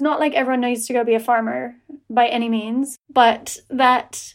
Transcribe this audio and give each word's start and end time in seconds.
It's 0.00 0.04
not 0.04 0.18
like 0.18 0.32
everyone 0.32 0.62
needs 0.62 0.86
to 0.86 0.94
go 0.94 1.04
be 1.04 1.12
a 1.12 1.20
farmer 1.20 1.76
by 2.08 2.26
any 2.28 2.48
means, 2.48 2.96
but 3.10 3.58
that 3.68 4.32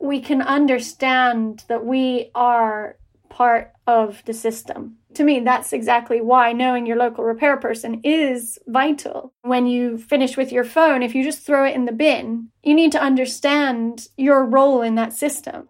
we 0.00 0.18
can 0.18 0.42
understand 0.42 1.62
that 1.68 1.86
we 1.86 2.32
are 2.34 2.96
part 3.28 3.70
of 3.86 4.24
the 4.24 4.34
system. 4.34 4.96
To 5.14 5.22
me, 5.22 5.38
that's 5.38 5.72
exactly 5.72 6.20
why 6.20 6.52
knowing 6.52 6.84
your 6.84 6.96
local 6.96 7.22
repair 7.22 7.56
person 7.58 8.00
is 8.02 8.58
vital. 8.66 9.32
When 9.42 9.68
you 9.68 9.98
finish 9.98 10.36
with 10.36 10.50
your 10.50 10.64
phone, 10.64 11.00
if 11.04 11.14
you 11.14 11.22
just 11.22 11.46
throw 11.46 11.64
it 11.64 11.76
in 11.76 11.84
the 11.84 11.92
bin, 11.92 12.48
you 12.64 12.74
need 12.74 12.90
to 12.90 13.00
understand 13.00 14.08
your 14.16 14.44
role 14.44 14.82
in 14.82 14.96
that 14.96 15.12
system. 15.12 15.68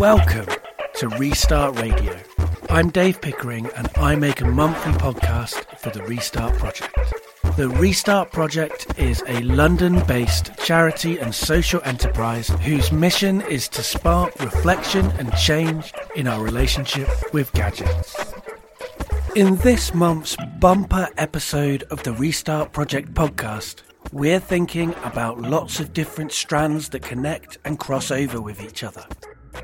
Welcome 0.00 0.52
to 0.96 1.08
Restart 1.10 1.78
Radio. 1.78 2.18
I'm 2.70 2.90
Dave 2.90 3.20
Pickering 3.20 3.66
and 3.76 3.88
I 3.94 4.16
make 4.16 4.40
a 4.40 4.46
monthly 4.46 4.94
podcast 4.94 5.78
for 5.78 5.90
the 5.90 6.02
Restart 6.02 6.58
Project. 6.58 7.31
The 7.54 7.68
Restart 7.68 8.32
Project 8.32 8.98
is 8.98 9.22
a 9.28 9.42
London 9.42 10.02
based 10.06 10.52
charity 10.64 11.18
and 11.18 11.34
social 11.34 11.82
enterprise 11.84 12.48
whose 12.48 12.90
mission 12.90 13.42
is 13.42 13.68
to 13.68 13.82
spark 13.82 14.40
reflection 14.40 15.04
and 15.18 15.30
change 15.36 15.92
in 16.16 16.26
our 16.26 16.42
relationship 16.42 17.10
with 17.34 17.52
gadgets. 17.52 18.16
In 19.36 19.56
this 19.56 19.92
month's 19.92 20.34
bumper 20.60 21.10
episode 21.18 21.82
of 21.90 22.02
the 22.04 22.14
Restart 22.14 22.72
Project 22.72 23.12
podcast, 23.12 23.82
we're 24.12 24.40
thinking 24.40 24.94
about 25.04 25.38
lots 25.42 25.78
of 25.78 25.92
different 25.92 26.32
strands 26.32 26.88
that 26.88 27.02
connect 27.02 27.58
and 27.66 27.78
cross 27.78 28.10
over 28.10 28.40
with 28.40 28.62
each 28.62 28.82
other. 28.82 29.04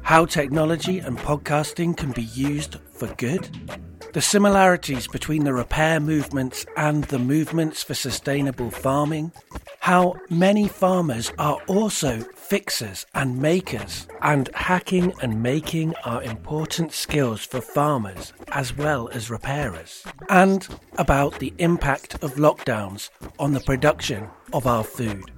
How 0.02 0.26
technology 0.26 0.98
and 0.98 1.16
podcasting 1.16 1.96
can 1.96 2.12
be 2.12 2.24
used 2.24 2.76
for 2.92 3.06
good 3.14 3.48
the 4.18 4.22
similarities 4.22 5.06
between 5.06 5.44
the 5.44 5.54
repair 5.54 6.00
movements 6.00 6.66
and 6.76 7.04
the 7.04 7.20
movements 7.20 7.84
for 7.84 7.94
sustainable 7.94 8.68
farming, 8.68 9.30
how 9.78 10.16
many 10.28 10.66
farmers 10.66 11.32
are 11.38 11.62
also 11.68 12.18
fixers 12.34 13.06
and 13.14 13.40
makers, 13.40 14.08
and 14.20 14.50
hacking 14.54 15.14
and 15.22 15.40
making 15.40 15.94
are 16.04 16.20
important 16.24 16.90
skills 16.90 17.44
for 17.44 17.60
farmers 17.60 18.32
as 18.48 18.76
well 18.76 19.08
as 19.10 19.30
repairers, 19.30 20.04
and 20.28 20.66
about 20.96 21.38
the 21.38 21.54
impact 21.58 22.14
of 22.14 22.34
lockdowns 22.34 23.10
on 23.38 23.52
the 23.52 23.60
production 23.60 24.28
of 24.52 24.66
our 24.66 24.82
food. 24.82 25.37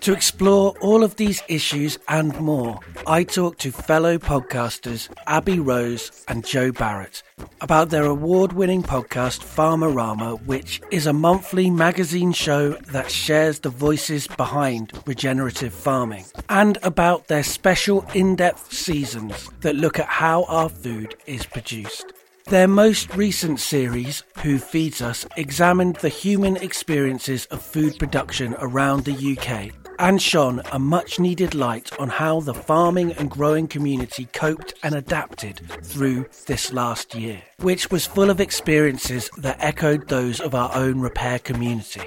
To 0.00 0.12
explore 0.12 0.74
all 0.80 1.04
of 1.04 1.16
these 1.16 1.42
issues 1.48 1.98
and 2.08 2.38
more, 2.40 2.80
I 3.06 3.24
talked 3.24 3.60
to 3.60 3.72
fellow 3.72 4.16
podcasters 4.16 5.08
Abby 5.26 5.60
Rose 5.60 6.24
and 6.28 6.44
Jo 6.46 6.72
Barratt 6.72 7.22
about 7.60 7.90
their 7.90 8.04
award 8.04 8.52
winning 8.52 8.82
podcast 8.82 9.40
Farmerama, 9.40 10.40
which 10.46 10.80
is 10.90 11.06
a 11.06 11.12
monthly 11.12 11.70
magazine 11.70 12.32
show 12.32 12.70
that 12.92 13.10
shares 13.10 13.60
the 13.60 13.70
voices 13.70 14.26
behind 14.26 14.92
regenerative 15.06 15.74
farming, 15.74 16.24
and 16.48 16.78
about 16.82 17.28
their 17.28 17.42
special 17.42 18.04
in 18.14 18.36
depth 18.36 18.72
seasons 18.72 19.50
that 19.60 19.76
look 19.76 19.98
at 19.98 20.06
how 20.06 20.44
our 20.44 20.68
food 20.68 21.16
is 21.26 21.44
produced. 21.46 22.12
Their 22.50 22.66
most 22.66 23.14
recent 23.14 23.60
series, 23.60 24.22
Who 24.42 24.58
Feeds 24.58 25.02
Us, 25.02 25.26
examined 25.36 25.96
the 25.96 26.08
human 26.08 26.56
experiences 26.56 27.44
of 27.50 27.60
food 27.60 27.98
production 27.98 28.56
around 28.58 29.04
the 29.04 29.36
UK 29.36 29.70
and 29.98 30.22
shone 30.22 30.62
a 30.72 30.78
much 30.78 31.20
needed 31.20 31.54
light 31.54 31.92
on 32.00 32.08
how 32.08 32.40
the 32.40 32.54
farming 32.54 33.12
and 33.12 33.30
growing 33.30 33.68
community 33.68 34.28
coped 34.32 34.72
and 34.82 34.94
adapted 34.94 35.60
through 35.82 36.24
this 36.46 36.72
last 36.72 37.14
year, 37.14 37.42
which 37.58 37.90
was 37.90 38.06
full 38.06 38.30
of 38.30 38.40
experiences 38.40 39.28
that 39.36 39.58
echoed 39.60 40.08
those 40.08 40.40
of 40.40 40.54
our 40.54 40.74
own 40.74 41.00
repair 41.00 41.38
community. 41.38 42.00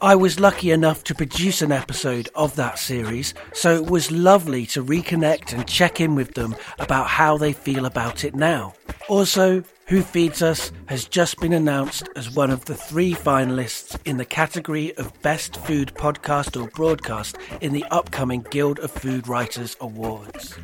I 0.00 0.14
was 0.14 0.40
lucky 0.40 0.70
enough 0.72 1.04
to 1.04 1.14
produce 1.14 1.62
an 1.62 1.72
episode 1.72 2.28
of 2.34 2.56
that 2.56 2.78
series, 2.78 3.34
so 3.52 3.74
it 3.74 3.90
was 3.90 4.10
lovely 4.10 4.66
to 4.66 4.84
reconnect 4.84 5.52
and 5.52 5.66
check 5.66 6.00
in 6.00 6.14
with 6.14 6.34
them 6.34 6.54
about 6.78 7.06
how 7.06 7.38
they 7.38 7.52
feel 7.52 7.86
about 7.86 8.24
it 8.24 8.34
now. 8.34 8.74
Also, 9.08 9.62
Who 9.88 10.02
Feeds 10.02 10.42
Us 10.42 10.72
has 10.86 11.04
just 11.04 11.38
been 11.38 11.52
announced 11.52 12.08
as 12.16 12.34
one 12.34 12.50
of 12.50 12.64
the 12.64 12.74
three 12.74 13.14
finalists 13.14 13.96
in 14.04 14.16
the 14.16 14.24
category 14.24 14.92
of 14.96 15.22
Best 15.22 15.58
Food 15.58 15.92
Podcast 15.94 16.60
or 16.60 16.66
Broadcast 16.70 17.36
in 17.60 17.72
the 17.72 17.84
upcoming 17.84 18.44
Guild 18.50 18.80
of 18.80 18.90
Food 18.90 19.28
Writers 19.28 19.76
Awards. 19.80 20.56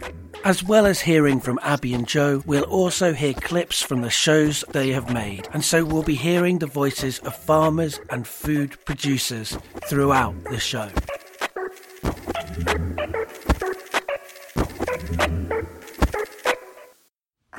As 0.44 0.64
well 0.64 0.86
as 0.86 1.00
hearing 1.00 1.38
from 1.38 1.60
Abby 1.62 1.94
and 1.94 2.08
Jo, 2.08 2.42
we'll 2.46 2.64
also 2.64 3.12
hear 3.12 3.32
clips 3.32 3.80
from 3.80 4.02
the 4.02 4.10
shows 4.10 4.64
they 4.72 4.90
have 4.90 5.14
made, 5.14 5.46
and 5.52 5.64
so 5.64 5.84
we'll 5.84 6.02
be 6.02 6.16
hearing 6.16 6.58
the 6.58 6.66
voices 6.66 7.20
of 7.20 7.36
farmers 7.36 8.00
and 8.10 8.26
food 8.26 8.76
producers 8.84 9.56
throughout 9.88 10.34
the 10.44 10.58
show. 10.58 10.90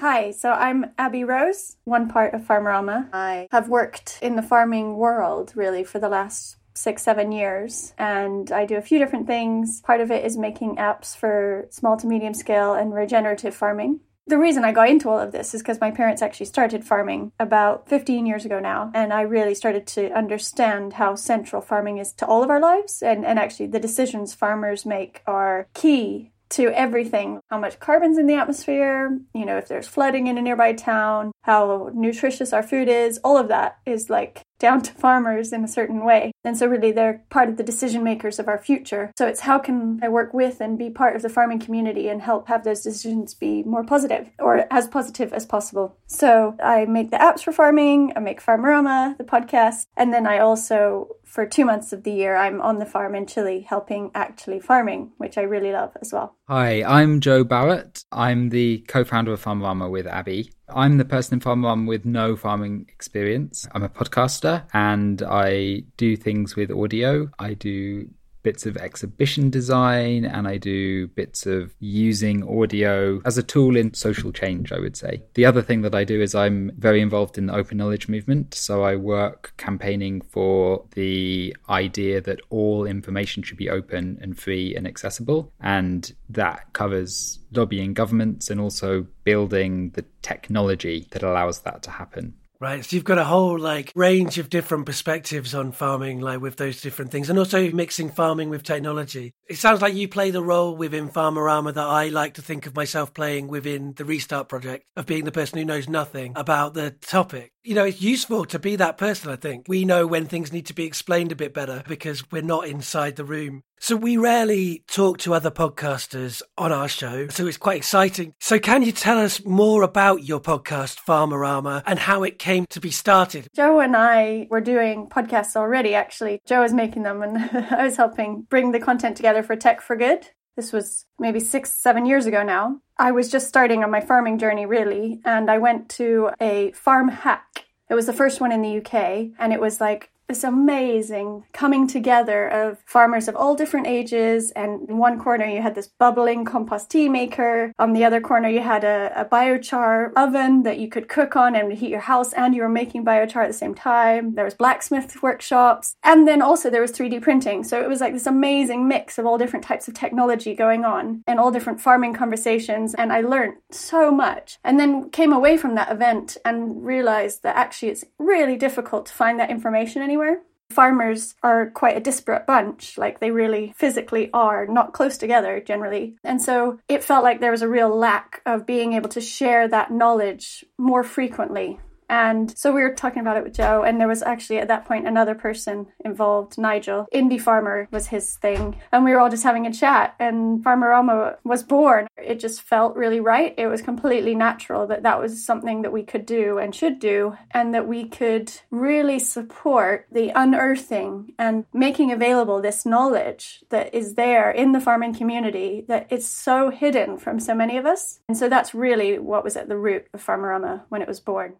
Hi, 0.04 0.32
so 0.32 0.52
I'm 0.52 0.92
Abby 0.98 1.24
Rose, 1.24 1.78
one 1.86 2.10
part 2.10 2.34
of 2.34 2.42
Farmerama. 2.42 3.08
I 3.14 3.48
have 3.54 3.70
worked 3.70 4.20
in 4.22 4.36
the 4.36 4.42
farming 4.42 4.98
world 4.98 5.54
really 5.56 5.86
for 5.86 5.98
the 5.98 6.10
last 6.10 6.58
six, 6.74 7.04
seven 7.04 7.32
years, 7.32 7.94
and 7.98 8.52
I 8.52 8.66
do 8.66 8.76
a 8.76 8.82
few 8.82 9.00
different 9.00 9.28
things. 9.28 9.80
Part 9.80 10.02
of 10.02 10.12
it 10.12 10.26
is 10.26 10.36
making 10.36 10.76
apps 10.76 11.16
for 11.16 11.68
small 11.70 11.96
to 11.96 12.06
medium 12.06 12.34
scale 12.34 12.74
and 12.74 12.94
regenerative 12.94 13.56
farming. 13.56 14.02
The 14.28 14.38
reason 14.38 14.66
I 14.66 14.74
got 14.74 14.90
into 14.90 15.10
all 15.10 15.20
of 15.20 15.32
this 15.32 15.54
is 15.54 15.62
because 15.62 15.80
my 15.80 15.92
parents 15.92 16.22
actually 16.22 16.48
started 16.48 16.84
farming 16.84 17.32
about 17.40 17.88
15 17.88 18.26
years 18.26 18.44
ago 18.44 18.60
now, 18.60 18.92
and 18.94 19.14
I 19.14 19.22
really 19.22 19.56
started 19.56 19.88
to 19.88 20.12
understand 20.12 20.94
how 20.94 21.16
central 21.16 21.62
farming 21.62 22.00
is 22.00 22.12
to 22.16 22.26
all 22.26 22.44
of 22.44 22.50
our 22.50 22.60
lives. 22.60 23.02
And, 23.02 23.26
and 23.26 23.40
actually, 23.40 23.68
the 23.68 23.80
decisions 23.80 24.34
farmers 24.34 24.86
make 24.86 25.22
are 25.26 25.70
key 25.74 26.33
to 26.54 26.70
everything 26.70 27.40
how 27.50 27.58
much 27.58 27.80
carbon's 27.80 28.18
in 28.18 28.28
the 28.28 28.36
atmosphere, 28.36 29.20
you 29.34 29.46
know, 29.46 29.58
if 29.58 29.68
there's 29.68 29.88
flooding 29.88 30.28
in 30.28 30.38
a 30.38 30.42
nearby 30.42 30.74
town, 30.74 31.32
how 31.42 31.90
nutritious 31.94 32.54
our 32.54 32.64
food 32.64 32.88
is, 32.88 33.20
all 33.24 33.38
of 33.38 33.48
that 33.48 33.78
is 33.86 34.10
like 34.10 34.42
down 34.60 34.82
to 34.82 34.94
farmers 34.94 35.52
in 35.52 35.64
a 35.64 35.68
certain 35.68 36.06
way. 36.06 36.33
And 36.44 36.58
so, 36.58 36.68
really, 36.68 36.92
they're 36.92 37.24
part 37.30 37.50
of 37.50 37.58
the 37.58 37.64
decision 37.64 38.04
makers 38.04 38.40
of 38.40 38.48
our 38.48 38.58
future. 38.58 39.12
So, 39.18 39.28
it's 39.28 39.42
how 39.42 39.60
can 39.60 40.00
I 40.04 40.10
work 40.10 40.34
with 40.34 40.60
and 40.62 40.78
be 40.78 40.90
part 40.90 41.16
of 41.16 41.22
the 41.22 41.30
farming 41.30 41.60
community 41.60 42.10
and 42.10 42.22
help 42.22 42.48
have 42.48 42.64
those 42.64 42.82
decisions 42.82 43.34
be 43.34 43.64
more 43.64 43.84
positive 43.84 44.30
or 44.40 44.66
as 44.72 44.88
positive 44.88 45.34
as 45.34 45.46
possible. 45.46 45.98
So, 46.08 46.56
I 46.62 46.86
make 46.86 47.12
the 47.12 47.18
apps 47.18 47.44
for 47.44 47.52
farming, 47.52 48.14
I 48.16 48.20
make 48.20 48.42
Farmerama, 48.42 49.18
the 49.18 49.24
podcast, 49.24 49.86
and 49.96 50.14
then 50.14 50.28
I 50.28 50.40
also 50.40 51.18
for 51.34 51.48
two 51.48 51.66
months 51.66 51.92
of 51.92 52.04
the 52.04 52.12
year, 52.12 52.36
I'm 52.36 52.62
on 52.62 52.78
the 52.78 52.86
farm 52.86 53.16
in 53.16 53.26
Chile 53.26 53.66
helping 53.68 54.12
actually 54.14 54.60
farming, 54.60 55.14
which 55.18 55.36
I 55.36 55.42
really 55.42 55.72
love 55.72 55.98
as 56.00 56.14
well. 56.14 56.36
Hi, 56.48 56.84
I'm 56.84 57.22
Jo 57.22 57.44
Barratt. 57.44 58.06
I'm 58.12 58.50
the 58.50 58.86
co 58.88 59.04
founder 59.04 59.34
of 59.34 59.44
Farmerama 59.44 59.90
with 59.90 60.06
Abby. 60.06 60.52
I'm 60.70 60.98
the 60.98 61.06
person 61.06 61.36
in 61.36 61.40
Farmerama 61.40 61.88
with 61.88 62.06
no 62.06 62.36
farming 62.36 62.86
experience. 62.90 63.68
I'm 63.72 63.82
a 63.82 63.90
podcaster 63.90 64.66
and 64.74 65.24
I 65.24 65.86
do 65.98 66.16
things 66.16 66.33
with 66.56 66.72
audio. 66.72 67.30
I 67.40 67.54
do 67.54 68.10
bits 68.44 68.66
of 68.66 68.78
exhibition 68.78 69.50
design 69.50 70.26
and 70.26 70.48
I 70.48 70.58
do 70.58 71.08
bits 71.08 71.46
of 71.46 71.74
using 71.80 72.44
audio 72.48 73.22
as 73.26 73.38
a 73.38 73.44
tool 73.44 73.76
in 73.76 73.94
social 73.94 74.32
change, 74.32 74.72
I 74.72 74.80
would 74.80 74.96
say. 74.96 75.24
The 75.34 75.46
other 75.46 75.62
thing 75.62 75.82
that 75.82 75.96
I 75.96 76.04
do 76.04 76.22
is 76.22 76.36
I'm 76.36 76.72
very 76.78 77.02
involved 77.02 77.38
in 77.38 77.48
the 77.48 77.56
open 77.56 77.78
knowledge 77.78 78.08
movement. 78.08 78.54
So 78.54 78.84
I 78.84 78.98
work 78.98 79.54
campaigning 79.58 80.22
for 80.22 80.86
the 80.92 81.56
idea 81.70 82.22
that 82.22 82.42
all 82.50 82.86
information 82.86 83.44
should 83.44 83.58
be 83.58 83.70
open 83.70 84.20
and 84.22 84.38
free 84.38 84.76
and 84.76 84.86
accessible. 84.86 85.52
And 85.62 86.14
that 86.30 86.74
covers 86.74 87.40
lobbying 87.54 87.94
governments 87.94 88.50
and 88.50 88.60
also 88.60 89.08
building 89.24 89.92
the 89.92 90.06
technology 90.22 91.08
that 91.12 91.24
allows 91.24 91.62
that 91.62 91.84
to 91.84 91.92
happen. 91.92 92.34
Right. 92.64 92.86
So 92.86 92.96
you've 92.96 93.04
got 93.04 93.18
a 93.18 93.26
whole 93.26 93.60
like 93.60 93.92
range 93.94 94.38
of 94.38 94.50
different 94.50 94.86
perspectives 94.86 95.54
on 95.54 95.74
farming, 95.74 96.22
like 96.22 96.40
with 96.40 96.56
those 96.56 96.80
different 96.80 97.12
things, 97.12 97.30
and 97.30 97.38
also 97.38 97.70
mixing 97.72 98.10
farming 98.10 98.50
with 98.50 98.64
technology. 98.64 99.34
It 99.50 99.58
sounds 99.58 99.82
like 99.82 99.96
you 99.96 100.08
play 100.08 100.32
the 100.32 100.42
role 100.42 100.74
within 100.78 101.10
Farmerama 101.10 101.74
that 101.74 101.86
I 101.86 102.08
like 102.08 102.36
to 102.36 102.42
think 102.42 102.66
of 102.66 102.74
myself 102.74 103.14
playing 103.14 103.50
within 103.50 103.96
the 103.98 104.06
Restart 104.06 104.48
project 104.48 104.86
of 104.96 105.06
being 105.06 105.26
the 105.26 105.32
person 105.34 105.58
who 105.58 105.66
knows 105.66 105.90
nothing 105.90 106.32
about 106.38 106.74
the 106.74 106.92
topic. 106.92 107.52
You 107.66 107.76
know, 107.76 107.84
it's 107.84 108.02
useful 108.02 108.46
to 108.46 108.60
be 108.60 108.78
that 108.78 108.98
person, 108.98 109.30
I 109.30 109.36
think. 109.36 109.66
We 109.68 109.84
know 109.84 110.08
when 110.08 110.28
things 110.28 110.54
need 110.54 110.68
to 110.68 110.74
be 110.74 110.86
explained 110.86 111.34
a 111.34 111.36
bit 111.36 111.54
better 111.54 111.84
because 111.86 112.32
we're 112.32 112.42
not 112.42 112.68
inside 112.68 113.18
the 113.18 113.26
room. 113.26 113.64
So 113.84 113.98
we 113.98 114.16
rarely 114.16 114.82
talk 114.88 115.18
to 115.18 115.34
other 115.34 115.52
podcasters 115.52 116.42
on 116.58 116.72
our 116.72 116.88
show, 116.88 117.28
so 117.28 117.48
it's 117.48 117.58
quite 117.58 117.76
exciting. 117.76 118.34
So 118.40 118.58
can 118.58 118.82
you 118.82 118.94
tell 118.94 119.20
us 119.20 119.44
more 119.44 119.82
about 119.84 120.24
your 120.24 120.40
podcast, 120.40 121.00
Farmerama, 121.06 121.84
and 121.86 122.00
how 122.00 122.24
it 122.24 122.40
came 122.40 122.66
to 122.70 122.80
be 122.80 122.92
started? 122.92 123.50
Jo 123.54 123.82
and 123.82 123.98
I 123.98 124.48
were 124.50 124.62
doing 124.62 125.10
podcasts 125.10 125.58
already, 125.58 125.96
actually. 125.96 126.40
Jo 126.46 126.62
was 126.62 126.74
making 126.74 127.04
them 127.04 127.22
and 127.24 127.38
I 127.72 127.84
was 127.84 127.98
helping 127.98 128.44
bring 128.44 128.72
the 128.72 128.80
content 128.80 129.18
together 129.18 129.44
for 129.44 129.58
Tech 129.58 129.82
for 129.82 129.98
Good. 129.98 130.30
This 130.56 130.72
was 130.72 131.06
maybe 131.20 131.42
six, 131.42 131.70
seven 131.70 132.06
years 132.06 132.26
ago 132.26 132.42
now. 132.42 132.80
I 132.98 133.12
was 133.12 133.30
just 133.30 133.50
starting 133.50 133.84
on 133.84 133.92
my 133.92 134.00
farming 134.00 134.38
journey, 134.38 134.66
really, 134.66 135.20
and 135.26 135.52
I 135.52 135.58
went 135.58 135.90
to 135.98 136.30
a 136.40 136.72
farm 136.72 137.10
hack. 137.10 137.66
It 137.90 137.96
was 137.96 138.06
the 138.06 138.14
first 138.14 138.40
one 138.40 138.54
in 138.54 138.62
the 138.62 138.78
UK, 138.78 139.34
and 139.38 139.52
it 139.52 139.60
was 139.60 139.82
like 139.82 140.13
this 140.28 140.44
amazing 140.44 141.44
coming 141.54 141.88
together 141.88 142.48
of 142.48 142.80
farmers 142.86 143.28
of 143.28 143.36
all 143.36 143.56
different 143.56 143.88
ages. 143.88 144.52
And 144.52 144.90
in 144.90 144.98
one 144.98 145.20
corner, 145.20 145.46
you 145.46 145.62
had 145.62 145.76
this 145.76 145.88
bubbling 145.88 146.46
compost 146.46 146.90
tea 146.90 147.10
maker. 147.10 147.74
On 147.80 147.94
the 147.94 148.06
other 148.06 148.22
corner, 148.22 148.50
you 148.50 148.62
had 148.62 148.84
a, 148.84 149.12
a 149.16 149.26
biochar 149.26 150.12
oven 150.16 150.64
that 150.64 150.80
you 150.80 150.88
could 150.88 151.10
cook 151.10 151.36
on 151.36 151.56
and 151.56 151.74
heat 151.74 151.90
your 151.90 152.00
house, 152.00 152.34
and 152.34 152.56
you 152.56 152.62
were 152.62 152.70
making 152.70 153.06
biochar 153.06 153.44
at 153.44 153.48
the 153.48 153.54
same 153.54 153.76
time. 153.76 154.36
There 154.36 154.46
was 154.46 154.54
blacksmith 154.54 155.22
workshops, 155.22 155.96
and 156.04 156.28
then 156.28 156.42
also 156.42 156.70
there 156.70 156.82
was 156.82 156.92
3D 156.92 157.22
printing. 157.22 157.64
So 157.64 157.82
it 157.82 157.90
was 157.90 158.02
like 158.02 158.14
this 158.14 158.28
amazing 158.28 158.88
mix 158.88 159.18
of 159.18 159.26
all 159.26 159.38
different 159.38 159.66
types 159.66 159.88
of 159.88 159.94
technology 159.94 160.56
going 160.56 160.86
on 160.86 161.24
and 161.28 161.40
all 161.40 161.52
different 161.52 161.82
farming 161.82 162.14
conversations. 162.14 162.94
And 162.94 163.12
I 163.12 163.22
learned 163.22 163.56
so 163.72 164.12
much. 164.12 164.60
And 164.64 164.80
then 164.80 165.10
came 165.10 165.34
away 165.34 165.58
from 165.58 165.76
that 165.76 165.92
event 165.92 166.38
and 166.46 166.84
realized 166.84 167.44
that 167.44 167.56
actually 167.56 167.90
it's 167.90 168.06
really 168.20 168.56
difficult 168.56 169.06
to 169.08 169.14
find 169.14 169.40
that 169.40 169.50
information 169.50 170.02
anywhere. 170.14 170.44
Farmers 170.70 171.36
are 171.44 171.70
quite 171.72 171.98
a 171.98 172.00
disparate 172.00 172.48
bunch, 172.48 172.98
like 172.98 173.20
they 173.20 173.32
really 173.32 173.74
physically 173.76 174.30
are 174.34 174.66
not 174.68 174.94
close 174.94 175.18
together 175.18 175.60
generally. 175.60 176.16
And 176.24 176.42
so 176.42 176.80
it 176.88 177.04
felt 177.04 177.24
like 177.24 177.40
there 177.40 177.52
was 177.52 177.62
a 177.62 177.68
real 177.68 177.96
lack 177.96 178.42
of 178.46 178.66
being 178.66 178.94
able 178.94 179.10
to 179.10 179.22
share 179.22 179.68
that 179.68 179.92
knowledge 179.92 180.66
more 180.78 181.04
frequently 181.04 181.80
and 182.14 182.56
so 182.56 182.72
we 182.72 182.84
were 182.84 182.94
talking 182.94 183.22
about 183.22 183.38
it 183.38 183.44
with 183.44 183.56
Jo, 183.56 183.82
and 183.82 184.00
there 184.00 184.08
was 184.08 184.22
actually 184.22 184.60
at 184.60 184.68
that 184.68 184.86
point 184.86 185.08
another 185.08 185.34
person 185.34 185.88
involved, 186.06 186.60
Nigel. 186.60 187.08
Indie 187.12 187.42
Farmer 187.42 187.88
was 187.90 188.06
his 188.06 188.36
thing. 188.36 188.80
And 188.92 189.04
we 189.04 189.14
were 189.14 189.20
all 189.20 189.32
just 189.32 189.44
having 189.44 189.66
a 189.66 189.74
chat, 189.74 190.14
and 190.20 190.64
Farmerama 190.64 191.38
was 191.44 191.64
born. 191.64 192.06
It 192.16 192.40
just 192.40 192.62
felt 192.62 192.96
really 192.96 193.20
right. 193.20 193.56
It 193.58 193.66
was 193.66 193.82
completely 193.82 194.36
natural 194.36 194.86
that 194.86 195.02
that 195.02 195.20
was 195.20 195.44
something 195.44 195.82
that 195.82 195.92
we 195.92 196.04
could 196.04 196.28
do 196.28 196.60
and 196.60 196.76
should 196.76 197.00
do, 197.00 197.36
and 197.50 197.74
that 197.74 197.88
we 197.88 198.08
could 198.08 198.52
really 198.70 199.18
support 199.18 200.06
the 200.12 200.32
unearthing 200.36 201.34
and 201.40 201.66
making 201.74 202.12
available 202.12 202.62
this 202.62 202.86
knowledge 202.86 203.64
that 203.70 203.92
is 203.92 204.14
there 204.14 204.52
in 204.52 204.72
the 204.72 204.80
farming 204.80 205.16
community 205.16 205.84
that 205.88 206.06
is 206.12 206.28
so 206.28 206.70
hidden 206.70 207.18
from 207.18 207.40
so 207.40 207.56
many 207.56 207.76
of 207.76 207.88
us. 207.88 208.20
And 208.28 208.38
so 208.38 208.50
that's 208.50 208.76
really 208.76 209.18
what 209.18 209.44
was 209.44 209.58
at 209.58 209.68
the 209.68 209.78
root 209.78 210.06
of 210.14 210.24
Farmerama 210.24 210.84
when 210.90 211.02
it 211.02 211.08
was 211.08 211.20
born. 211.20 211.56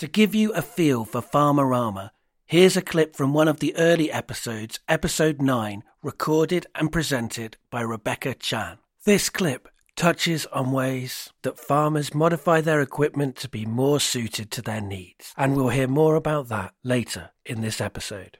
To 0.00 0.06
give 0.06 0.34
you 0.34 0.52
a 0.52 0.60
feel 0.60 1.06
for 1.06 1.22
Farmerama, 1.22 2.10
here's 2.44 2.76
a 2.76 2.82
clip 2.82 3.16
from 3.16 3.32
one 3.32 3.48
of 3.48 3.60
the 3.60 3.74
early 3.78 4.12
episodes, 4.12 4.78
episode 4.90 5.40
9, 5.40 5.82
recorded 6.02 6.66
and 6.74 6.92
presented 6.92 7.56
by 7.70 7.80
Rebecca 7.80 8.34
Chan. 8.34 8.76
This 9.06 9.30
clip 9.30 9.70
touches 9.94 10.44
on 10.52 10.70
ways 10.70 11.30
that 11.40 11.58
farmers 11.58 12.14
modify 12.14 12.60
their 12.60 12.82
equipment 12.82 13.36
to 13.36 13.48
be 13.48 13.64
more 13.64 13.98
suited 13.98 14.50
to 14.50 14.60
their 14.60 14.82
needs, 14.82 15.32
and 15.34 15.56
we'll 15.56 15.70
hear 15.70 15.88
more 15.88 16.14
about 16.14 16.48
that 16.48 16.74
later 16.84 17.30
in 17.46 17.62
this 17.62 17.80
episode. 17.80 18.36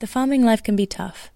The 0.00 0.06
farming 0.06 0.44
life 0.44 0.62
can 0.62 0.76
be 0.76 0.84
tough, 0.84 1.30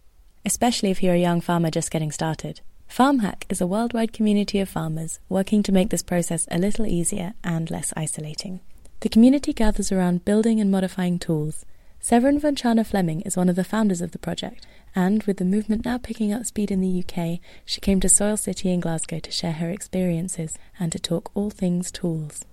especially 0.45 0.91
if 0.91 1.03
you're 1.03 1.15
a 1.15 1.19
young 1.19 1.41
farmer 1.41 1.71
just 1.71 1.91
getting 1.91 2.13
started. 2.13 2.61
FarmHack 2.91 3.45
is 3.49 3.63
a 3.63 3.67
worldwide 3.67 4.13
community 4.13 4.61
of 4.61 4.69
farmers 4.69 5.19
working 5.31 5.63
to 5.63 5.73
make 5.73 5.89
this 5.89 6.03
process 6.03 6.47
a 6.51 6.59
little 6.59 6.85
easier 6.85 7.33
and 7.43 7.71
less 7.71 7.95
isolating. 7.97 8.61
The 9.03 9.09
community 9.09 9.53
gathers 9.53 9.91
around 9.91 10.25
building 10.25 10.61
and 10.61 10.71
modifying 10.71 11.19
tools. 11.19 11.67
Severine 11.99 12.39
von 12.39 12.55
Tscharner 12.55 12.87
Fleming 12.87 13.21
is 13.23 13.37
one 13.37 13.49
of 13.49 13.57
the 13.57 13.65
founders 13.65 14.01
of 14.01 14.13
the 14.13 14.19
project, 14.19 14.65
and 14.95 15.25
with 15.25 15.39
the 15.39 15.45
movement 15.45 15.85
now 15.85 15.99
picking 15.99 16.33
up 16.33 16.47
speed 16.47 16.71
in 16.71 16.81
the 16.81 17.03
UK, 17.03 17.41
she 17.65 17.81
came 17.81 17.99
to 17.99 18.09
Soil 18.09 18.37
City 18.37 18.71
in 18.71 18.79
Glasgow 18.79 19.19
to 19.19 19.33
share 19.33 19.55
her 19.55 19.71
experiences 19.71 20.57
and 20.79 20.93
to 20.93 21.01
talk 21.01 21.33
all 21.35 21.51
things 21.51 21.91
tools. 21.91 22.45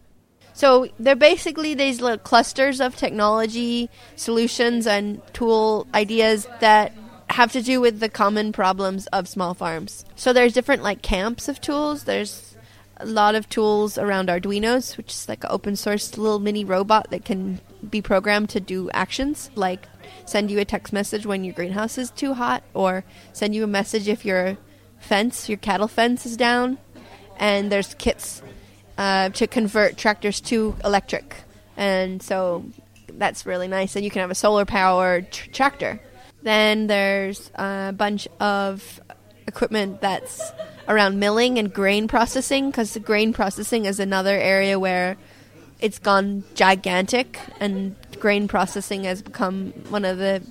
So 0.54 0.88
they're 0.98 1.16
basically 1.16 1.76
these 1.76 2.02
little 2.02 2.18
clusters 2.18 2.82
of 2.82 2.96
technology 2.96 3.88
solutions 4.16 4.88
and 4.88 5.22
tool 5.34 5.86
ideas 5.94 6.48
that 6.62 6.94
have 7.30 7.52
to 7.52 7.62
do 7.62 7.80
with 7.80 8.00
the 8.00 8.10
common 8.10 8.54
problems 8.54 9.06
of 9.14 9.28
small 9.28 9.54
farms. 9.54 10.04
So 10.16 10.34
there's 10.34 10.54
different 10.54 10.82
like 10.82 11.04
camps 11.04 11.48
of 11.48 11.62
tools. 11.62 12.06
There's 12.06 12.56
a 13.00 13.06
lot 13.06 13.36
of 13.36 13.48
tools 13.50 13.98
around 13.98 14.30
Arduinos, 14.30 14.98
which 14.98 15.12
is 15.12 15.30
like 15.30 15.44
an 15.44 15.50
open 15.52 15.76
source 15.76 16.18
little 16.18 16.40
mini 16.40 16.66
robot 16.66 17.10
that 17.12 17.26
can 17.26 17.62
be 17.90 18.02
programmed 18.02 18.50
to 18.50 18.60
do 18.60 18.90
actions 18.92 19.50
like 19.56 19.88
send 20.26 20.52
you 20.52 20.60
a 20.60 20.66
text 20.66 20.92
message 20.92 21.26
when 21.26 21.44
your 21.44 21.54
greenhouse 21.54 21.98
is 21.98 22.12
too 22.12 22.34
hot, 22.34 22.64
or 22.74 23.04
send 23.34 23.56
you 23.56 23.64
a 23.64 23.68
message 23.68 24.08
if 24.08 24.26
your 24.26 24.58
fence, 25.00 25.48
your 25.48 25.58
cattle 25.58 25.88
fence, 25.88 26.26
is 26.26 26.36
down. 26.38 26.78
And 27.38 27.72
there's 27.72 27.94
kits 27.94 28.42
uh, 28.98 29.30
to 29.30 29.48
convert 29.48 29.98
tractors 29.98 30.42
to 30.42 30.76
electric, 30.84 31.36
and 31.78 32.22
so 32.22 32.66
that's 33.14 33.46
really 33.46 33.68
nice. 33.68 33.96
And 33.96 34.04
you 34.04 34.12
can 34.12 34.20
have 34.20 34.32
a 34.32 34.36
solar 34.36 34.66
powered 34.66 35.32
tr- 35.32 35.50
tractor. 35.52 36.02
Then 36.42 36.88
there's 36.88 37.50
a 37.56 37.94
bunch 37.96 38.28
of 38.40 39.02
equipment 39.48 40.02
that's 40.02 40.52
around 40.90 41.20
milling 41.20 41.58
and 41.58 41.72
grain 41.74 42.08
processing 42.08 42.70
because 42.70 42.94
the 42.94 43.00
grain 43.00 43.32
processing 43.32 43.86
is 43.86 44.00
another 44.00 44.36
area 44.36 44.78
where 44.80 45.16
it's 45.80 46.00
gone 46.00 46.44
gigantic 46.56 47.40
and 47.60 47.96
grain 48.20 48.48
processing 48.48 49.06
has 49.06 49.22
become 49.22 49.72
one 49.90 50.04
of 50.04 50.18
the 50.18 50.42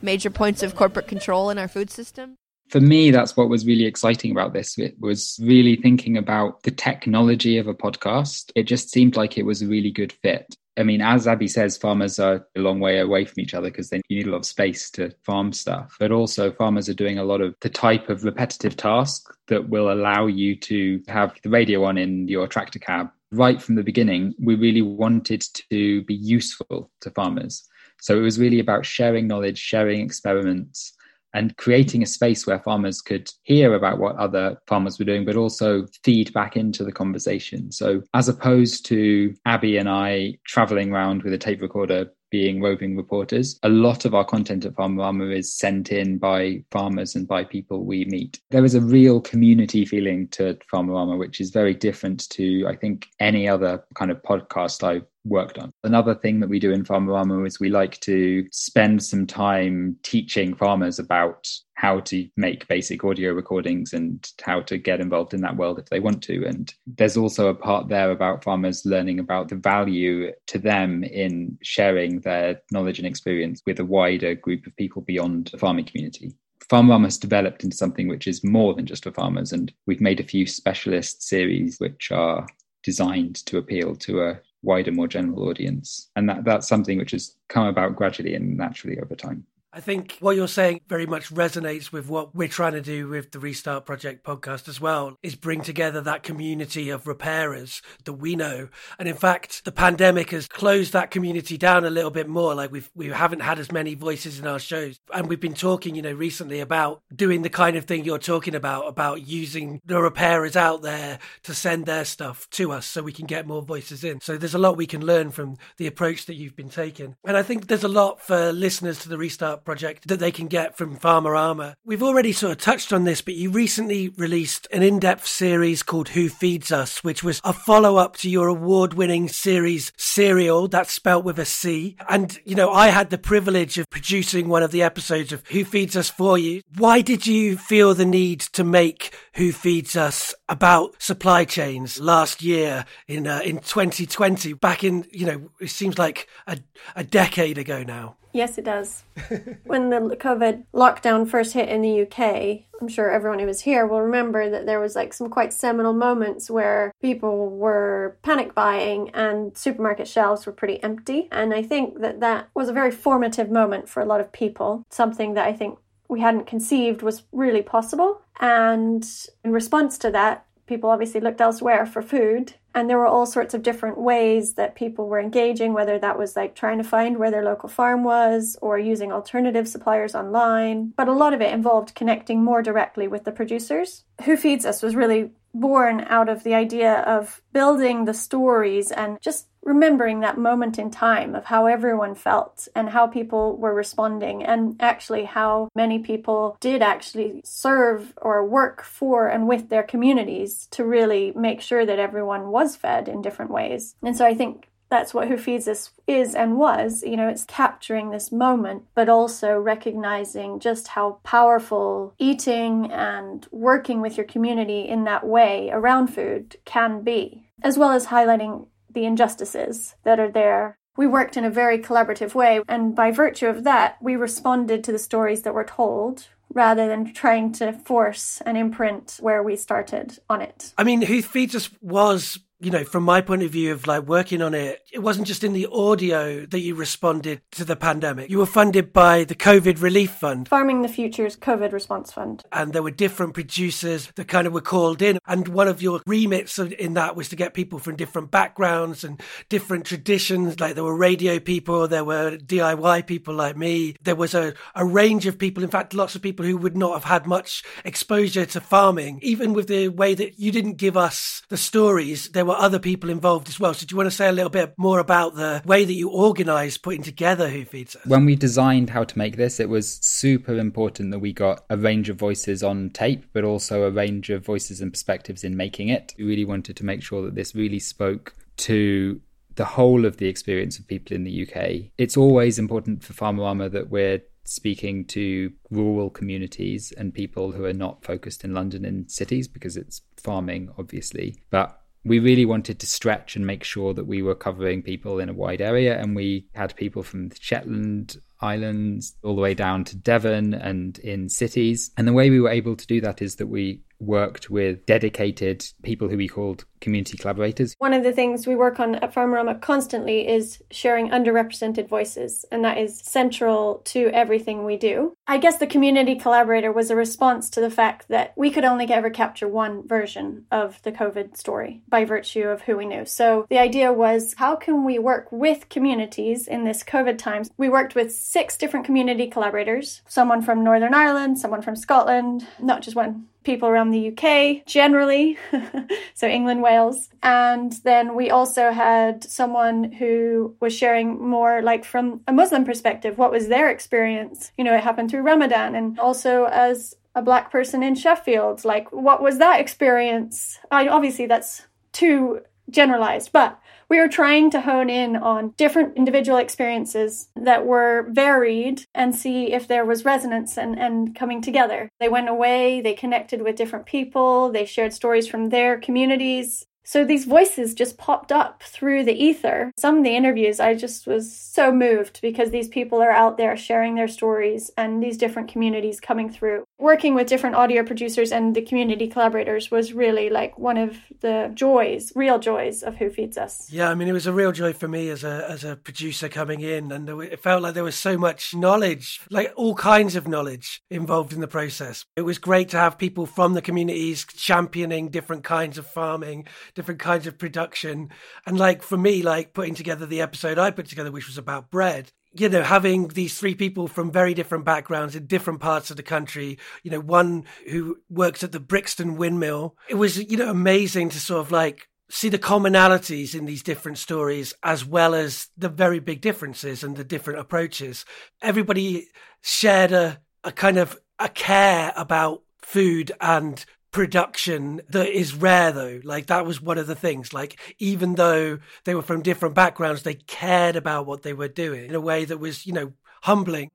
major 0.00 0.30
points 0.30 0.62
of 0.62 0.76
corporate 0.76 1.08
control 1.08 1.50
in 1.50 1.58
our 1.58 1.68
food 1.68 1.90
system. 1.90 2.36
For 2.68 2.80
me 2.80 3.10
that's 3.10 3.36
what 3.36 3.48
was 3.48 3.66
really 3.66 3.84
exciting 3.84 4.30
about 4.30 4.52
this. 4.52 4.78
It 4.78 4.94
was 5.00 5.38
really 5.42 5.76
thinking 5.76 6.16
about 6.16 6.62
the 6.62 6.70
technology 6.70 7.58
of 7.58 7.66
a 7.66 7.74
podcast. 7.74 8.50
It 8.54 8.64
just 8.64 8.90
seemed 8.90 9.16
like 9.16 9.36
it 9.36 9.44
was 9.44 9.62
a 9.62 9.66
really 9.66 9.90
good 9.90 10.12
fit 10.12 10.56
I 10.78 10.82
mean, 10.82 11.00
as 11.00 11.26
Abby 11.26 11.48
says, 11.48 11.76
farmers 11.76 12.18
are 12.18 12.46
a 12.54 12.60
long 12.60 12.80
way 12.80 12.98
away 12.98 13.24
from 13.24 13.40
each 13.40 13.54
other 13.54 13.70
because 13.70 13.88
they 13.88 14.02
need 14.10 14.26
a 14.26 14.30
lot 14.30 14.38
of 14.38 14.46
space 14.46 14.90
to 14.92 15.10
farm 15.22 15.52
stuff. 15.52 15.96
But 15.98 16.12
also, 16.12 16.52
farmers 16.52 16.88
are 16.88 16.94
doing 16.94 17.18
a 17.18 17.24
lot 17.24 17.40
of 17.40 17.54
the 17.60 17.70
type 17.70 18.10
of 18.10 18.24
repetitive 18.24 18.76
task 18.76 19.32
that 19.48 19.68
will 19.68 19.90
allow 19.90 20.26
you 20.26 20.54
to 20.56 21.02
have 21.08 21.34
the 21.42 21.50
radio 21.50 21.84
on 21.84 21.96
in 21.96 22.28
your 22.28 22.46
tractor 22.46 22.78
cab. 22.78 23.08
Right 23.32 23.60
from 23.60 23.74
the 23.74 23.82
beginning, 23.82 24.34
we 24.38 24.54
really 24.54 24.82
wanted 24.82 25.44
to 25.70 26.02
be 26.02 26.14
useful 26.14 26.90
to 27.00 27.10
farmers. 27.10 27.66
So 28.00 28.16
it 28.16 28.22
was 28.22 28.38
really 28.38 28.60
about 28.60 28.84
sharing 28.84 29.26
knowledge, 29.26 29.58
sharing 29.58 30.00
experiments, 30.00 30.95
and 31.36 31.56
creating 31.58 32.02
a 32.02 32.06
space 32.06 32.46
where 32.46 32.58
farmers 32.58 33.02
could 33.02 33.30
hear 33.42 33.74
about 33.74 33.98
what 33.98 34.16
other 34.16 34.56
farmers 34.66 34.98
were 34.98 35.04
doing, 35.04 35.24
but 35.24 35.36
also 35.36 35.86
feed 36.02 36.32
back 36.32 36.56
into 36.56 36.82
the 36.82 36.92
conversation. 36.92 37.70
So, 37.70 38.02
as 38.14 38.28
opposed 38.28 38.86
to 38.86 39.34
Abby 39.44 39.76
and 39.76 39.88
I 39.88 40.38
traveling 40.46 40.92
around 40.92 41.22
with 41.22 41.34
a 41.34 41.38
tape 41.38 41.60
recorder 41.60 42.10
being 42.30 42.60
roving 42.60 42.96
reporters. 42.96 43.58
A 43.62 43.68
lot 43.68 44.04
of 44.04 44.14
our 44.14 44.24
content 44.24 44.64
at 44.64 44.74
Farmerama 44.74 45.34
is 45.34 45.56
sent 45.56 45.92
in 45.92 46.18
by 46.18 46.64
farmers 46.70 47.14
and 47.14 47.26
by 47.26 47.44
people 47.44 47.84
we 47.84 48.04
meet. 48.06 48.40
There 48.50 48.64
is 48.64 48.74
a 48.74 48.80
real 48.80 49.20
community 49.20 49.84
feeling 49.84 50.28
to 50.32 50.58
Farmerama, 50.72 51.18
which 51.18 51.40
is 51.40 51.50
very 51.50 51.72
different 51.72 52.28
to, 52.30 52.66
I 52.68 52.76
think, 52.76 53.06
any 53.20 53.48
other 53.48 53.84
kind 53.94 54.10
of 54.10 54.22
podcast 54.22 54.82
I've 54.82 55.06
worked 55.26 55.56
done. 55.56 55.72
Another 55.84 56.14
thing 56.14 56.40
that 56.40 56.48
we 56.48 56.58
do 56.58 56.72
in 56.72 56.84
Farmerama 56.84 57.46
is 57.46 57.60
we 57.60 57.68
like 57.68 58.00
to 58.00 58.46
spend 58.52 59.02
some 59.02 59.26
time 59.26 59.96
teaching 60.02 60.54
farmers 60.54 60.98
about 60.98 61.48
how 61.74 62.00
to 62.00 62.28
make 62.36 62.68
basic 62.68 63.04
audio 63.04 63.32
recordings 63.32 63.92
and 63.92 64.30
how 64.42 64.60
to 64.62 64.78
get 64.78 65.00
involved 65.00 65.34
in 65.34 65.42
that 65.42 65.56
world 65.56 65.78
if 65.78 65.86
they 65.86 66.00
want 66.00 66.22
to. 66.22 66.46
And 66.46 66.72
there's 66.86 67.16
also 67.16 67.48
a 67.48 67.54
part 67.54 67.88
there 67.88 68.10
about 68.10 68.44
farmers 68.44 68.86
learning 68.86 69.18
about 69.18 69.48
the 69.48 69.56
value 69.56 70.32
to 70.46 70.58
them 70.58 71.04
in 71.04 71.58
sharing 71.62 72.20
their 72.20 72.62
knowledge 72.72 72.98
and 72.98 73.06
experience 73.06 73.62
with 73.66 73.78
a 73.78 73.84
wider 73.84 74.34
group 74.34 74.66
of 74.66 74.76
people 74.76 75.02
beyond 75.02 75.48
the 75.48 75.58
farming 75.58 75.84
community. 75.84 76.32
Farm 76.70 77.04
has 77.04 77.18
developed 77.18 77.62
into 77.62 77.76
something 77.76 78.08
which 78.08 78.26
is 78.26 78.42
more 78.42 78.74
than 78.74 78.86
just 78.86 79.04
for 79.04 79.12
farmers, 79.12 79.52
and 79.52 79.72
we've 79.86 80.00
made 80.00 80.18
a 80.18 80.24
few 80.24 80.46
specialist 80.46 81.22
series 81.22 81.78
which 81.78 82.10
are 82.10 82.44
designed 82.82 83.36
to 83.46 83.58
appeal 83.58 83.94
to 83.96 84.22
a 84.22 84.40
wider, 84.62 84.92
more 84.92 85.08
general 85.08 85.48
audience. 85.48 86.10
And 86.16 86.28
that, 86.28 86.44
that's 86.44 86.68
something 86.68 86.98
which 86.98 87.12
has 87.12 87.36
come 87.48 87.66
about 87.66 87.96
gradually 87.96 88.34
and 88.34 88.56
naturally 88.56 88.98
over 89.00 89.14
time. 89.14 89.44
I 89.76 89.80
think 89.80 90.16
what 90.20 90.36
you're 90.36 90.48
saying 90.48 90.80
very 90.88 91.04
much 91.04 91.28
resonates 91.28 91.92
with 91.92 92.08
what 92.08 92.34
we're 92.34 92.48
trying 92.48 92.72
to 92.72 92.80
do 92.80 93.08
with 93.08 93.32
the 93.32 93.38
Restart 93.38 93.84
Project 93.84 94.24
podcast 94.24 94.70
as 94.70 94.80
well, 94.80 95.18
is 95.22 95.34
bring 95.34 95.60
together 95.60 96.00
that 96.00 96.22
community 96.22 96.88
of 96.88 97.06
repairers 97.06 97.82
that 98.06 98.14
we 98.14 98.36
know. 98.36 98.70
And 98.98 99.06
in 99.06 99.16
fact, 99.16 99.66
the 99.66 99.72
pandemic 99.72 100.30
has 100.30 100.48
closed 100.48 100.94
that 100.94 101.10
community 101.10 101.58
down 101.58 101.84
a 101.84 101.90
little 101.90 102.10
bit 102.10 102.26
more. 102.26 102.54
Like 102.54 102.72
we've, 102.72 102.90
we 102.94 103.08
haven't 103.08 103.40
had 103.40 103.58
as 103.58 103.70
many 103.70 103.92
voices 103.94 104.38
in 104.38 104.46
our 104.46 104.58
shows. 104.58 104.98
And 105.12 105.28
we've 105.28 105.38
been 105.38 105.52
talking, 105.52 105.94
you 105.94 106.00
know, 106.00 106.12
recently 106.14 106.60
about 106.60 107.02
doing 107.14 107.42
the 107.42 107.50
kind 107.50 107.76
of 107.76 107.84
thing 107.84 108.06
you're 108.06 108.18
talking 108.18 108.54
about, 108.54 108.88
about 108.88 109.28
using 109.28 109.82
the 109.84 110.00
repairers 110.00 110.56
out 110.56 110.80
there 110.80 111.18
to 111.42 111.52
send 111.52 111.84
their 111.84 112.06
stuff 112.06 112.48
to 112.52 112.72
us 112.72 112.86
so 112.86 113.02
we 113.02 113.12
can 113.12 113.26
get 113.26 113.46
more 113.46 113.60
voices 113.60 114.04
in. 114.04 114.22
So 114.22 114.38
there's 114.38 114.54
a 114.54 114.58
lot 114.58 114.78
we 114.78 114.86
can 114.86 115.04
learn 115.04 115.32
from 115.32 115.58
the 115.76 115.86
approach 115.86 116.24
that 116.24 116.36
you've 116.36 116.56
been 116.56 116.70
taking. 116.70 117.14
And 117.26 117.36
I 117.36 117.42
think 117.42 117.66
there's 117.66 117.84
a 117.84 117.88
lot 117.88 118.22
for 118.22 118.52
listeners 118.52 119.00
to 119.00 119.10
the 119.10 119.18
Restart 119.18 119.65
Project 119.66 120.06
that 120.08 120.20
they 120.20 120.30
can 120.30 120.46
get 120.46 120.78
from 120.78 120.96
Farmerama. 120.96 121.74
We've 121.84 122.02
already 122.02 122.32
sort 122.32 122.52
of 122.52 122.58
touched 122.58 122.92
on 122.92 123.04
this, 123.04 123.20
but 123.20 123.34
you 123.34 123.50
recently 123.50 124.08
released 124.10 124.68
an 124.72 124.82
in-depth 124.82 125.26
series 125.26 125.82
called 125.82 126.10
Who 126.10 126.28
Feeds 126.28 126.70
Us, 126.70 127.02
which 127.02 127.24
was 127.24 127.40
a 127.44 127.52
follow-up 127.52 128.16
to 128.18 128.30
your 128.30 128.46
award-winning 128.46 129.28
series 129.28 129.92
Cereal, 129.96 130.68
that's 130.68 130.92
spelt 130.92 131.24
with 131.24 131.38
a 131.38 131.44
C. 131.44 131.96
And, 132.08 132.38
you 132.44 132.54
know, 132.54 132.70
I 132.72 132.88
had 132.88 133.10
the 133.10 133.18
privilege 133.18 133.76
of 133.76 133.90
producing 133.90 134.48
one 134.48 134.62
of 134.62 134.70
the 134.70 134.82
episodes 134.82 135.32
of 135.32 135.46
Who 135.48 135.64
Feeds 135.64 135.96
Us 135.96 136.08
for 136.08 136.38
you. 136.38 136.62
Why 136.76 137.00
did 137.00 137.26
you 137.26 137.58
feel 137.58 137.92
the 137.92 138.06
need 138.06 138.40
to 138.52 138.62
make 138.62 139.14
Who 139.34 139.50
Feeds 139.50 139.96
Us 139.96 140.32
about 140.48 141.00
supply 141.02 141.44
chains 141.44 142.00
last 142.00 142.42
year 142.42 142.84
in 143.08 143.26
uh, 143.26 143.40
in 143.44 143.58
2020 143.58 144.52
back 144.54 144.84
in 144.84 145.06
you 145.10 145.26
know 145.26 145.50
it 145.60 145.70
seems 145.70 145.98
like 145.98 146.28
a, 146.46 146.58
a 146.94 147.04
decade 147.04 147.58
ago 147.58 147.82
now 147.82 148.16
Yes, 148.36 148.58
it 148.58 148.66
does. 148.66 149.02
when 149.64 149.88
the 149.88 150.14
COVID 150.14 150.64
lockdown 150.74 151.26
first 151.26 151.54
hit 151.54 151.70
in 151.70 151.80
the 151.80 152.02
UK, 152.02 152.66
I'm 152.78 152.86
sure 152.86 153.10
everyone 153.10 153.38
who 153.38 153.46
was 153.46 153.62
here 153.62 153.86
will 153.86 154.02
remember 154.02 154.50
that 154.50 154.66
there 154.66 154.78
was 154.78 154.94
like 154.94 155.14
some 155.14 155.30
quite 155.30 155.54
seminal 155.54 155.94
moments 155.94 156.50
where 156.50 156.92
people 157.00 157.48
were 157.48 158.18
panic 158.22 158.54
buying 158.54 159.08
and 159.14 159.56
supermarket 159.56 160.06
shelves 160.06 160.44
were 160.44 160.52
pretty 160.52 160.82
empty. 160.82 161.28
And 161.32 161.54
I 161.54 161.62
think 161.62 162.00
that 162.00 162.20
that 162.20 162.50
was 162.54 162.68
a 162.68 162.74
very 162.74 162.90
formative 162.90 163.50
moment 163.50 163.88
for 163.88 164.02
a 164.02 164.06
lot 164.06 164.20
of 164.20 164.32
people, 164.32 164.84
something 164.90 165.32
that 165.32 165.48
I 165.48 165.54
think 165.54 165.78
we 166.08 166.20
hadn't 166.20 166.46
conceived 166.46 167.02
was 167.02 167.24
really 167.32 167.62
possible. 167.62 168.20
And 168.40 169.06
in 169.44 169.52
response 169.52 169.98
to 169.98 170.10
that, 170.10 170.44
people 170.66 170.90
obviously 170.90 171.20
looked 171.20 171.40
elsewhere 171.40 171.86
for 171.86 172.02
food. 172.02 172.54
And 172.74 172.90
there 172.90 172.98
were 172.98 173.06
all 173.06 173.24
sorts 173.24 173.54
of 173.54 173.62
different 173.62 173.96
ways 173.96 174.54
that 174.54 174.74
people 174.74 175.08
were 175.08 175.18
engaging 175.18 175.72
whether 175.72 175.98
that 175.98 176.18
was 176.18 176.36
like 176.36 176.54
trying 176.54 176.76
to 176.76 176.84
find 176.84 177.16
where 177.16 177.30
their 177.30 177.44
local 177.44 177.70
farm 177.70 178.04
was 178.04 178.58
or 178.60 178.78
using 178.78 179.10
alternative 179.10 179.66
suppliers 179.66 180.14
online. 180.14 180.92
But 180.94 181.08
a 181.08 181.12
lot 181.12 181.32
of 181.32 181.40
it 181.40 181.54
involved 181.54 181.94
connecting 181.94 182.44
more 182.44 182.62
directly 182.62 183.08
with 183.08 183.24
the 183.24 183.32
producers. 183.32 184.04
Who 184.24 184.36
feeds 184.36 184.66
us 184.66 184.82
was 184.82 184.94
really 184.94 185.30
born 185.60 186.04
out 186.08 186.28
of 186.28 186.42
the 186.44 186.54
idea 186.54 187.00
of 187.02 187.42
building 187.52 188.04
the 188.04 188.14
stories 188.14 188.90
and 188.90 189.20
just 189.20 189.46
remembering 189.62 190.20
that 190.20 190.38
moment 190.38 190.78
in 190.78 190.90
time 190.90 191.34
of 191.34 191.44
how 191.44 191.66
everyone 191.66 192.14
felt 192.14 192.68
and 192.76 192.88
how 192.88 193.06
people 193.06 193.56
were 193.56 193.74
responding 193.74 194.44
and 194.44 194.76
actually 194.80 195.24
how 195.24 195.68
many 195.74 195.98
people 195.98 196.56
did 196.60 196.82
actually 196.82 197.40
serve 197.44 198.14
or 198.22 198.46
work 198.46 198.82
for 198.82 199.26
and 199.26 199.48
with 199.48 199.68
their 199.68 199.82
communities 199.82 200.68
to 200.70 200.84
really 200.84 201.32
make 201.34 201.60
sure 201.60 201.84
that 201.84 201.98
everyone 201.98 202.48
was 202.48 202.76
fed 202.76 203.08
in 203.08 203.20
different 203.20 203.50
ways. 203.50 203.96
And 204.04 204.16
so 204.16 204.24
I 204.24 204.34
think 204.34 204.68
that's 204.88 205.12
what 205.12 205.28
Who 205.28 205.36
Feeds 205.36 205.68
Us 205.68 205.90
is 206.06 206.34
and 206.34 206.58
was. 206.58 207.02
You 207.02 207.16
know, 207.16 207.28
it's 207.28 207.44
capturing 207.44 208.10
this 208.10 208.30
moment, 208.30 208.84
but 208.94 209.08
also 209.08 209.58
recognizing 209.58 210.60
just 210.60 210.88
how 210.88 211.18
powerful 211.24 212.14
eating 212.18 212.90
and 212.92 213.46
working 213.50 214.00
with 214.00 214.16
your 214.16 214.26
community 214.26 214.80
in 214.82 215.04
that 215.04 215.26
way 215.26 215.70
around 215.72 216.08
food 216.08 216.56
can 216.64 217.02
be, 217.02 217.48
as 217.62 217.76
well 217.76 217.92
as 217.92 218.06
highlighting 218.06 218.66
the 218.92 219.04
injustices 219.04 219.94
that 220.04 220.20
are 220.20 220.30
there. 220.30 220.76
We 220.96 221.06
worked 221.06 221.36
in 221.36 221.44
a 221.44 221.50
very 221.50 221.78
collaborative 221.78 222.34
way, 222.34 222.62
and 222.68 222.94
by 222.94 223.10
virtue 223.10 223.48
of 223.48 223.64
that, 223.64 223.98
we 224.00 224.16
responded 224.16 224.82
to 224.84 224.92
the 224.92 224.98
stories 224.98 225.42
that 225.42 225.52
were 225.52 225.64
told 225.64 226.28
rather 226.52 226.88
than 226.88 227.12
trying 227.12 227.52
to 227.52 227.72
force 227.72 228.40
an 228.46 228.56
imprint 228.56 229.18
where 229.20 229.42
we 229.42 229.56
started 229.56 230.18
on 230.30 230.40
it. 230.40 230.72
I 230.78 230.84
mean, 230.84 231.02
Who 231.02 231.20
Feeds 231.20 231.54
Us 231.54 231.68
was 231.82 232.38
you 232.58 232.70
know, 232.70 232.84
from 232.84 233.02
my 233.02 233.20
point 233.20 233.42
of 233.42 233.50
view 233.50 233.72
of 233.72 233.86
like 233.86 234.04
working 234.04 234.40
on 234.40 234.54
it, 234.54 234.80
it 234.90 235.00
wasn't 235.00 235.26
just 235.26 235.44
in 235.44 235.52
the 235.52 235.66
audio 235.70 236.46
that 236.46 236.60
you 236.60 236.74
responded 236.74 237.42
to 237.52 237.64
the 237.64 237.76
pandemic. 237.76 238.30
You 238.30 238.38
were 238.38 238.46
funded 238.46 238.94
by 238.94 239.24
the 239.24 239.34
COVID 239.34 239.82
Relief 239.82 240.12
Fund. 240.12 240.48
Farming 240.48 240.80
the 240.80 240.88
Future's 240.88 241.36
COVID 241.36 241.72
Response 241.72 242.12
Fund. 242.12 242.44
And 242.52 242.72
there 242.72 242.82
were 242.82 242.90
different 242.90 243.34
producers 243.34 244.10
that 244.14 244.28
kind 244.28 244.46
of 244.46 244.54
were 244.54 244.62
called 244.62 245.02
in. 245.02 245.18
And 245.26 245.48
one 245.48 245.68
of 245.68 245.82
your 245.82 246.00
remits 246.06 246.58
in 246.58 246.94
that 246.94 247.14
was 247.14 247.28
to 247.28 247.36
get 247.36 247.52
people 247.52 247.78
from 247.78 247.96
different 247.96 248.30
backgrounds 248.30 249.04
and 249.04 249.20
different 249.50 249.84
traditions. 249.84 250.58
Like 250.58 250.74
there 250.74 250.84
were 250.84 250.96
radio 250.96 251.38
people, 251.38 251.88
there 251.88 252.04
were 252.04 252.38
DIY 252.38 253.06
people 253.06 253.34
like 253.34 253.58
me. 253.58 253.96
There 254.02 254.16
was 254.16 254.34
a, 254.34 254.54
a 254.74 254.84
range 254.84 255.26
of 255.26 255.38
people, 255.38 255.62
in 255.62 255.70
fact, 255.70 255.92
lots 255.92 256.14
of 256.14 256.22
people 256.22 256.46
who 256.46 256.56
would 256.56 256.76
not 256.76 256.94
have 256.94 257.04
had 257.04 257.26
much 257.26 257.62
exposure 257.84 258.46
to 258.46 258.60
farming. 258.62 259.18
Even 259.20 259.52
with 259.52 259.68
the 259.68 259.88
way 259.88 260.14
that 260.14 260.38
you 260.38 260.50
didn't 260.50 260.78
give 260.78 260.96
us 260.96 261.42
the 261.50 261.58
stories, 261.58 262.30
there 262.30 262.46
were 262.46 262.55
other 262.60 262.78
people 262.78 263.10
involved 263.10 263.48
as 263.48 263.60
well. 263.60 263.74
So 263.74 263.86
do 263.86 263.92
you 263.92 263.96
want 263.96 264.08
to 264.08 264.16
say 264.16 264.28
a 264.28 264.32
little 264.32 264.50
bit 264.50 264.74
more 264.76 264.98
about 264.98 265.34
the 265.34 265.62
way 265.64 265.84
that 265.84 265.92
you 265.92 266.10
organised 266.10 266.82
putting 266.82 267.02
together 267.02 267.48
Who 267.48 267.64
Feeds 267.64 267.96
Us? 267.96 268.06
When 268.06 268.24
we 268.24 268.36
designed 268.36 268.90
how 268.90 269.04
to 269.04 269.18
make 269.18 269.36
this, 269.36 269.60
it 269.60 269.68
was 269.68 269.98
super 270.02 270.56
important 270.56 271.10
that 271.10 271.18
we 271.18 271.32
got 271.32 271.64
a 271.70 271.76
range 271.76 272.08
of 272.08 272.16
voices 272.16 272.62
on 272.62 272.90
tape, 272.90 273.24
but 273.32 273.44
also 273.44 273.84
a 273.84 273.90
range 273.90 274.30
of 274.30 274.44
voices 274.44 274.80
and 274.80 274.92
perspectives 274.92 275.44
in 275.44 275.56
making 275.56 275.88
it. 275.88 276.14
We 276.18 276.24
really 276.24 276.44
wanted 276.44 276.76
to 276.76 276.84
make 276.84 277.02
sure 277.02 277.22
that 277.22 277.34
this 277.34 277.54
really 277.54 277.80
spoke 277.80 278.34
to 278.58 279.20
the 279.56 279.64
whole 279.64 280.04
of 280.04 280.18
the 280.18 280.28
experience 280.28 280.78
of 280.78 280.86
people 280.86 281.16
in 281.16 281.24
the 281.24 281.48
UK. 281.48 281.90
It's 281.98 282.16
always 282.16 282.58
important 282.58 283.02
for 283.02 283.14
Farmerama 283.14 283.70
that 283.72 283.90
we're 283.90 284.20
speaking 284.44 285.04
to 285.04 285.52
rural 285.70 286.10
communities 286.10 286.92
and 286.92 287.12
people 287.12 287.52
who 287.52 287.64
are 287.64 287.72
not 287.72 288.04
focused 288.04 288.44
in 288.44 288.54
London 288.54 288.84
and 288.84 289.10
cities 289.10 289.48
because 289.48 289.76
it's 289.76 290.02
farming, 290.16 290.70
obviously. 290.78 291.36
But 291.50 291.80
we 292.06 292.18
really 292.18 292.44
wanted 292.44 292.78
to 292.80 292.86
stretch 292.86 293.36
and 293.36 293.46
make 293.46 293.64
sure 293.64 293.92
that 293.94 294.06
we 294.06 294.22
were 294.22 294.34
covering 294.34 294.82
people 294.82 295.18
in 295.18 295.28
a 295.28 295.34
wide 295.34 295.60
area. 295.60 296.00
And 296.00 296.14
we 296.14 296.46
had 296.54 296.76
people 296.76 297.02
from 297.02 297.28
the 297.28 297.36
Shetland 297.40 298.16
Islands 298.40 299.16
all 299.22 299.34
the 299.34 299.42
way 299.42 299.54
down 299.54 299.84
to 299.84 299.96
Devon 299.96 300.54
and 300.54 300.98
in 301.00 301.28
cities. 301.28 301.90
And 301.96 302.06
the 302.06 302.12
way 302.12 302.30
we 302.30 302.40
were 302.40 302.50
able 302.50 302.76
to 302.76 302.86
do 302.86 303.00
that 303.00 303.22
is 303.22 303.36
that 303.36 303.48
we 303.48 303.80
worked 303.98 304.50
with 304.50 304.84
dedicated 304.86 305.64
people 305.82 306.08
who 306.08 306.16
we 306.16 306.28
called 306.28 306.64
community 306.80 307.16
collaborators. 307.16 307.74
One 307.78 307.92
of 307.92 308.02
the 308.02 308.12
things 308.12 308.46
we 308.46 308.54
work 308.54 308.78
on 308.78 308.96
at 308.96 309.14
Farmerama 309.14 309.60
constantly 309.60 310.28
is 310.28 310.62
sharing 310.70 311.10
underrepresented 311.10 311.88
voices, 311.88 312.44
and 312.52 312.64
that 312.64 312.78
is 312.78 313.00
central 313.00 313.82
to 313.86 314.08
everything 314.12 314.64
we 314.64 314.76
do. 314.76 315.16
I 315.26 315.38
guess 315.38 315.58
the 315.58 315.66
community 315.66 316.16
collaborator 316.16 316.72
was 316.72 316.90
a 316.90 316.96
response 316.96 317.50
to 317.50 317.60
the 317.60 317.70
fact 317.70 318.08
that 318.08 318.34
we 318.36 318.50
could 318.50 318.64
only 318.64 318.86
ever 318.86 319.10
capture 319.10 319.48
one 319.48 319.86
version 319.86 320.46
of 320.50 320.80
the 320.82 320.92
COVID 320.92 321.36
story 321.36 321.82
by 321.88 322.04
virtue 322.04 322.44
of 322.44 322.62
who 322.62 322.76
we 322.76 322.86
knew. 322.86 323.04
So 323.04 323.46
the 323.50 323.58
idea 323.58 323.92
was 323.92 324.34
how 324.36 324.54
can 324.54 324.84
we 324.84 324.98
work 324.98 325.32
with 325.32 325.68
communities 325.68 326.46
in 326.46 326.64
this 326.64 326.84
COVID 326.84 327.18
times? 327.18 327.50
We 327.56 327.68
worked 327.68 327.94
with 327.94 328.12
six 328.12 328.56
different 328.56 328.86
community 328.86 329.26
collaborators, 329.26 330.02
someone 330.06 330.42
from 330.42 330.62
Northern 330.62 330.94
Ireland, 330.94 331.38
someone 331.38 331.62
from 331.62 331.76
Scotland, 331.76 332.46
not 332.60 332.82
just 332.82 332.96
one 332.96 333.26
people 333.46 333.68
around 333.68 333.92
the 333.92 334.08
UK 334.10 334.66
generally, 334.66 335.38
so 336.14 336.26
England, 336.26 336.62
Wales. 336.62 337.08
And 337.22 337.72
then 337.84 338.14
we 338.16 338.28
also 338.28 338.72
had 338.72 339.22
someone 339.22 339.92
who 339.92 340.54
was 340.60 340.76
sharing 340.76 341.18
more 341.26 341.62
like 341.62 341.84
from 341.84 342.20
a 342.26 342.32
Muslim 342.32 342.64
perspective, 342.64 343.16
what 343.16 343.30
was 343.30 343.46
their 343.46 343.70
experience? 343.70 344.52
You 344.58 344.64
know, 344.64 344.74
it 344.74 344.82
happened 344.82 345.10
through 345.10 345.22
Ramadan 345.22 345.76
and 345.76 345.98
also 345.98 346.46
as 346.46 346.96
a 347.14 347.22
black 347.22 347.50
person 347.50 347.82
in 347.82 347.94
Sheffield, 347.94 348.64
like 348.64 348.92
what 348.92 349.22
was 349.22 349.38
that 349.38 349.60
experience? 349.60 350.58
I 350.70 350.88
obviously 350.88 351.26
that's 351.26 351.66
too 351.92 352.40
generalized, 352.68 353.30
but 353.32 353.58
we 353.88 353.98
were 353.98 354.08
trying 354.08 354.50
to 354.50 354.60
hone 354.60 354.90
in 354.90 355.16
on 355.16 355.54
different 355.56 355.96
individual 355.96 356.38
experiences 356.38 357.28
that 357.36 357.66
were 357.66 358.06
varied 358.10 358.84
and 358.94 359.14
see 359.14 359.52
if 359.52 359.68
there 359.68 359.84
was 359.84 360.04
resonance 360.04 360.58
and, 360.58 360.78
and 360.78 361.14
coming 361.14 361.40
together. 361.40 361.88
They 362.00 362.08
went 362.08 362.28
away, 362.28 362.80
they 362.80 362.94
connected 362.94 363.42
with 363.42 363.56
different 363.56 363.86
people, 363.86 364.50
they 364.50 364.64
shared 364.64 364.92
stories 364.92 365.28
from 365.28 365.50
their 365.50 365.78
communities. 365.78 366.66
So 366.86 367.04
these 367.04 367.24
voices 367.24 367.74
just 367.74 367.98
popped 367.98 368.30
up 368.30 368.62
through 368.62 369.02
the 369.04 369.12
ether. 369.12 369.72
Some 369.76 369.98
of 369.98 370.04
the 370.04 370.14
interviews, 370.14 370.60
I 370.60 370.74
just 370.74 371.04
was 371.04 371.34
so 371.34 371.72
moved 371.72 372.20
because 372.22 372.50
these 372.50 372.68
people 372.68 373.02
are 373.02 373.10
out 373.10 373.36
there 373.36 373.56
sharing 373.56 373.96
their 373.96 374.06
stories 374.06 374.70
and 374.78 375.02
these 375.02 375.18
different 375.18 375.48
communities 375.48 375.98
coming 375.98 376.30
through. 376.30 376.64
Working 376.78 377.16
with 377.16 377.26
different 377.26 377.56
audio 377.56 377.82
producers 377.82 378.30
and 378.30 378.54
the 378.54 378.62
community 378.62 379.08
collaborators 379.08 379.68
was 379.68 379.92
really 379.92 380.30
like 380.30 380.56
one 380.58 380.76
of 380.76 380.96
the 381.22 381.50
joys, 381.54 382.12
real 382.14 382.38
joys 382.38 382.84
of 382.84 382.94
Who 382.94 383.10
Feeds 383.10 383.36
Us. 383.36 383.68
Yeah, 383.68 383.90
I 383.90 383.96
mean, 383.96 384.06
it 384.06 384.12
was 384.12 384.28
a 384.28 384.32
real 384.32 384.52
joy 384.52 384.72
for 384.72 384.86
me 384.86 385.08
as 385.08 385.24
a 385.24 385.44
as 385.50 385.64
a 385.64 385.74
producer 385.74 386.28
coming 386.28 386.60
in, 386.60 386.92
and 386.92 387.08
it 387.08 387.40
felt 387.40 387.62
like 387.62 387.74
there 387.74 387.82
was 387.82 387.96
so 387.96 388.16
much 388.16 388.54
knowledge, 388.54 389.20
like 389.28 389.52
all 389.56 389.74
kinds 389.74 390.14
of 390.14 390.28
knowledge 390.28 390.82
involved 390.88 391.32
in 391.32 391.40
the 391.40 391.48
process. 391.48 392.04
It 392.14 392.22
was 392.22 392.38
great 392.38 392.68
to 392.68 392.78
have 392.78 392.96
people 392.96 393.26
from 393.26 393.54
the 393.54 393.62
communities 393.62 394.24
championing 394.24 395.08
different 395.08 395.42
kinds 395.42 395.78
of 395.78 395.86
farming 395.86 396.46
different 396.76 397.00
kinds 397.00 397.26
of 397.26 397.38
production. 397.38 398.10
And 398.46 398.56
like 398.56 398.82
for 398.82 398.96
me, 398.96 399.22
like 399.22 399.52
putting 399.52 399.74
together 399.74 400.06
the 400.06 400.20
episode 400.20 400.58
I 400.58 400.70
put 400.70 400.86
together, 400.86 401.10
which 401.10 401.26
was 401.26 401.38
about 401.38 401.70
bread, 401.70 402.12
you 402.32 402.48
know, 402.48 402.62
having 402.62 403.08
these 403.08 403.36
three 403.36 403.56
people 403.56 403.88
from 403.88 404.12
very 404.12 404.34
different 404.34 404.64
backgrounds 404.64 405.16
in 405.16 405.26
different 405.26 405.60
parts 405.60 405.90
of 405.90 405.96
the 405.96 406.02
country, 406.04 406.58
you 406.84 406.90
know, 406.90 407.00
one 407.00 407.44
who 407.68 407.96
works 408.08 408.44
at 408.44 408.52
the 408.52 408.60
Brixton 408.60 409.16
windmill. 409.16 409.76
It 409.88 409.94
was, 409.94 410.18
you 410.18 410.36
know, 410.36 410.50
amazing 410.50 411.08
to 411.10 411.18
sort 411.18 411.40
of 411.40 411.50
like 411.50 411.88
see 412.08 412.28
the 412.28 412.38
commonalities 412.38 413.34
in 413.34 413.46
these 413.46 413.62
different 413.62 413.98
stories 413.98 414.54
as 414.62 414.84
well 414.84 415.14
as 415.14 415.48
the 415.56 415.68
very 415.68 415.98
big 415.98 416.20
differences 416.20 416.84
and 416.84 416.96
the 416.96 417.04
different 417.04 417.40
approaches. 417.40 418.04
Everybody 418.42 419.08
shared 419.42 419.92
a, 419.92 420.20
a 420.44 420.52
kind 420.52 420.76
of 420.76 420.96
a 421.18 421.28
care 421.28 421.92
about 421.96 422.42
food 422.62 423.12
and 423.20 423.64
production 423.96 424.82
that 424.90 425.08
is 425.08 425.34
rare 425.34 425.72
though. 425.72 426.00
Like 426.04 426.26
that 426.26 426.44
was 426.44 426.60
one 426.60 426.76
of 426.76 426.86
the 426.86 426.94
things. 426.94 427.32
Like 427.32 427.58
even 427.78 428.16
though 428.16 428.58
they 428.84 428.94
were 428.94 429.00
from 429.00 429.22
different 429.22 429.54
backgrounds 429.54 430.02
they 430.02 430.12
cared 430.12 430.76
about 430.76 431.06
what 431.06 431.22
they 431.22 431.32
were 431.32 431.48
doing 431.48 431.86
in 431.86 431.94
a 431.94 432.00
way 432.00 432.26
that 432.26 432.36
was 432.36 432.66
you 432.66 432.74
know 432.74 432.92
humbling. 433.22 433.70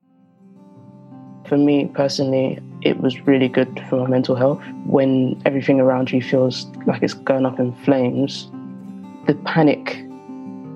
For 1.48 1.58
me 1.58 1.90
personally, 1.92 2.60
it 2.82 3.00
was 3.00 3.18
really 3.22 3.48
good 3.48 3.82
for 3.90 3.96
my 3.96 4.06
mental 4.06 4.36
health. 4.36 4.62
When 4.86 5.42
everything 5.44 5.80
around 5.80 6.12
you 6.12 6.22
feels 6.22 6.66
like 6.86 7.02
it's 7.02 7.14
going 7.14 7.44
up 7.44 7.58
in 7.58 7.72
flames, 7.84 8.48
the 9.26 9.34
panic 9.44 10.04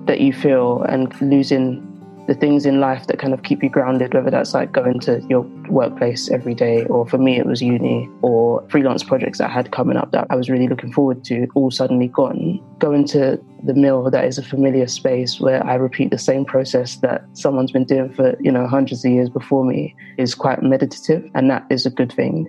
that 0.07 0.19
you 0.19 0.33
feel 0.33 0.81
and 0.89 1.09
losing 1.21 1.86
the 2.27 2.35
things 2.35 2.65
in 2.65 2.79
life 2.79 3.07
that 3.07 3.19
kind 3.19 3.33
of 3.33 3.43
keep 3.43 3.63
you 3.63 3.69
grounded, 3.69 4.13
whether 4.13 4.29
that's 4.29 4.53
like 4.53 4.71
going 4.71 4.99
to 4.99 5.21
your 5.29 5.41
workplace 5.69 6.29
every 6.29 6.53
day, 6.53 6.85
or 6.85 7.07
for 7.07 7.17
me, 7.17 7.39
it 7.39 7.45
was 7.45 7.61
uni 7.61 8.09
or 8.21 8.67
freelance 8.69 9.03
projects 9.03 9.37
that 9.37 9.49
I 9.49 9.53
had 9.53 9.71
coming 9.71 9.97
up 9.97 10.11
that 10.11 10.27
I 10.29 10.35
was 10.35 10.49
really 10.49 10.67
looking 10.67 10.91
forward 10.91 11.23
to, 11.25 11.47
all 11.55 11.71
suddenly 11.71 12.09
gone. 12.09 12.59
Going 12.79 13.05
to 13.07 13.39
the 13.63 13.73
mill 13.73 14.09
that 14.11 14.25
is 14.25 14.37
a 14.37 14.43
familiar 14.43 14.87
space 14.87 15.39
where 15.39 15.65
I 15.65 15.75
repeat 15.75 16.11
the 16.11 16.17
same 16.17 16.43
process 16.43 16.97
that 16.97 17.23
someone's 17.33 17.71
been 17.71 17.85
doing 17.85 18.13
for, 18.13 18.35
you 18.41 18.51
know, 18.51 18.67
hundreds 18.67 19.05
of 19.05 19.11
years 19.11 19.29
before 19.29 19.63
me 19.63 19.95
is 20.17 20.35
quite 20.35 20.61
meditative, 20.61 21.29
and 21.33 21.49
that 21.49 21.65
is 21.69 21.85
a 21.85 21.89
good 21.89 22.11
thing. 22.11 22.47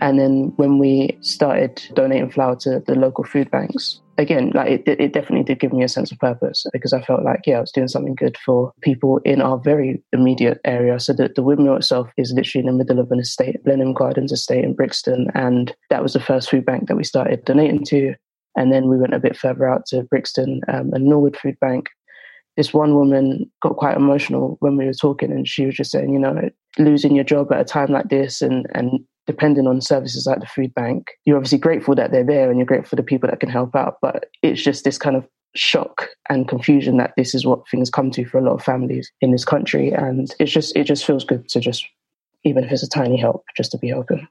And 0.00 0.18
then 0.18 0.52
when 0.56 0.78
we 0.78 1.16
started 1.20 1.82
donating 1.94 2.30
flour 2.30 2.56
to 2.56 2.82
the 2.84 2.96
local 2.96 3.24
food 3.24 3.50
banks, 3.50 4.00
again, 4.18 4.52
like 4.54 4.70
it, 4.70 4.82
it 4.86 5.12
definitely 5.12 5.44
did 5.44 5.60
give 5.60 5.72
me 5.72 5.84
a 5.84 5.88
sense 5.88 6.12
of 6.12 6.18
purpose 6.18 6.64
because 6.72 6.92
I 6.92 7.02
felt 7.02 7.24
like, 7.24 7.40
yeah, 7.46 7.58
I 7.58 7.60
was 7.60 7.72
doing 7.72 7.88
something 7.88 8.14
good 8.14 8.36
for 8.44 8.72
people 8.80 9.20
in 9.24 9.40
our 9.40 9.58
very 9.58 10.02
immediate 10.12 10.60
area. 10.64 10.98
So 11.00 11.12
the, 11.12 11.30
the 11.34 11.42
windmill 11.42 11.76
itself 11.76 12.08
is 12.16 12.32
literally 12.32 12.66
in 12.66 12.72
the 12.72 12.84
middle 12.84 13.00
of 13.00 13.10
an 13.10 13.20
estate, 13.20 13.62
Blenheim 13.64 13.92
Gardens 13.92 14.32
Estate 14.32 14.64
in 14.64 14.74
Brixton. 14.74 15.28
And 15.34 15.74
that 15.90 16.02
was 16.02 16.12
the 16.12 16.20
first 16.20 16.50
food 16.50 16.64
bank 16.64 16.88
that 16.88 16.96
we 16.96 17.04
started 17.04 17.44
donating 17.44 17.84
to. 17.86 18.14
And 18.56 18.72
then 18.72 18.88
we 18.88 18.96
went 18.96 19.14
a 19.14 19.20
bit 19.20 19.36
further 19.36 19.68
out 19.68 19.86
to 19.86 20.04
Brixton 20.04 20.60
um, 20.68 20.92
and 20.92 21.04
Norwood 21.04 21.36
Food 21.36 21.58
Bank. 21.60 21.88
This 22.56 22.72
one 22.72 22.94
woman 22.94 23.50
got 23.62 23.76
quite 23.76 23.96
emotional 23.96 24.56
when 24.60 24.76
we 24.76 24.84
were 24.84 24.92
talking, 24.92 25.32
and 25.32 25.48
she 25.48 25.66
was 25.66 25.74
just 25.74 25.90
saying, 25.90 26.12
you 26.12 26.20
know, 26.20 26.50
losing 26.78 27.16
your 27.16 27.24
job 27.24 27.50
at 27.50 27.60
a 27.60 27.64
time 27.64 27.90
like 27.90 28.10
this 28.10 28.42
and, 28.42 28.66
and 28.74 29.00
depending 29.26 29.66
on 29.66 29.80
services 29.80 30.26
like 30.26 30.40
the 30.40 30.46
food 30.46 30.74
bank, 30.74 31.12
you're 31.24 31.36
obviously 31.36 31.58
grateful 31.58 31.94
that 31.94 32.10
they're 32.10 32.24
there 32.24 32.50
and 32.50 32.58
you're 32.58 32.66
grateful 32.66 32.90
for 32.90 32.96
the 32.96 33.02
people 33.02 33.28
that 33.28 33.40
can 33.40 33.48
help 33.48 33.74
out. 33.74 33.98
But 34.02 34.26
it's 34.42 34.62
just 34.62 34.84
this 34.84 34.98
kind 34.98 35.16
of 35.16 35.26
shock 35.54 36.08
and 36.28 36.48
confusion 36.48 36.96
that 36.96 37.14
this 37.16 37.34
is 37.34 37.46
what 37.46 37.68
things 37.68 37.90
come 37.90 38.10
to 38.10 38.24
for 38.24 38.38
a 38.38 38.42
lot 38.42 38.54
of 38.54 38.62
families 38.62 39.10
in 39.20 39.30
this 39.30 39.44
country. 39.44 39.90
And 39.90 40.34
it's 40.38 40.52
just 40.52 40.76
it 40.76 40.84
just 40.84 41.04
feels 41.04 41.24
good 41.24 41.48
to 41.48 41.60
just 41.60 41.86
even 42.44 42.64
if 42.64 42.72
it's 42.72 42.82
a 42.82 42.88
tiny 42.88 43.16
help, 43.16 43.44
just 43.56 43.72
to 43.72 43.78
be 43.78 43.88
helping. 43.88 44.28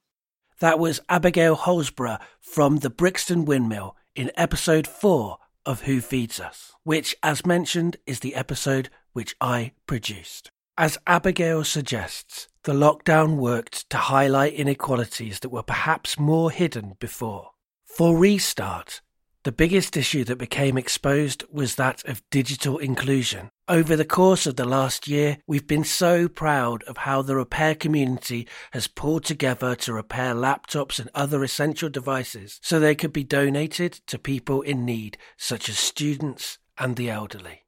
That 0.60 0.80
was 0.80 1.02
Abigail 1.10 1.58
Holsborough 1.58 2.20
from 2.40 2.78
the 2.78 2.90
Brixton 2.90 3.46
Windmill 3.46 3.96
in 4.16 4.32
episode 4.38 4.88
four 4.88 5.38
of 5.66 5.82
Who 5.82 6.00
Feeds 6.00 6.40
Us, 6.40 6.74
which, 6.84 7.16
as 7.24 7.46
mentioned, 7.46 7.98
is 8.06 8.20
the 8.20 8.36
episode 8.36 8.90
which 9.14 9.36
I 9.42 9.72
produced. 9.88 10.52
As 10.78 10.98
Abigail 11.06 11.64
suggests, 11.64 12.48
the 12.64 12.74
lockdown 12.74 13.36
worked 13.36 13.90
to 13.90 13.98
highlight 13.98 14.54
inequalities 14.54 15.40
that 15.40 15.50
were 15.50 15.64
perhaps 15.64 16.18
more 16.18 16.50
hidden 16.50 16.94
before. 17.00 17.52
For 17.86 18.18
Restart, 18.18 19.02
the 19.44 19.52
biggest 19.52 19.98
issue 19.98 20.24
that 20.24 20.38
became 20.38 20.78
exposed 20.78 21.44
was 21.52 21.76
that 21.76 22.02
of 22.06 22.22
digital 22.32 22.78
inclusion. 22.78 23.50
Over 23.68 23.98
the 23.98 24.06
course 24.06 24.46
of 24.46 24.56
the 24.56 24.64
last 24.64 25.06
year, 25.06 25.40
we've 25.46 25.68
been 25.68 25.84
so 25.84 26.30
proud 26.30 26.84
of 26.84 26.98
how 26.98 27.22
the 27.22 27.36
repair 27.36 27.76
community 27.76 28.48
has 28.72 28.88
pulled 28.88 29.26
together 29.26 29.76
to 29.76 29.94
repair 29.94 30.34
laptops 30.34 30.98
and 31.00 31.10
other 31.14 31.44
essential 31.44 31.90
devices 31.90 32.62
so 32.64 32.80
they 32.80 32.96
could 32.96 33.12
be 33.12 33.26
donated 33.26 34.00
to 34.08 34.18
people 34.18 34.62
in 34.62 34.86
need, 34.86 35.18
such 35.36 35.68
as 35.68 35.78
students 35.78 36.58
and 36.78 36.96
the 36.96 37.10
elderly. 37.10 37.63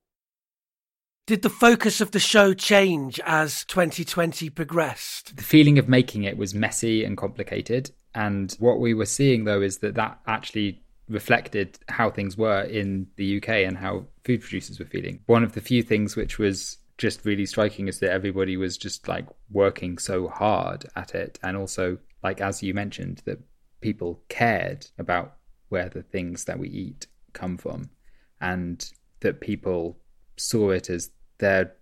Did 1.27 1.41
the 1.41 1.49
focus 1.49 2.01
of 2.01 2.11
the 2.11 2.19
show 2.19 2.53
change 2.53 3.19
as 3.25 3.65
2020 3.65 4.51
progressed? 4.51 5.35
The 5.35 5.41
feeling 5.41 5.79
of 5.79 5.89
making 5.89 6.23
it 6.23 6.37
was 6.37 6.53
messy 6.53 7.03
and 7.03 7.17
complicated. 7.17 7.89
And 8.13 8.55
what 8.59 8.79
we 8.79 8.93
were 8.93 9.07
seeing, 9.07 9.43
though, 9.43 9.63
is 9.63 9.79
that 9.79 9.95
that 9.95 10.19
actually 10.27 10.83
reflected 11.09 11.79
how 11.89 12.11
things 12.11 12.37
were 12.37 12.61
in 12.61 13.07
the 13.15 13.37
UK 13.37 13.49
and 13.49 13.75
how 13.75 14.05
food 14.23 14.41
producers 14.41 14.77
were 14.77 14.85
feeling. 14.85 15.19
One 15.25 15.43
of 15.43 15.53
the 15.53 15.61
few 15.61 15.81
things 15.81 16.15
which 16.15 16.37
was 16.37 16.77
just 16.99 17.25
really 17.25 17.47
striking 17.47 17.87
is 17.87 17.97
that 18.01 18.11
everybody 18.11 18.55
was 18.55 18.77
just 18.77 19.07
like 19.07 19.25
working 19.49 19.97
so 19.97 20.27
hard 20.27 20.85
at 20.95 21.15
it. 21.15 21.39
And 21.41 21.57
also, 21.57 21.97
like, 22.21 22.39
as 22.39 22.61
you 22.61 22.75
mentioned, 22.75 23.23
that 23.25 23.39
people 23.81 24.21
cared 24.29 24.85
about 24.99 25.37
where 25.69 25.89
the 25.89 26.03
things 26.03 26.43
that 26.43 26.59
we 26.59 26.69
eat 26.69 27.07
come 27.33 27.57
from 27.57 27.89
and 28.39 28.91
that 29.21 29.41
people 29.41 29.97
saw 30.37 30.69
it 30.69 30.89
as 30.89 31.09
their 31.37 31.73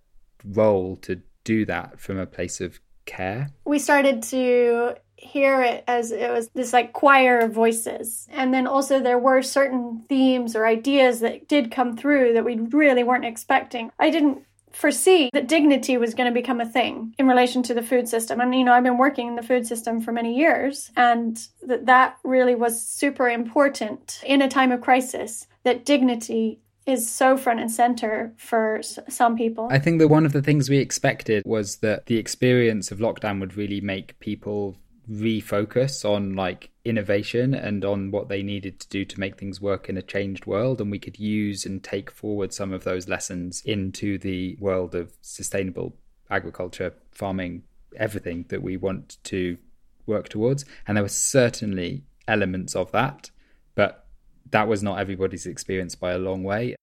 role 0.44 0.96
to 0.96 1.20
do 1.44 1.64
that 1.66 2.00
from 2.00 2.18
a 2.18 2.26
place 2.26 2.60
of 2.60 2.80
care. 3.06 3.50
We 3.64 3.78
started 3.78 4.22
to 4.24 4.96
hear 5.16 5.62
it 5.62 5.84
as 5.86 6.12
it 6.12 6.30
was 6.30 6.48
this 6.54 6.72
like 6.72 6.92
choir 6.92 7.38
of 7.38 7.52
voices. 7.52 8.26
And 8.30 8.52
then 8.52 8.66
also 8.66 9.00
there 9.00 9.18
were 9.18 9.42
certain 9.42 10.04
themes 10.08 10.54
or 10.54 10.66
ideas 10.66 11.20
that 11.20 11.48
did 11.48 11.70
come 11.70 11.96
through 11.96 12.34
that 12.34 12.44
we 12.44 12.56
really 12.56 13.04
weren't 13.04 13.24
expecting. 13.24 13.90
I 13.98 14.10
didn't 14.10 14.44
foresee 14.72 15.30
that 15.32 15.46
dignity 15.46 15.96
was 15.96 16.14
going 16.14 16.28
to 16.28 16.34
become 16.34 16.60
a 16.60 16.68
thing 16.68 17.14
in 17.18 17.28
relation 17.28 17.62
to 17.62 17.74
the 17.74 17.82
food 17.82 18.08
system. 18.08 18.40
And, 18.40 18.54
you 18.54 18.64
know, 18.64 18.72
I've 18.72 18.82
been 18.82 18.98
working 18.98 19.28
in 19.28 19.36
the 19.36 19.42
food 19.42 19.66
system 19.66 20.00
for 20.00 20.10
many 20.10 20.36
years, 20.36 20.90
and 20.96 21.38
that 21.62 21.86
that 21.86 22.18
really 22.24 22.56
was 22.56 22.82
super 22.82 23.28
important 23.28 24.20
in 24.26 24.42
a 24.42 24.48
time 24.48 24.72
of 24.72 24.80
crisis, 24.80 25.46
that 25.62 25.84
dignity 25.84 26.58
is 26.86 27.10
so 27.10 27.36
front 27.36 27.60
and 27.60 27.70
center 27.70 28.32
for 28.36 28.78
s- 28.78 28.98
some 29.08 29.36
people. 29.36 29.68
I 29.70 29.78
think 29.78 29.98
that 30.00 30.08
one 30.08 30.26
of 30.26 30.32
the 30.32 30.42
things 30.42 30.68
we 30.68 30.78
expected 30.78 31.42
was 31.46 31.76
that 31.76 32.06
the 32.06 32.18
experience 32.18 32.90
of 32.90 32.98
lockdown 32.98 33.40
would 33.40 33.56
really 33.56 33.80
make 33.80 34.18
people 34.20 34.76
refocus 35.10 36.04
on 36.08 36.34
like 36.34 36.70
innovation 36.84 37.54
and 37.54 37.84
on 37.84 38.10
what 38.10 38.28
they 38.28 38.42
needed 38.42 38.80
to 38.80 38.88
do 38.88 39.04
to 39.04 39.20
make 39.20 39.36
things 39.36 39.60
work 39.60 39.88
in 39.88 39.96
a 39.96 40.02
changed 40.02 40.46
world 40.46 40.80
and 40.80 40.90
we 40.90 40.98
could 40.98 41.18
use 41.18 41.66
and 41.66 41.82
take 41.82 42.10
forward 42.10 42.52
some 42.52 42.72
of 42.72 42.84
those 42.84 43.08
lessons 43.08 43.62
into 43.64 44.18
the 44.18 44.56
world 44.60 44.94
of 44.94 45.12
sustainable 45.20 45.94
agriculture 46.30 46.94
farming 47.10 47.62
everything 47.96 48.44
that 48.48 48.62
we 48.62 48.76
want 48.76 49.18
to 49.24 49.58
work 50.06 50.28
towards 50.28 50.64
and 50.86 50.96
there 50.96 51.04
were 51.04 51.08
certainly 51.08 52.02
elements 52.26 52.74
of 52.74 52.90
that 52.92 53.30
but 53.74 54.03
that 54.50 54.68
was 54.68 54.82
not 54.82 54.98
everybody's 54.98 55.46
experience 55.46 55.94
by 55.94 56.12
a 56.12 56.18
long 56.18 56.42
way. 56.42 56.76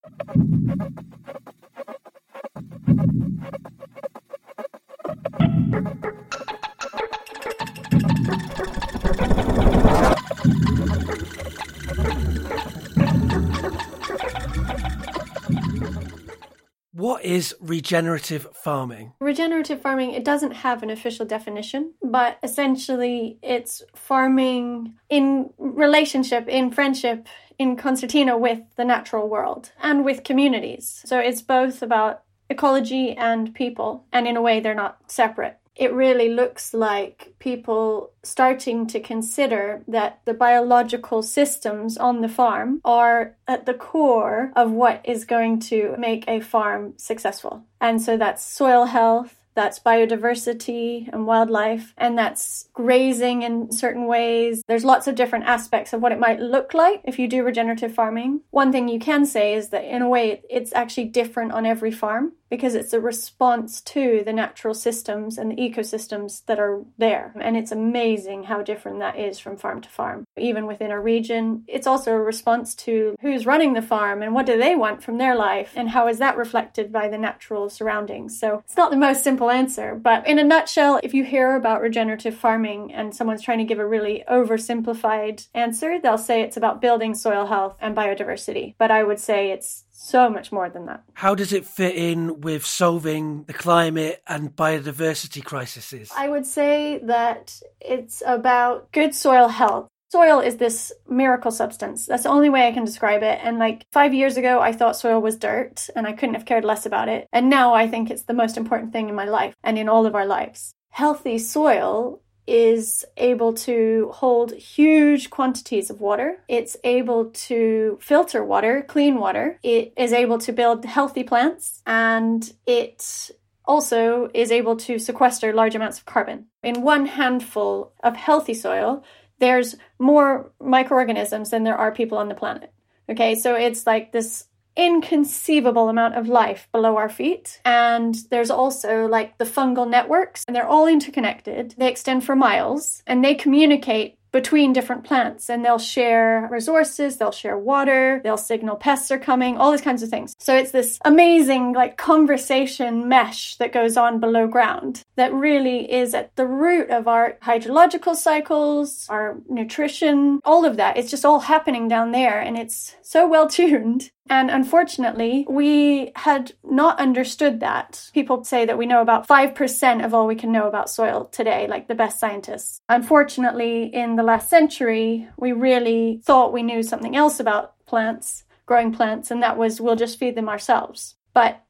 What 16.93 17.25
is 17.25 17.55
regenerative 17.59 18.47
farming? 18.53 19.13
Regenerative 19.19 19.81
farming, 19.81 20.11
it 20.11 20.23
doesn't 20.23 20.51
have 20.51 20.83
an 20.83 20.91
official 20.91 21.25
definition, 21.25 21.93
but 22.03 22.37
essentially 22.43 23.39
it's 23.41 23.81
farming 23.95 24.93
in 25.09 25.49
relationship, 25.57 26.47
in 26.47 26.71
friendship, 26.71 27.27
in 27.61 27.75
concertina 27.75 28.35
with 28.35 28.61
the 28.75 28.83
natural 28.83 29.29
world 29.29 29.71
and 29.79 30.03
with 30.03 30.23
communities. 30.23 31.03
So 31.05 31.19
it's 31.19 31.43
both 31.43 31.83
about 31.83 32.23
ecology 32.49 33.11
and 33.11 33.53
people, 33.53 34.05
and 34.11 34.27
in 34.27 34.35
a 34.35 34.41
way, 34.41 34.59
they're 34.59 34.73
not 34.73 34.97
separate. 35.07 35.57
It 35.75 35.93
really 35.93 36.29
looks 36.29 36.73
like 36.73 37.33
people 37.39 38.11
starting 38.23 38.87
to 38.87 38.99
consider 38.99 39.83
that 39.87 40.21
the 40.25 40.33
biological 40.33 41.21
systems 41.21 41.97
on 41.97 42.21
the 42.21 42.27
farm 42.27 42.81
are 42.83 43.35
at 43.47 43.65
the 43.65 43.73
core 43.73 44.51
of 44.55 44.71
what 44.71 45.01
is 45.05 45.23
going 45.23 45.59
to 45.71 45.95
make 45.97 46.25
a 46.27 46.41
farm 46.41 46.93
successful. 46.97 47.63
And 47.79 48.01
so 48.01 48.17
that's 48.17 48.43
soil 48.43 48.85
health, 48.85 49.40
that's 49.53 49.79
biodiversity 49.79 51.09
and 51.11 51.25
wildlife, 51.25 51.93
and 51.97 52.17
that's 52.17 52.69
grazing 52.73 53.43
in 53.43 53.71
certain 53.71 54.07
ways. 54.07 54.63
There's 54.67 54.85
lots 54.85 55.07
of 55.07 55.15
different 55.15 55.45
aspects 55.45 55.93
of 55.93 56.01
what 56.01 56.11
it 56.11 56.19
might 56.19 56.39
look 56.39 56.73
like 56.73 57.01
if 57.03 57.19
you 57.19 57.27
do 57.27 57.43
regenerative 57.43 57.93
farming. 57.93 58.41
One 58.51 58.71
thing 58.71 58.87
you 58.87 58.99
can 58.99 59.25
say 59.25 59.53
is 59.53 59.69
that, 59.69 59.83
in 59.83 60.01
a 60.01 60.09
way, 60.09 60.41
it's 60.49 60.73
actually 60.73 61.05
different 61.05 61.51
on 61.51 61.65
every 61.65 61.91
farm 61.91 62.33
because 62.51 62.75
it's 62.75 62.91
a 62.91 62.99
response 62.99 63.79
to 63.79 64.23
the 64.25 64.33
natural 64.33 64.73
systems 64.73 65.37
and 65.37 65.49
the 65.49 65.55
ecosystems 65.55 66.45
that 66.47 66.59
are 66.59 66.83
there. 66.97 67.33
And 67.39 67.55
it's 67.55 67.71
amazing 67.71 68.43
how 68.43 68.61
different 68.61 68.99
that 68.99 69.17
is 69.17 69.39
from 69.39 69.55
farm 69.55 69.79
to 69.81 69.89
farm. 69.89 70.25
Even 70.37 70.67
within 70.67 70.91
a 70.91 70.99
region, 70.99 71.63
it's 71.67 71.87
also 71.87 72.11
a 72.11 72.21
response 72.21 72.75
to 72.75 73.15
who's 73.21 73.45
running 73.45 73.73
the 73.73 73.81
farm 73.81 74.21
and 74.21 74.33
what 74.33 74.45
do 74.45 74.57
they 74.57 74.75
want 74.75 75.01
from 75.01 75.17
their 75.17 75.33
life 75.33 75.71
and 75.77 75.89
how 75.89 76.09
is 76.09 76.17
that 76.17 76.35
reflected 76.35 76.91
by 76.91 77.07
the 77.07 77.17
natural 77.17 77.69
surroundings. 77.69 78.37
So 78.37 78.61
it's 78.65 78.77
not 78.77 78.91
the 78.91 78.97
most 78.97 79.23
simple 79.23 79.49
answer, 79.49 79.95
but 79.95 80.27
in 80.27 80.37
a 80.37 80.43
nutshell, 80.43 80.99
if 81.03 81.13
you 81.13 81.23
hear 81.23 81.55
about 81.55 81.81
regenerative 81.81 82.35
farming 82.35 82.93
and 82.93 83.15
someone's 83.15 83.43
trying 83.43 83.59
to 83.59 83.63
give 83.63 83.79
a 83.79 83.87
really 83.87 84.25
oversimplified 84.29 85.47
answer, 85.53 85.99
they'll 85.99 86.17
say 86.17 86.41
it's 86.41 86.57
about 86.57 86.81
building 86.81 87.15
soil 87.15 87.45
health 87.45 87.77
and 87.79 87.95
biodiversity. 87.95 88.75
But 88.77 88.91
I 88.91 89.03
would 89.03 89.19
say 89.19 89.51
it's 89.51 89.85
so 90.01 90.29
much 90.29 90.51
more 90.51 90.69
than 90.69 90.87
that. 90.87 91.03
How 91.13 91.35
does 91.35 91.53
it 91.53 91.65
fit 91.65 91.95
in 91.95 92.41
with 92.41 92.65
solving 92.65 93.43
the 93.43 93.53
climate 93.53 94.21
and 94.27 94.55
biodiversity 94.55 95.43
crises? 95.43 96.11
I 96.15 96.27
would 96.27 96.45
say 96.45 96.99
that 97.03 97.61
it's 97.79 98.23
about 98.25 98.91
good 98.91 99.13
soil 99.13 99.47
health. 99.47 99.87
Soil 100.11 100.39
is 100.39 100.57
this 100.57 100.91
miracle 101.07 101.51
substance. 101.51 102.05
That's 102.07 102.23
the 102.23 102.29
only 102.29 102.49
way 102.49 102.67
I 102.67 102.73
can 102.73 102.83
describe 102.83 103.23
it. 103.23 103.39
And 103.43 103.59
like 103.59 103.85
five 103.93 104.13
years 104.13 104.35
ago, 104.35 104.59
I 104.59 104.73
thought 104.73 104.97
soil 104.97 105.21
was 105.21 105.37
dirt 105.37 105.87
and 105.95 106.05
I 106.05 106.13
couldn't 106.13 106.35
have 106.35 106.45
cared 106.45 106.65
less 106.65 106.85
about 106.85 107.07
it. 107.07 107.27
And 107.31 107.49
now 107.49 107.73
I 107.73 107.87
think 107.87 108.09
it's 108.09 108.23
the 108.23 108.33
most 108.33 108.57
important 108.57 108.91
thing 108.91 109.07
in 109.07 109.15
my 109.15 109.25
life 109.25 109.53
and 109.63 109.77
in 109.77 109.87
all 109.87 110.05
of 110.05 110.15
our 110.15 110.25
lives. 110.25 110.73
Healthy 110.89 111.37
soil 111.37 112.21
is 112.47 113.05
able 113.17 113.53
to 113.53 114.11
hold 114.13 114.53
huge 114.53 115.29
quantities 115.29 115.89
of 115.89 116.01
water. 116.01 116.37
It's 116.47 116.77
able 116.83 117.25
to 117.25 117.97
filter 118.01 118.43
water, 118.43 118.83
clean 118.87 119.15
water. 119.15 119.59
It 119.63 119.93
is 119.97 120.13
able 120.13 120.39
to 120.39 120.51
build 120.51 120.85
healthy 120.85 121.23
plants 121.23 121.81
and 121.85 122.51
it 122.65 123.31
also 123.65 124.29
is 124.33 124.51
able 124.51 124.75
to 124.75 124.99
sequester 124.99 125.53
large 125.53 125.75
amounts 125.75 125.99
of 125.99 126.05
carbon. 126.05 126.47
In 126.63 126.81
one 126.81 127.05
handful 127.05 127.93
of 128.03 128.15
healthy 128.15 128.53
soil, 128.53 129.03
there's 129.39 129.75
more 129.99 130.51
microorganisms 130.59 131.49
than 131.49 131.63
there 131.63 131.77
are 131.77 131.91
people 131.91 132.17
on 132.17 132.29
the 132.29 132.35
planet. 132.35 132.71
Okay, 133.09 133.35
so 133.35 133.55
it's 133.55 133.85
like 133.85 134.11
this 134.11 134.45
inconceivable 134.75 135.89
amount 135.89 136.15
of 136.15 136.27
life 136.27 136.67
below 136.71 136.97
our 136.97 137.09
feet. 137.09 137.59
And 137.65 138.15
there's 138.29 138.51
also 138.51 139.07
like 139.07 139.37
the 139.37 139.45
fungal 139.45 139.89
networks, 139.89 140.43
and 140.47 140.55
they're 140.55 140.67
all 140.67 140.87
interconnected. 140.87 141.75
They 141.77 141.89
extend 141.89 142.23
for 142.23 142.35
miles 142.35 143.03
and 143.07 143.23
they 143.23 143.35
communicate 143.35 144.17
between 144.31 144.71
different 144.73 145.03
plants 145.03 145.49
and 145.49 145.63
they'll 145.63 145.77
share 145.77 146.47
resources, 146.49 147.17
they'll 147.17 147.31
share 147.31 147.57
water, 147.57 148.21
they'll 148.23 148.37
signal 148.37 148.75
pests 148.75 149.11
are 149.11 149.19
coming, 149.19 149.57
all 149.57 149.71
these 149.71 149.81
kinds 149.81 150.01
of 150.01 150.09
things. 150.09 150.35
So 150.39 150.55
it's 150.55 150.71
this 150.71 150.99
amazing 151.03 151.73
like 151.73 151.97
conversation 151.97 153.07
mesh 153.09 153.57
that 153.57 153.73
goes 153.73 153.97
on 153.97 154.19
below 154.19 154.47
ground 154.47 155.03
that 155.15 155.33
really 155.33 155.91
is 155.91 156.13
at 156.13 156.35
the 156.35 156.47
root 156.47 156.89
of 156.89 157.07
our 157.07 157.37
hydrological 157.43 158.15
cycles, 158.15 159.05
our 159.09 159.37
nutrition, 159.49 160.39
all 160.45 160.65
of 160.65 160.77
that. 160.77 160.97
It's 160.97 161.11
just 161.11 161.25
all 161.25 161.41
happening 161.41 161.87
down 161.87 162.11
there 162.11 162.39
and 162.39 162.57
it's 162.57 162.95
so 163.01 163.27
well 163.27 163.47
tuned. 163.47 164.11
And 164.29 164.49
unfortunately, 164.49 165.45
we 165.49 166.11
had 166.15 166.53
not 166.63 166.99
understood 166.99 167.59
that. 167.59 168.09
People 168.13 168.43
say 168.43 168.65
that 168.65 168.77
we 168.77 168.85
know 168.85 169.01
about 169.01 169.27
5% 169.27 170.05
of 170.05 170.13
all 170.13 170.27
we 170.27 170.35
can 170.35 170.51
know 170.51 170.67
about 170.67 170.89
soil 170.89 171.25
today, 171.25 171.67
like 171.67 171.87
the 171.87 171.95
best 171.95 172.19
scientists. 172.19 172.81
Unfortunately, 172.87 173.93
in 173.93 174.15
the 174.15 174.23
last 174.23 174.49
century, 174.49 175.27
we 175.37 175.51
really 175.51 176.21
thought 176.23 176.53
we 176.53 176.63
knew 176.63 176.83
something 176.83 177.15
else 177.15 177.39
about 177.39 177.73
plants, 177.85 178.43
growing 178.65 178.93
plants, 178.93 179.31
and 179.31 179.43
that 179.43 179.57
was 179.57 179.81
we'll 179.81 179.95
just 179.95 180.19
feed 180.19 180.35
them 180.35 180.49
ourselves. 180.49 181.15
But 181.33 181.61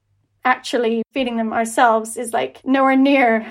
actually, 0.44 1.04
feeding 1.12 1.38
them 1.38 1.54
ourselves 1.54 2.18
is 2.18 2.34
like 2.34 2.64
nowhere 2.66 2.96
near 2.96 3.46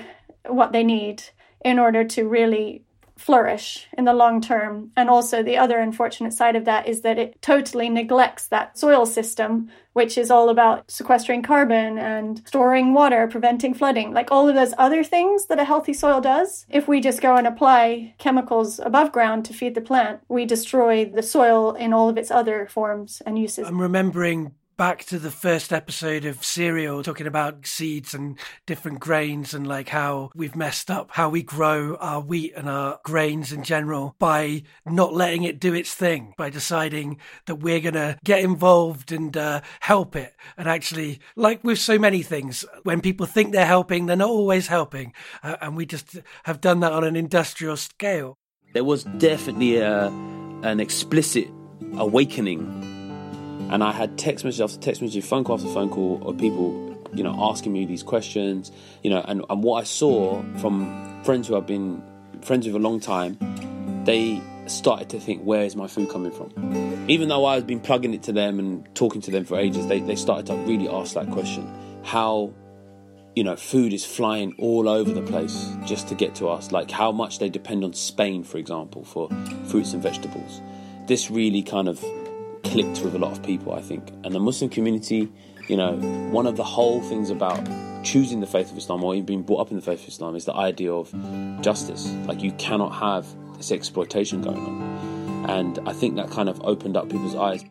what 0.45 0.71
they 0.71 0.83
need 0.83 1.23
in 1.63 1.79
order 1.79 2.03
to 2.03 2.27
really 2.27 2.85
flourish 3.21 3.87
in 3.97 4.05
the 4.05 4.13
long 4.13 4.41
term. 4.41 4.91
And 4.97 5.09
also, 5.09 5.43
the 5.43 5.57
other 5.57 5.77
unfortunate 5.77 6.33
side 6.33 6.55
of 6.55 6.65
that 6.65 6.87
is 6.87 7.01
that 7.01 7.17
it 7.17 7.41
totally 7.41 7.87
neglects 7.89 8.47
that 8.47 8.77
soil 8.77 9.05
system, 9.05 9.69
which 9.93 10.17
is 10.17 10.31
all 10.31 10.49
about 10.49 10.89
sequestering 10.89 11.43
carbon 11.43 11.97
and 11.97 12.41
storing 12.47 12.93
water, 12.93 13.27
preventing 13.27 13.73
flooding, 13.73 14.13
like 14.13 14.31
all 14.31 14.49
of 14.49 14.55
those 14.55 14.73
other 14.77 15.03
things 15.03 15.45
that 15.45 15.59
a 15.59 15.65
healthy 15.65 15.93
soil 15.93 16.19
does. 16.19 16.65
If 16.69 16.87
we 16.87 16.99
just 16.99 17.21
go 17.21 17.35
and 17.35 17.45
apply 17.45 18.15
chemicals 18.17 18.79
above 18.79 19.11
ground 19.11 19.45
to 19.45 19.53
feed 19.53 19.75
the 19.75 19.81
plant, 19.81 20.21
we 20.27 20.45
destroy 20.45 21.05
the 21.05 21.23
soil 21.23 21.73
in 21.73 21.93
all 21.93 22.09
of 22.09 22.17
its 22.17 22.31
other 22.31 22.67
forms 22.67 23.21
and 23.25 23.37
uses. 23.37 23.67
I'm 23.67 23.81
remembering 23.81 24.53
back 24.81 25.05
to 25.05 25.19
the 25.19 25.29
first 25.29 25.71
episode 25.71 26.25
of 26.25 26.43
Cereal, 26.43 27.03
talking 27.03 27.27
about 27.27 27.67
seeds 27.67 28.15
and 28.15 28.35
different 28.65 28.99
grains 28.99 29.53
and 29.53 29.67
like 29.67 29.89
how 29.89 30.31
we've 30.33 30.55
messed 30.55 30.89
up 30.89 31.11
how 31.11 31.29
we 31.29 31.43
grow 31.43 31.95
our 31.97 32.19
wheat 32.19 32.51
and 32.55 32.67
our 32.67 32.99
grains 33.03 33.51
in 33.51 33.61
general 33.61 34.15
by 34.17 34.63
not 34.83 35.13
letting 35.13 35.43
it 35.43 35.59
do 35.59 35.75
its 35.75 35.93
thing, 35.93 36.33
by 36.35 36.49
deciding 36.49 37.19
that 37.45 37.57
we're 37.57 37.79
going 37.79 37.93
to 37.93 38.17
get 38.23 38.43
involved 38.43 39.11
and 39.11 39.37
uh, 39.37 39.61
help 39.81 40.15
it. 40.15 40.33
And 40.57 40.67
actually, 40.67 41.19
like 41.35 41.63
with 41.63 41.77
so 41.77 41.99
many 41.99 42.23
things, 42.23 42.65
when 42.81 43.01
people 43.01 43.27
think 43.27 43.51
they're 43.51 43.67
helping, 43.67 44.07
they're 44.07 44.15
not 44.15 44.31
always 44.31 44.65
helping. 44.65 45.13
Uh, 45.43 45.57
and 45.61 45.77
we 45.77 45.85
just 45.85 46.17
have 46.45 46.59
done 46.59 46.79
that 46.79 46.91
on 46.91 47.03
an 47.03 47.15
industrial 47.15 47.77
scale. 47.77 48.39
There 48.73 48.83
was 48.83 49.03
definitely 49.19 49.77
a, 49.77 50.07
an 50.07 50.79
explicit 50.79 51.49
awakening 51.97 52.90
Mm. 53.71 53.75
and 53.75 53.83
I 53.83 53.91
had 53.91 54.17
text 54.17 54.43
message 54.43 54.61
after 54.61 54.77
text 54.77 55.01
message, 55.01 55.23
phone 55.23 55.43
call 55.43 55.55
after 55.55 55.67
phone 55.69 55.89
call 55.89 56.21
of 56.27 56.37
people, 56.37 56.97
you 57.13 57.23
know, 57.23 57.35
asking 57.39 57.73
me 57.73 57.85
these 57.85 58.03
questions, 58.03 58.71
you 59.01 59.09
know, 59.09 59.23
and, 59.27 59.43
and 59.49 59.63
what 59.63 59.81
I 59.81 59.83
saw 59.83 60.43
from 60.57 61.23
friends 61.23 61.47
who 61.47 61.55
I've 61.55 61.67
been 61.67 62.03
friends 62.41 62.65
with 62.65 62.75
a 62.75 62.79
long 62.79 62.99
time, 62.99 63.37
they 64.05 64.41
started 64.67 65.09
to 65.09 65.19
think, 65.19 65.43
where 65.43 65.63
is 65.63 65.75
my 65.75 65.87
food 65.87 66.09
coming 66.09 66.31
from? 66.31 66.51
Even 67.09 67.29
though 67.29 67.45
I've 67.45 67.67
been 67.67 67.79
plugging 67.79 68.13
it 68.13 68.23
to 68.23 68.31
them 68.31 68.59
and 68.59 68.87
talking 68.95 69.21
to 69.21 69.31
them 69.31 69.45
for 69.45 69.57
ages, 69.57 69.87
they, 69.87 69.99
they 69.99 70.15
started 70.15 70.45
to 70.47 70.55
really 70.55 70.87
ask 70.89 71.13
that 71.13 71.29
question. 71.31 71.67
How, 72.03 72.53
you 73.35 73.43
know, 73.43 73.55
food 73.55 73.93
is 73.93 74.05
flying 74.05 74.55
all 74.57 74.89
over 74.89 75.11
the 75.11 75.21
place 75.21 75.73
just 75.85 76.07
to 76.09 76.15
get 76.15 76.35
to 76.35 76.47
us. 76.47 76.71
Like 76.71 76.89
how 76.89 77.11
much 77.11 77.39
they 77.39 77.49
depend 77.49 77.83
on 77.83 77.93
Spain, 77.93 78.43
for 78.43 78.57
example, 78.57 79.03
for 79.03 79.29
fruits 79.65 79.93
and 79.93 80.01
vegetables. 80.01 80.61
This 81.07 81.29
really 81.29 81.63
kind 81.63 81.87
of 81.87 82.03
clicked 82.63 83.01
with 83.01 83.15
a 83.15 83.19
lot 83.19 83.31
of 83.31 83.43
people, 83.43 83.73
I 83.73 83.81
think. 83.81 84.09
And 84.23 84.33
the 84.33 84.39
Muslim 84.39 84.69
community, 84.69 85.31
you 85.67 85.77
know, 85.77 85.93
one 86.31 86.47
of 86.47 86.57
the 86.57 86.63
whole 86.63 87.01
things 87.01 87.29
about 87.29 87.59
choosing 88.03 88.39
the 88.39 88.47
faith 88.47 88.71
of 88.71 88.77
Islam 88.77 89.03
or 89.03 89.13
even 89.13 89.25
being 89.25 89.43
brought 89.43 89.61
up 89.61 89.69
in 89.69 89.75
the 89.75 89.81
faith 89.81 90.01
of 90.03 90.07
Islam 90.07 90.35
is 90.35 90.45
the 90.45 90.55
idea 90.55 90.91
of 90.93 91.13
justice. 91.61 92.11
Like, 92.25 92.41
you 92.41 92.51
cannot 92.53 92.91
have 92.95 93.27
this 93.57 93.71
exploitation 93.71 94.41
going 94.41 94.57
on. 94.57 95.49
And 95.49 95.79
I 95.87 95.93
think 95.93 96.15
that 96.15 96.29
kind 96.31 96.49
of 96.49 96.61
opened 96.63 96.97
up 96.97 97.09
people's 97.09 97.35
eyes. 97.35 97.63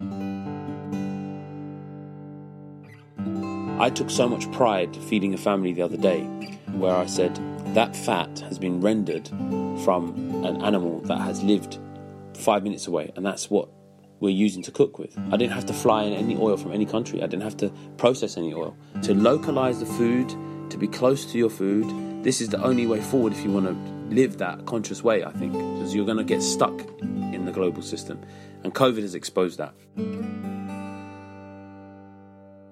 I 3.80 3.90
took 3.90 4.10
so 4.10 4.28
much 4.28 4.50
pride 4.52 4.94
feeding 4.94 5.32
a 5.34 5.38
family 5.38 5.72
the 5.72 5.82
other 5.82 5.96
day 5.96 6.20
where 6.72 6.94
I 6.94 7.06
said, 7.06 7.38
that 7.74 7.94
fat 7.94 8.40
has 8.40 8.58
been 8.58 8.80
rendered 8.80 9.28
from 9.84 10.44
an 10.44 10.60
animal 10.62 11.00
that 11.02 11.18
has 11.18 11.42
lived 11.42 11.78
five 12.34 12.62
minutes 12.62 12.86
away, 12.86 13.12
and 13.16 13.24
that's 13.24 13.48
what 13.48 13.68
we're 14.20 14.28
using 14.28 14.62
to 14.62 14.70
cook 14.70 14.98
with. 14.98 15.18
I 15.32 15.36
didn't 15.36 15.52
have 15.52 15.66
to 15.66 15.72
fly 15.72 16.04
in 16.04 16.12
any 16.12 16.36
oil 16.36 16.56
from 16.56 16.72
any 16.72 16.86
country. 16.86 17.22
I 17.22 17.26
didn't 17.26 17.42
have 17.42 17.56
to 17.58 17.70
process 17.96 18.36
any 18.36 18.52
oil. 18.52 18.76
To 19.02 19.14
localize 19.14 19.80
the 19.80 19.86
food, 19.86 20.28
to 20.70 20.76
be 20.76 20.86
close 20.86 21.24
to 21.32 21.38
your 21.38 21.50
food, 21.50 21.86
this 22.22 22.40
is 22.40 22.50
the 22.50 22.62
only 22.62 22.86
way 22.86 23.00
forward 23.00 23.32
if 23.32 23.42
you 23.42 23.50
want 23.50 23.66
to 23.66 24.14
live 24.14 24.38
that 24.38 24.66
conscious 24.66 25.02
way, 25.02 25.24
I 25.24 25.32
think, 25.32 25.52
because 25.52 25.94
you're 25.94 26.04
going 26.04 26.18
to 26.18 26.24
get 26.24 26.42
stuck 26.42 26.78
in 27.00 27.46
the 27.46 27.52
global 27.52 27.82
system. 27.82 28.20
And 28.62 28.74
COVID 28.74 29.00
has 29.00 29.14
exposed 29.14 29.58
that. 29.58 29.74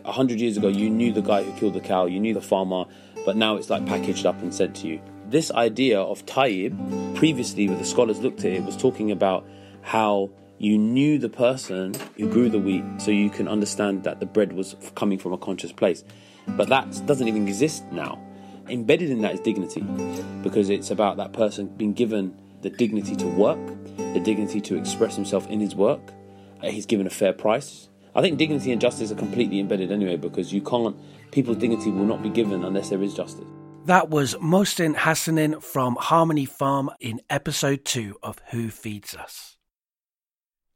A 0.04 0.12
hundred 0.12 0.40
years 0.40 0.56
ago, 0.56 0.68
you 0.68 0.90
knew 0.90 1.12
the 1.12 1.22
guy 1.22 1.42
who 1.42 1.52
killed 1.58 1.74
the 1.74 1.80
cow, 1.80 2.06
you 2.06 2.20
knew 2.20 2.34
the 2.34 2.42
farmer, 2.42 2.84
but 3.24 3.36
now 3.36 3.56
it's 3.56 3.70
like 3.70 3.86
packaged 3.86 4.26
up 4.26 4.40
and 4.42 4.54
sent 4.54 4.76
to 4.76 4.86
you. 4.86 5.00
This 5.28 5.50
idea 5.50 6.00
of 6.00 6.24
tayyib, 6.26 7.14
previously, 7.14 7.68
when 7.68 7.78
the 7.78 7.84
scholars 7.84 8.18
looked 8.20 8.40
at 8.40 8.52
it, 8.52 8.64
was 8.64 8.76
talking 8.76 9.10
about 9.10 9.46
how 9.82 10.30
you 10.58 10.76
knew 10.76 11.18
the 11.18 11.28
person 11.28 11.94
who 12.16 12.28
grew 12.28 12.48
the 12.48 12.58
wheat 12.58 12.84
so 12.98 13.10
you 13.10 13.30
can 13.30 13.46
understand 13.46 14.04
that 14.04 14.20
the 14.20 14.26
bread 14.26 14.52
was 14.52 14.74
coming 14.94 15.18
from 15.18 15.32
a 15.32 15.38
conscious 15.38 15.72
place. 15.72 16.02
But 16.48 16.68
that 16.68 17.06
doesn't 17.06 17.28
even 17.28 17.46
exist 17.46 17.84
now. 17.92 18.20
Embedded 18.68 19.10
in 19.10 19.22
that 19.22 19.34
is 19.34 19.40
dignity 19.40 19.82
because 20.42 20.68
it's 20.68 20.90
about 20.90 21.16
that 21.18 21.32
person 21.32 21.68
being 21.68 21.92
given 21.92 22.36
the 22.62 22.70
dignity 22.70 23.14
to 23.16 23.26
work, 23.26 23.58
the 23.96 24.20
dignity 24.20 24.60
to 24.62 24.76
express 24.76 25.14
himself 25.14 25.46
in 25.48 25.60
his 25.60 25.74
work. 25.74 26.00
Uh, 26.62 26.70
he's 26.70 26.86
given 26.86 27.06
a 27.06 27.10
fair 27.10 27.32
price. 27.32 27.88
I 28.16 28.20
think 28.20 28.36
dignity 28.36 28.72
and 28.72 28.80
justice 28.80 29.12
are 29.12 29.16
completely 29.16 29.60
embedded 29.60 29.92
anyway 29.92 30.16
because 30.16 30.52
you 30.52 30.60
can't, 30.60 30.96
people's 31.30 31.58
dignity 31.58 31.90
will 31.90 32.04
not 32.04 32.22
be 32.22 32.30
given 32.30 32.64
unless 32.64 32.88
there 32.88 33.02
is 33.02 33.14
justice. 33.14 33.46
That 33.84 34.10
was 34.10 34.34
Mohsin 34.34 34.96
Hassanin 34.96 35.62
from 35.62 35.96
Harmony 35.96 36.44
Farm 36.44 36.90
in 37.00 37.20
episode 37.30 37.84
two 37.84 38.18
of 38.22 38.40
Who 38.50 38.70
Feeds 38.70 39.14
Us. 39.14 39.57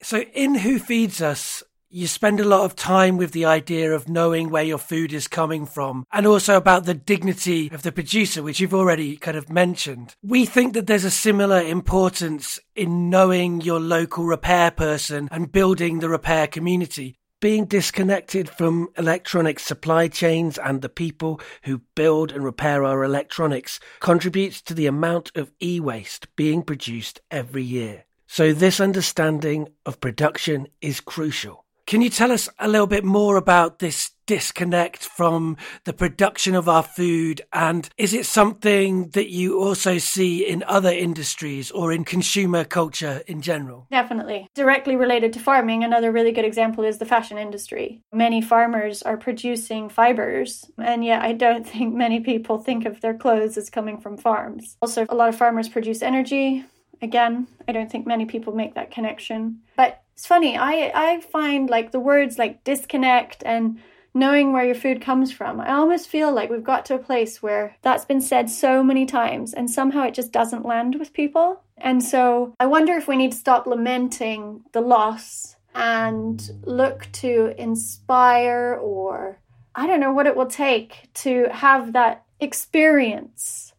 So, 0.02 0.22
in 0.34 0.56
Who 0.56 0.80
Feeds 0.80 1.22
Us, 1.22 1.62
You 1.94 2.06
spend 2.06 2.40
a 2.40 2.44
lot 2.44 2.64
of 2.64 2.74
time 2.74 3.18
with 3.18 3.32
the 3.32 3.44
idea 3.44 3.92
of 3.92 4.08
knowing 4.08 4.48
where 4.48 4.62
your 4.62 4.78
food 4.78 5.12
is 5.12 5.28
coming 5.28 5.66
from 5.66 6.06
and 6.10 6.26
also 6.26 6.56
about 6.56 6.86
the 6.86 6.94
dignity 6.94 7.70
of 7.70 7.82
the 7.82 7.92
producer, 7.92 8.42
which 8.42 8.60
you've 8.60 8.72
already 8.72 9.18
kind 9.18 9.36
of 9.36 9.50
mentioned. 9.50 10.16
We 10.22 10.46
think 10.46 10.72
that 10.72 10.86
there's 10.86 11.04
a 11.04 11.10
similar 11.10 11.60
importance 11.60 12.58
in 12.74 13.10
knowing 13.10 13.60
your 13.60 13.78
local 13.78 14.24
repair 14.24 14.70
person 14.70 15.28
and 15.30 15.52
building 15.52 15.98
the 15.98 16.08
repair 16.08 16.46
community 16.46 17.18
being 17.40 17.66
disconnected 17.66 18.48
from 18.48 18.88
electronic 18.96 19.58
supply 19.58 20.06
chains 20.08 20.56
and 20.56 20.80
the 20.80 20.88
people 20.88 21.40
who 21.64 21.82
build 21.96 22.30
and 22.30 22.44
repair 22.44 22.84
our 22.84 23.02
electronics 23.02 23.80
contributes 23.98 24.62
to 24.62 24.72
the 24.74 24.86
amount 24.86 25.30
of 25.34 25.50
e 25.60 25.78
waste 25.80 26.34
being 26.36 26.62
produced 26.62 27.20
every 27.32 27.64
year. 27.64 28.04
So, 28.34 28.54
this 28.54 28.80
understanding 28.80 29.68
of 29.84 30.00
production 30.00 30.68
is 30.80 31.02
crucial. 31.02 31.66
Can 31.86 32.00
you 32.00 32.08
tell 32.08 32.32
us 32.32 32.48
a 32.58 32.66
little 32.66 32.86
bit 32.86 33.04
more 33.04 33.36
about 33.36 33.78
this 33.78 34.12
disconnect 34.26 35.04
from 35.04 35.58
the 35.84 35.92
production 35.92 36.54
of 36.54 36.66
our 36.66 36.82
food? 36.82 37.42
And 37.52 37.90
is 37.98 38.14
it 38.14 38.24
something 38.24 39.10
that 39.10 39.28
you 39.28 39.60
also 39.60 39.98
see 39.98 40.48
in 40.48 40.62
other 40.62 40.88
industries 40.90 41.70
or 41.70 41.92
in 41.92 42.04
consumer 42.04 42.64
culture 42.64 43.22
in 43.26 43.42
general? 43.42 43.86
Definitely. 43.90 44.48
Directly 44.54 44.96
related 44.96 45.34
to 45.34 45.38
farming, 45.38 45.84
another 45.84 46.10
really 46.10 46.32
good 46.32 46.46
example 46.46 46.84
is 46.84 46.96
the 46.96 47.04
fashion 47.04 47.36
industry. 47.36 48.00
Many 48.14 48.40
farmers 48.40 49.02
are 49.02 49.18
producing 49.18 49.90
fibers, 49.90 50.64
and 50.78 51.04
yet 51.04 51.20
I 51.20 51.34
don't 51.34 51.66
think 51.72 51.94
many 51.94 52.20
people 52.20 52.56
think 52.56 52.86
of 52.86 53.02
their 53.02 53.18
clothes 53.18 53.58
as 53.58 53.68
coming 53.68 54.00
from 54.00 54.16
farms. 54.16 54.78
Also, 54.80 55.04
a 55.10 55.14
lot 55.14 55.28
of 55.28 55.36
farmers 55.36 55.68
produce 55.68 56.00
energy. 56.00 56.64
Again, 57.02 57.48
I 57.68 57.72
don't 57.72 57.90
think 57.90 58.06
many 58.06 58.24
people 58.24 58.54
make 58.54 58.74
that 58.74 58.90
connection. 58.90 59.60
But 59.76 60.02
it's 60.14 60.26
funny, 60.26 60.56
I, 60.56 60.92
I 60.94 61.20
find 61.20 61.68
like 61.68 61.90
the 61.90 62.00
words 62.00 62.38
like 62.38 62.64
disconnect 62.64 63.42
and 63.44 63.80
knowing 64.14 64.52
where 64.52 64.64
your 64.64 64.74
food 64.74 65.00
comes 65.00 65.32
from. 65.32 65.60
I 65.60 65.72
almost 65.72 66.08
feel 66.08 66.32
like 66.32 66.50
we've 66.50 66.62
got 66.62 66.84
to 66.86 66.94
a 66.94 66.98
place 66.98 67.42
where 67.42 67.76
that's 67.82 68.04
been 68.04 68.20
said 68.20 68.50
so 68.50 68.82
many 68.82 69.06
times 69.06 69.54
and 69.54 69.70
somehow 69.70 70.04
it 70.04 70.14
just 70.14 70.32
doesn't 70.32 70.64
land 70.64 70.96
with 70.98 71.12
people. 71.12 71.62
And 71.78 72.02
so 72.02 72.54
I 72.60 72.66
wonder 72.66 72.94
if 72.94 73.08
we 73.08 73.16
need 73.16 73.32
to 73.32 73.38
stop 73.38 73.66
lamenting 73.66 74.62
the 74.72 74.80
loss 74.80 75.56
and 75.74 76.50
look 76.64 77.08
to 77.12 77.54
inspire 77.56 78.78
or 78.80 79.38
I 79.74 79.86
don't 79.86 80.00
know 80.00 80.12
what 80.12 80.26
it 80.26 80.36
will 80.36 80.46
take 80.46 81.08
to 81.14 81.48
have 81.50 81.94
that 81.94 82.24
experience 82.38 83.72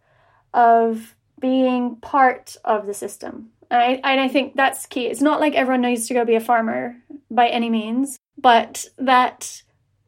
of 0.53 1.15
being 1.43 1.97
part 1.97 2.55
of 2.63 2.87
the 2.87 2.93
system. 2.93 3.49
And 3.69 3.81
I, 3.81 4.11
and 4.11 4.21
I 4.21 4.29
think 4.29 4.55
that's 4.55 4.85
key. 4.85 5.07
It's 5.07 5.21
not 5.21 5.41
like 5.41 5.55
everyone 5.55 5.81
needs 5.81 6.07
to 6.07 6.13
go 6.13 6.23
be 6.23 6.35
a 6.35 6.39
farmer 6.39 6.95
by 7.29 7.49
any 7.49 7.69
means, 7.69 8.17
but 8.37 8.85
that 8.97 9.61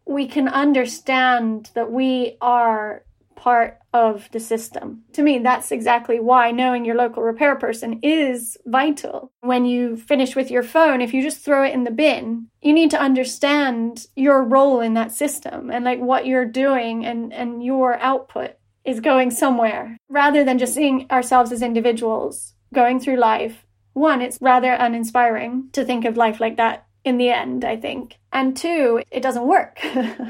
we 0.05 0.27
can 0.27 0.47
understand 0.47 1.71
that 1.75 1.91
we 1.91 2.37
are 2.39 3.03
part 3.35 3.79
of 3.93 4.29
the 4.31 4.39
system. 4.39 5.03
To 5.11 5.23
me, 5.23 5.39
that's 5.39 5.73
exactly 5.73 6.21
why 6.21 6.51
knowing 6.51 6.85
your 6.85 6.95
local 6.95 7.21
repair 7.21 7.57
person 7.57 7.99
is 8.01 8.57
vital. 8.65 9.33
When 9.41 9.65
you 9.65 9.97
finish 9.97 10.37
with 10.37 10.49
your 10.49 10.63
phone, 10.63 11.01
if 11.01 11.13
you 11.13 11.21
just 11.21 11.43
throw 11.43 11.65
it 11.65 11.73
in 11.73 11.83
the 11.83 11.91
bin, 11.91 12.47
you 12.61 12.71
need 12.71 12.91
to 12.91 13.01
understand 13.01 14.07
your 14.15 14.41
role 14.41 14.79
in 14.79 14.93
that 14.93 15.11
system 15.11 15.69
and 15.69 15.83
like 15.83 15.99
what 15.99 16.25
you're 16.25 16.45
doing 16.45 17.05
and, 17.05 17.33
and 17.33 17.61
your 17.61 17.99
output 17.99 18.55
is 18.85 18.99
going 18.99 19.31
somewhere 19.31 19.97
rather 20.09 20.43
than 20.43 20.57
just 20.57 20.75
seeing 20.75 21.07
ourselves 21.11 21.51
as 21.51 21.61
individuals 21.61 22.53
going 22.73 22.99
through 22.99 23.17
life. 23.17 23.65
One, 23.93 24.21
it's 24.21 24.37
rather 24.41 24.73
uninspiring 24.73 25.69
to 25.73 25.85
think 25.85 26.05
of 26.05 26.17
life 26.17 26.39
like 26.39 26.57
that 26.57 26.85
in 27.03 27.17
the 27.17 27.29
end, 27.29 27.63
I 27.63 27.77
think. 27.77 28.17
And 28.33 28.57
two, 28.57 29.01
it 29.11 29.21
doesn't 29.21 29.47
work, 29.47 29.79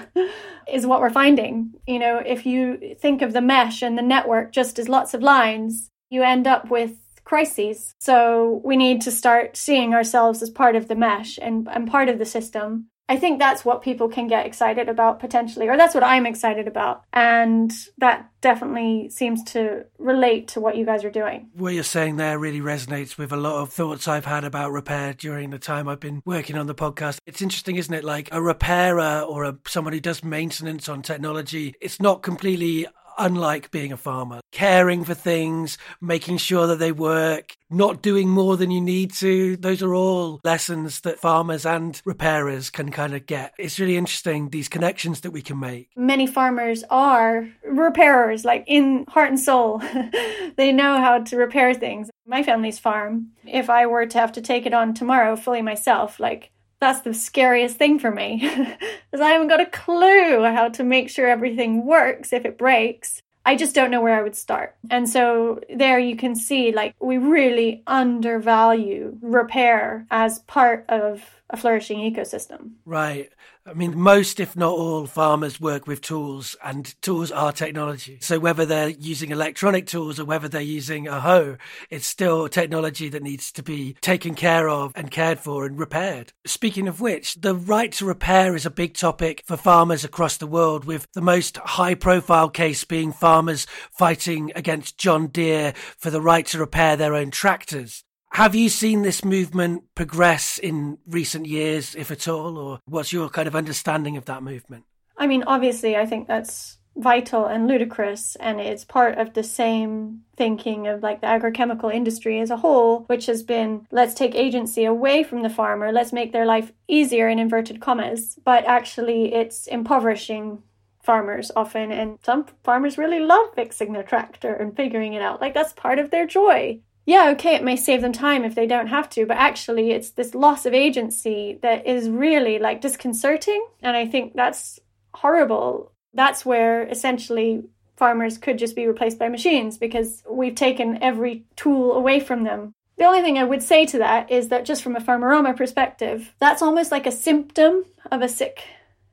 is 0.72 0.86
what 0.86 1.02
we're 1.02 1.10
finding. 1.10 1.74
You 1.88 2.00
know, 2.00 2.18
if 2.18 2.46
you 2.46 2.96
think 3.00 3.22
of 3.22 3.34
the 3.34 3.42
mesh 3.42 3.82
and 3.82 3.98
the 3.98 4.04
network 4.04 4.52
just 4.52 4.78
as 4.78 4.90
lots 4.90 5.14
of 5.14 5.24
lines, 5.24 5.90
you 6.10 6.22
end 6.22 6.48
up 6.48 6.70
with 6.70 6.98
crises. 7.24 7.94
So 8.00 8.62
we 8.64 8.78
need 8.78 9.02
to 9.02 9.12
start 9.12 9.58
seeing 9.58 9.94
ourselves 9.94 10.44
as 10.44 10.50
part 10.50 10.76
of 10.76 10.88
the 10.88 10.96
mesh 10.96 11.40
and, 11.42 11.68
and 11.72 11.90
part 11.90 12.08
of 12.08 12.20
the 12.20 12.26
system 12.26 12.88
I 13.08 13.18
think 13.18 13.40
that's 13.40 13.64
what 13.64 13.84
people 13.84 14.10
can 14.10 14.28
get 14.28 14.46
excited 14.46 14.90
about 14.90 15.20
potentially, 15.20 15.68
or 15.70 15.78
that's 15.78 15.94
what 15.94 16.04
I'm 16.04 16.26
excited 16.26 16.68
about. 16.68 17.04
And 17.14 17.72
that 18.00 18.32
definitely 18.42 19.10
seems 19.10 19.44
to 19.44 19.86
relate 20.00 20.50
to 20.50 20.60
what 20.60 20.76
you 20.76 20.86
guys 20.86 21.04
are 21.04 21.12
doing. 21.12 21.50
What 21.54 21.74
you're 21.74 21.84
saying 21.84 22.16
there 22.16 22.40
really 22.40 22.62
resonates 22.62 23.18
with 23.18 23.32
a 23.32 23.38
lot 23.38 23.62
of 23.62 23.72
thoughts 23.72 24.08
I've 24.08 24.26
had 24.26 24.44
about 24.44 24.72
repair 24.72 25.14
during 25.14 25.52
the 25.52 25.60
time 25.60 25.88
I've 25.88 26.00
been 26.00 26.24
working 26.26 26.58
on 26.58 26.68
the 26.68 26.76
podcast. 26.76 27.20
It's 27.28 27.42
interesting, 27.42 27.76
isn't 27.76 27.94
it? 27.94 28.04
Like 28.04 28.30
a 28.32 28.42
repairer 28.42 29.22
or 29.22 29.44
a, 29.44 29.58
someone 29.68 29.94
who 29.94 30.00
does 30.00 30.24
maintenance 30.24 30.90
on 30.90 31.02
technology, 31.02 31.76
it's 31.82 32.00
not 32.00 32.24
completely 32.24 32.88
unlike 33.18 33.72
being 33.72 33.92
a 33.92 33.98
farmer. 33.98 34.42
Caring 34.52 35.04
for 35.04 35.14
things, 35.14 35.78
making 36.02 36.38
sure 36.38 36.68
that 36.68 36.80
they 36.80 36.92
work, 36.92 37.56
not 37.70 38.02
doing 38.02 38.30
more 38.30 38.58
than 38.58 38.72
you 38.72 38.82
need 38.82 39.12
to. 39.14 39.58
Those 39.58 39.82
are 39.82 39.94
all 39.94 40.40
lessons 40.44 41.02
that 41.02 41.20
farmers 41.20 41.66
and 41.66 42.02
repairers 42.06 42.70
can 42.70 42.92
kind 42.92 43.16
of 43.16 43.26
get. 43.26 43.54
It's 43.58 43.80
really 43.80 43.98
interesting, 43.98 44.50
these 44.50 44.70
connections 44.70 45.22
that 45.22 45.32
we 45.32 45.42
can 45.42 45.60
make. 45.60 45.90
Many 45.96 46.28
farmers 46.28 46.84
are 46.90 47.50
repairers, 47.64 48.46
like 48.46 48.64
in 48.68 49.06
heart 49.10 49.30
and 49.30 49.40
soul. 49.40 49.82
they 50.58 50.72
know 50.72 50.98
how 50.98 51.20
to 51.20 51.38
repair 51.38 51.74
things. 51.74 52.10
My 52.28 52.44
family's 52.44 52.80
farm, 52.80 53.32
if 53.46 53.70
I 53.70 53.86
were 53.86 54.06
to 54.06 54.18
have 54.20 54.32
to 54.34 54.42
take 54.42 54.66
it 54.66 54.74
on 54.74 54.94
tomorrow 54.94 55.36
fully 55.36 55.62
myself, 55.62 56.20
like 56.20 56.52
that's 56.86 57.02
the 57.02 57.14
scariest 57.16 57.78
thing 57.78 57.98
for 57.98 58.12
me 58.12 58.38
because 58.42 59.22
I 59.22 59.30
haven't 59.30 59.48
got 59.48 59.60
a 59.60 59.66
clue 59.66 60.44
how 60.44 60.70
to 60.70 60.84
make 60.84 61.10
sure 61.10 61.28
everything 61.28 61.84
works 61.84 62.32
if 62.32 62.46
it 62.46 62.60
breaks. 62.60 63.24
I 63.44 63.56
just 63.56 63.74
don't 63.74 63.90
know 63.90 64.02
where 64.02 64.18
I 64.18 64.22
would 64.22 64.36
start. 64.36 64.76
And 64.92 65.10
so 65.10 65.62
there 65.74 65.98
you 65.98 66.16
can 66.16 66.36
see 66.36 66.72
like 66.72 66.96
we 67.00 67.18
really 67.18 67.82
undervalue 67.88 69.18
repair 69.22 70.06
as 70.12 70.40
part 70.40 70.86
of 70.88 71.35
a 71.50 71.58
flourishing 71.58 72.00
ecosystem. 72.00 72.72
Right. 72.86 73.30
I 73.68 73.74
mean, 73.74 73.98
most, 73.98 74.40
if 74.40 74.56
not 74.56 74.74
all, 74.74 75.08
farmers 75.08 75.60
work 75.60 75.88
with 75.88 76.02
tools, 76.02 76.56
and 76.64 76.94
tools 77.02 77.32
are 77.32 77.52
technology. 77.52 78.20
So 78.22 78.38
whether 78.38 78.64
they're 78.64 78.90
using 78.90 79.32
electronic 79.32 79.88
tools 79.88 80.20
or 80.20 80.26
whether 80.26 80.48
they're 80.48 80.62
using 80.62 81.08
a 81.08 81.20
hoe, 81.20 81.58
it's 81.90 82.06
still 82.06 82.48
technology 82.48 83.10
that 83.10 83.24
needs 83.24 83.52
to 83.54 83.64
be 83.64 83.96
taken 84.02 84.36
care 84.36 84.70
of 84.70 84.92
and 84.96 85.10
cared 85.10 85.40
for 85.40 85.66
and 85.66 85.80
repaired. 85.80 86.32
Speaking 86.46 86.88
of 86.88 87.02
which, 87.02 87.36
the 87.42 87.56
right 87.56 87.92
to 87.94 88.06
repair 88.06 88.56
is 88.56 88.68
a 88.68 88.72
big 88.72 88.94
topic 88.94 89.44
for 89.48 89.58
farmers 89.58 90.04
across 90.04 90.38
the 90.38 90.46
world, 90.48 90.86
with 90.86 91.08
the 91.14 91.22
most 91.22 91.58
high 91.58 91.96
profile 91.96 92.50
case 92.50 92.84
being 92.84 93.12
farmers 93.12 93.66
fighting 93.92 94.52
against 94.56 95.00
John 95.00 95.28
Deere 95.28 95.74
for 95.98 96.12
the 96.12 96.22
right 96.22 96.46
to 96.48 96.60
repair 96.60 96.96
their 96.96 97.16
own 97.16 97.32
tractors. 97.32 98.05
Have 98.36 98.54
you 98.54 98.68
seen 98.68 99.04
this 99.04 99.24
movement 99.24 99.84
progress 99.96 100.58
in 100.58 100.98
recent 101.08 101.46
years, 101.46 101.96
if 101.96 102.12
at 102.12 102.28
all, 102.28 102.58
or 102.58 102.80
what's 102.84 103.14
your 103.14 103.30
kind 103.30 103.48
of 103.48 103.56
understanding 103.56 104.18
of 104.18 104.26
that 104.26 104.44
movement? 104.44 104.84
I 105.16 105.26
mean, 105.26 105.44
obviously, 105.44 105.96
I 105.96 106.06
think 106.06 106.28
that's 106.28 106.78
vital 106.98 107.46
and 107.46 107.66
ludicrous, 107.66 108.36
and 108.36 108.60
it's 108.60 108.84
part 108.84 109.18
of 109.18 109.36
the 109.36 109.42
same 109.42 110.24
thinking 110.36 110.86
of 110.86 111.02
like 111.02 111.22
the 111.22 111.28
agrochemical 111.28 111.94
industry 111.94 112.42
as 112.42 112.50
a 112.50 112.58
whole, 112.58 113.06
which 113.08 113.28
has 113.28 113.42
been 113.42 113.88
let's 113.90 114.14
take 114.14 114.36
agency 114.36 114.84
away 114.84 115.24
from 115.24 115.42
the 115.42 115.50
farmer, 115.50 115.94
let's 115.94 116.12
make 116.12 116.34
their 116.34 116.46
life 116.46 116.74
easier 116.90 117.30
in 117.30 117.40
inverted 117.40 117.80
commas, 117.80 118.38
but 118.44 118.66
actually, 118.66 119.34
it's 119.34 119.66
impoverishing 119.66 120.62
farmers 121.02 121.52
often 121.56 121.92
and 121.92 122.18
some 122.26 122.46
farmers 122.64 122.98
really 122.98 123.20
love 123.20 123.46
fixing 123.54 123.94
their 123.94 124.04
tractor 124.04 124.54
and 124.56 124.76
figuring 124.76 125.14
it 125.14 125.22
out 125.22 125.40
like 125.40 125.54
that's 125.54 125.72
part 125.74 126.00
of 126.00 126.10
their 126.10 126.26
joy 126.26 126.82
yeah, 127.06 127.30
okay, 127.32 127.54
it 127.56 127.64
may 127.64 127.76
save 127.76 128.02
them 128.02 128.14
time 128.14 128.44
if 128.44 128.56
they 128.56 128.66
don't 128.66 128.88
have 128.88 129.10
to, 129.12 129.26
but 129.26 129.38
actually, 129.38 129.92
it's 129.92 130.10
this 130.12 130.34
loss 130.34 130.66
of 130.66 130.74
agency 130.74 131.60
that 131.62 131.86
is 131.86 132.10
really 132.10 132.58
like 132.58 132.82
disconcerting. 132.82 133.66
And 133.82 133.96
I 133.96 134.08
think 134.08 134.34
that's 134.36 134.80
horrible. 135.14 135.92
That's 136.14 136.46
where 136.46 136.84
essentially 136.88 137.64
farmers 137.96 138.38
could 138.38 138.58
just 138.58 138.76
be 138.76 138.88
replaced 138.88 139.20
by 139.20 139.30
machines 139.30 139.78
because 139.78 140.24
we've 140.30 140.56
taken 140.56 141.02
every 141.02 141.46
tool 141.56 141.94
away 141.94 142.20
from 142.20 142.44
them. 142.44 142.74
The 142.98 143.06
only 143.06 143.22
thing 143.22 143.38
I 143.38 143.44
would 143.44 143.62
say 143.62 143.86
to 143.88 144.00
that 144.00 144.32
is 144.32 144.50
that 144.50 144.66
just 144.66 144.82
from 144.82 144.96
a 144.96 145.02
Farmerama 145.02 145.56
perspective, 145.56 146.34
that's 146.40 146.62
almost 146.62 146.92
like 146.92 147.06
a 147.06 147.12
symptom 147.12 147.84
of 148.12 148.22
a 148.22 148.30
sick 148.30 148.64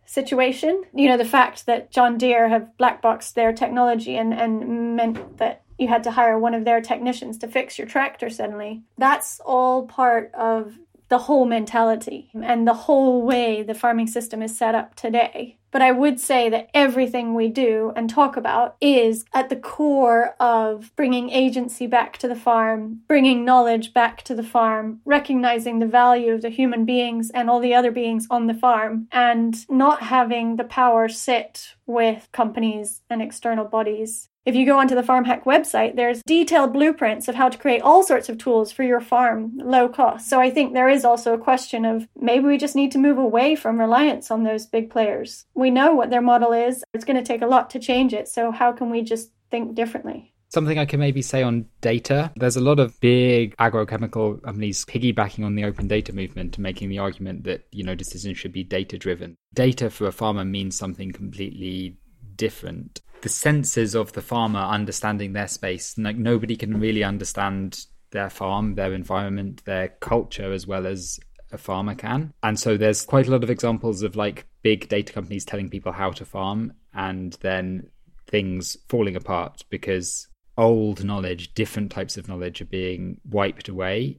situation. 0.06 0.84
You 0.94 1.08
know, 1.08 1.16
the 1.16 1.24
fact 1.24 1.66
that 1.66 1.90
John 1.90 2.16
Deere 2.16 2.48
have 2.48 2.76
black 2.76 3.02
boxed 3.02 3.34
their 3.34 3.52
technology 3.52 4.16
and, 4.16 4.32
and 4.32 4.96
meant 4.96 5.38
that 5.38 5.61
you 5.82 5.88
had 5.88 6.04
to 6.04 6.12
hire 6.12 6.38
one 6.38 6.54
of 6.54 6.64
their 6.64 6.80
technicians 6.80 7.38
to 7.38 7.48
fix 7.48 7.78
your 7.78 7.86
tractor 7.86 8.30
suddenly. 8.30 8.82
That's 8.96 9.40
all 9.40 9.86
part 9.86 10.32
of 10.34 10.78
the 11.08 11.18
whole 11.18 11.44
mentality 11.44 12.30
and 12.42 12.66
the 12.66 12.72
whole 12.72 13.26
way 13.26 13.62
the 13.62 13.74
farming 13.74 14.06
system 14.06 14.40
is 14.40 14.56
set 14.56 14.74
up 14.74 14.94
today. 14.94 15.58
But 15.70 15.82
I 15.82 15.90
would 15.90 16.20
say 16.20 16.48
that 16.50 16.68
everything 16.72 17.34
we 17.34 17.48
do 17.48 17.92
and 17.96 18.08
talk 18.08 18.36
about 18.36 18.76
is 18.80 19.24
at 19.34 19.48
the 19.48 19.56
core 19.56 20.34
of 20.38 20.90
bringing 20.96 21.28
agency 21.30 21.86
back 21.86 22.16
to 22.18 22.28
the 22.28 22.34
farm, 22.34 23.00
bringing 23.08 23.44
knowledge 23.44 23.92
back 23.92 24.22
to 24.24 24.34
the 24.34 24.42
farm, 24.42 25.00
recognizing 25.04 25.78
the 25.78 25.86
value 25.86 26.32
of 26.32 26.42
the 26.42 26.50
human 26.50 26.84
beings 26.84 27.30
and 27.30 27.50
all 27.50 27.60
the 27.60 27.74
other 27.74 27.90
beings 27.90 28.26
on 28.30 28.46
the 28.46 28.54
farm, 28.54 29.08
and 29.12 29.68
not 29.70 30.02
having 30.02 30.56
the 30.56 30.64
power 30.64 31.08
sit 31.08 31.74
with 31.86 32.28
companies 32.32 33.02
and 33.10 33.20
external 33.20 33.64
bodies. 33.64 34.28
If 34.44 34.56
you 34.56 34.66
go 34.66 34.76
onto 34.76 34.96
the 34.96 35.04
Farm 35.04 35.24
Hack 35.24 35.44
website, 35.44 35.94
there's 35.94 36.20
detailed 36.26 36.72
blueprints 36.72 37.28
of 37.28 37.36
how 37.36 37.48
to 37.48 37.56
create 37.56 37.80
all 37.80 38.02
sorts 38.02 38.28
of 38.28 38.38
tools 38.38 38.72
for 38.72 38.82
your 38.82 39.00
farm 39.00 39.52
low 39.56 39.88
cost. 39.88 40.28
So 40.28 40.40
I 40.40 40.50
think 40.50 40.72
there 40.72 40.88
is 40.88 41.04
also 41.04 41.32
a 41.32 41.38
question 41.38 41.84
of 41.84 42.08
maybe 42.20 42.46
we 42.46 42.58
just 42.58 42.74
need 42.74 42.90
to 42.92 42.98
move 42.98 43.18
away 43.18 43.54
from 43.54 43.78
reliance 43.78 44.32
on 44.32 44.42
those 44.42 44.66
big 44.66 44.90
players. 44.90 45.44
We 45.54 45.70
know 45.70 45.94
what 45.94 46.10
their 46.10 46.20
model 46.20 46.52
is. 46.52 46.82
It's 46.92 47.04
going 47.04 47.18
to 47.18 47.22
take 47.22 47.42
a 47.42 47.46
lot 47.46 47.70
to 47.70 47.78
change 47.78 48.12
it. 48.12 48.26
So 48.26 48.50
how 48.50 48.72
can 48.72 48.90
we 48.90 49.02
just 49.02 49.30
think 49.52 49.76
differently? 49.76 50.34
Something 50.48 50.78
I 50.78 50.86
can 50.86 50.98
maybe 50.98 51.22
say 51.22 51.44
on 51.44 51.66
data. 51.80 52.32
There's 52.36 52.56
a 52.56 52.60
lot 52.60 52.80
of 52.80 52.98
big 53.00 53.56
agrochemical 53.56 54.42
companies 54.42 54.84
piggybacking 54.84 55.46
on 55.46 55.54
the 55.54 55.64
open 55.64 55.86
data 55.86 56.12
movement 56.12 56.56
and 56.56 56.62
making 56.62 56.88
the 56.88 56.98
argument 56.98 57.44
that, 57.44 57.64
you 57.70 57.84
know, 57.84 57.94
decisions 57.94 58.38
should 58.38 58.52
be 58.52 58.64
data 58.64 58.98
driven. 58.98 59.36
Data 59.54 59.88
for 59.88 60.08
a 60.08 60.12
farmer 60.12 60.44
means 60.44 60.76
something 60.76 61.12
completely 61.12 61.96
different. 62.36 63.00
The 63.22 63.28
senses 63.28 63.94
of 63.94 64.12
the 64.12 64.22
farmer 64.22 64.60
understanding 64.60 65.32
their 65.32 65.48
space, 65.48 65.96
like 65.96 66.16
nobody 66.16 66.56
can 66.56 66.80
really 66.80 67.04
understand 67.04 67.86
their 68.10 68.30
farm, 68.30 68.74
their 68.74 68.92
environment, 68.92 69.64
their 69.64 69.88
culture 70.00 70.52
as 70.52 70.66
well 70.66 70.86
as 70.86 71.18
a 71.52 71.58
farmer 71.58 71.94
can. 71.94 72.32
And 72.42 72.58
so 72.58 72.76
there's 72.76 73.04
quite 73.04 73.28
a 73.28 73.30
lot 73.30 73.44
of 73.44 73.50
examples 73.50 74.02
of 74.02 74.16
like 74.16 74.46
big 74.62 74.88
data 74.88 75.12
companies 75.12 75.44
telling 75.44 75.68
people 75.68 75.92
how 75.92 76.10
to 76.12 76.24
farm 76.24 76.72
and 76.94 77.36
then 77.40 77.88
things 78.26 78.76
falling 78.88 79.16
apart 79.16 79.64
because 79.70 80.28
old 80.56 81.04
knowledge, 81.04 81.54
different 81.54 81.90
types 81.90 82.16
of 82.16 82.28
knowledge 82.28 82.60
are 82.60 82.66
being 82.66 83.20
wiped 83.28 83.68
away 83.68 84.18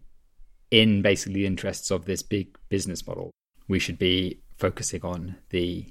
in 0.71 1.01
basically 1.01 1.33
the 1.33 1.45
interests 1.45 1.91
of 1.91 2.05
this 2.05 2.23
big 2.23 2.57
business 2.69 3.05
model. 3.05 3.31
We 3.67 3.79
should 3.79 3.97
be 3.97 4.41
focusing 4.57 5.01
on 5.03 5.35
the 5.49 5.85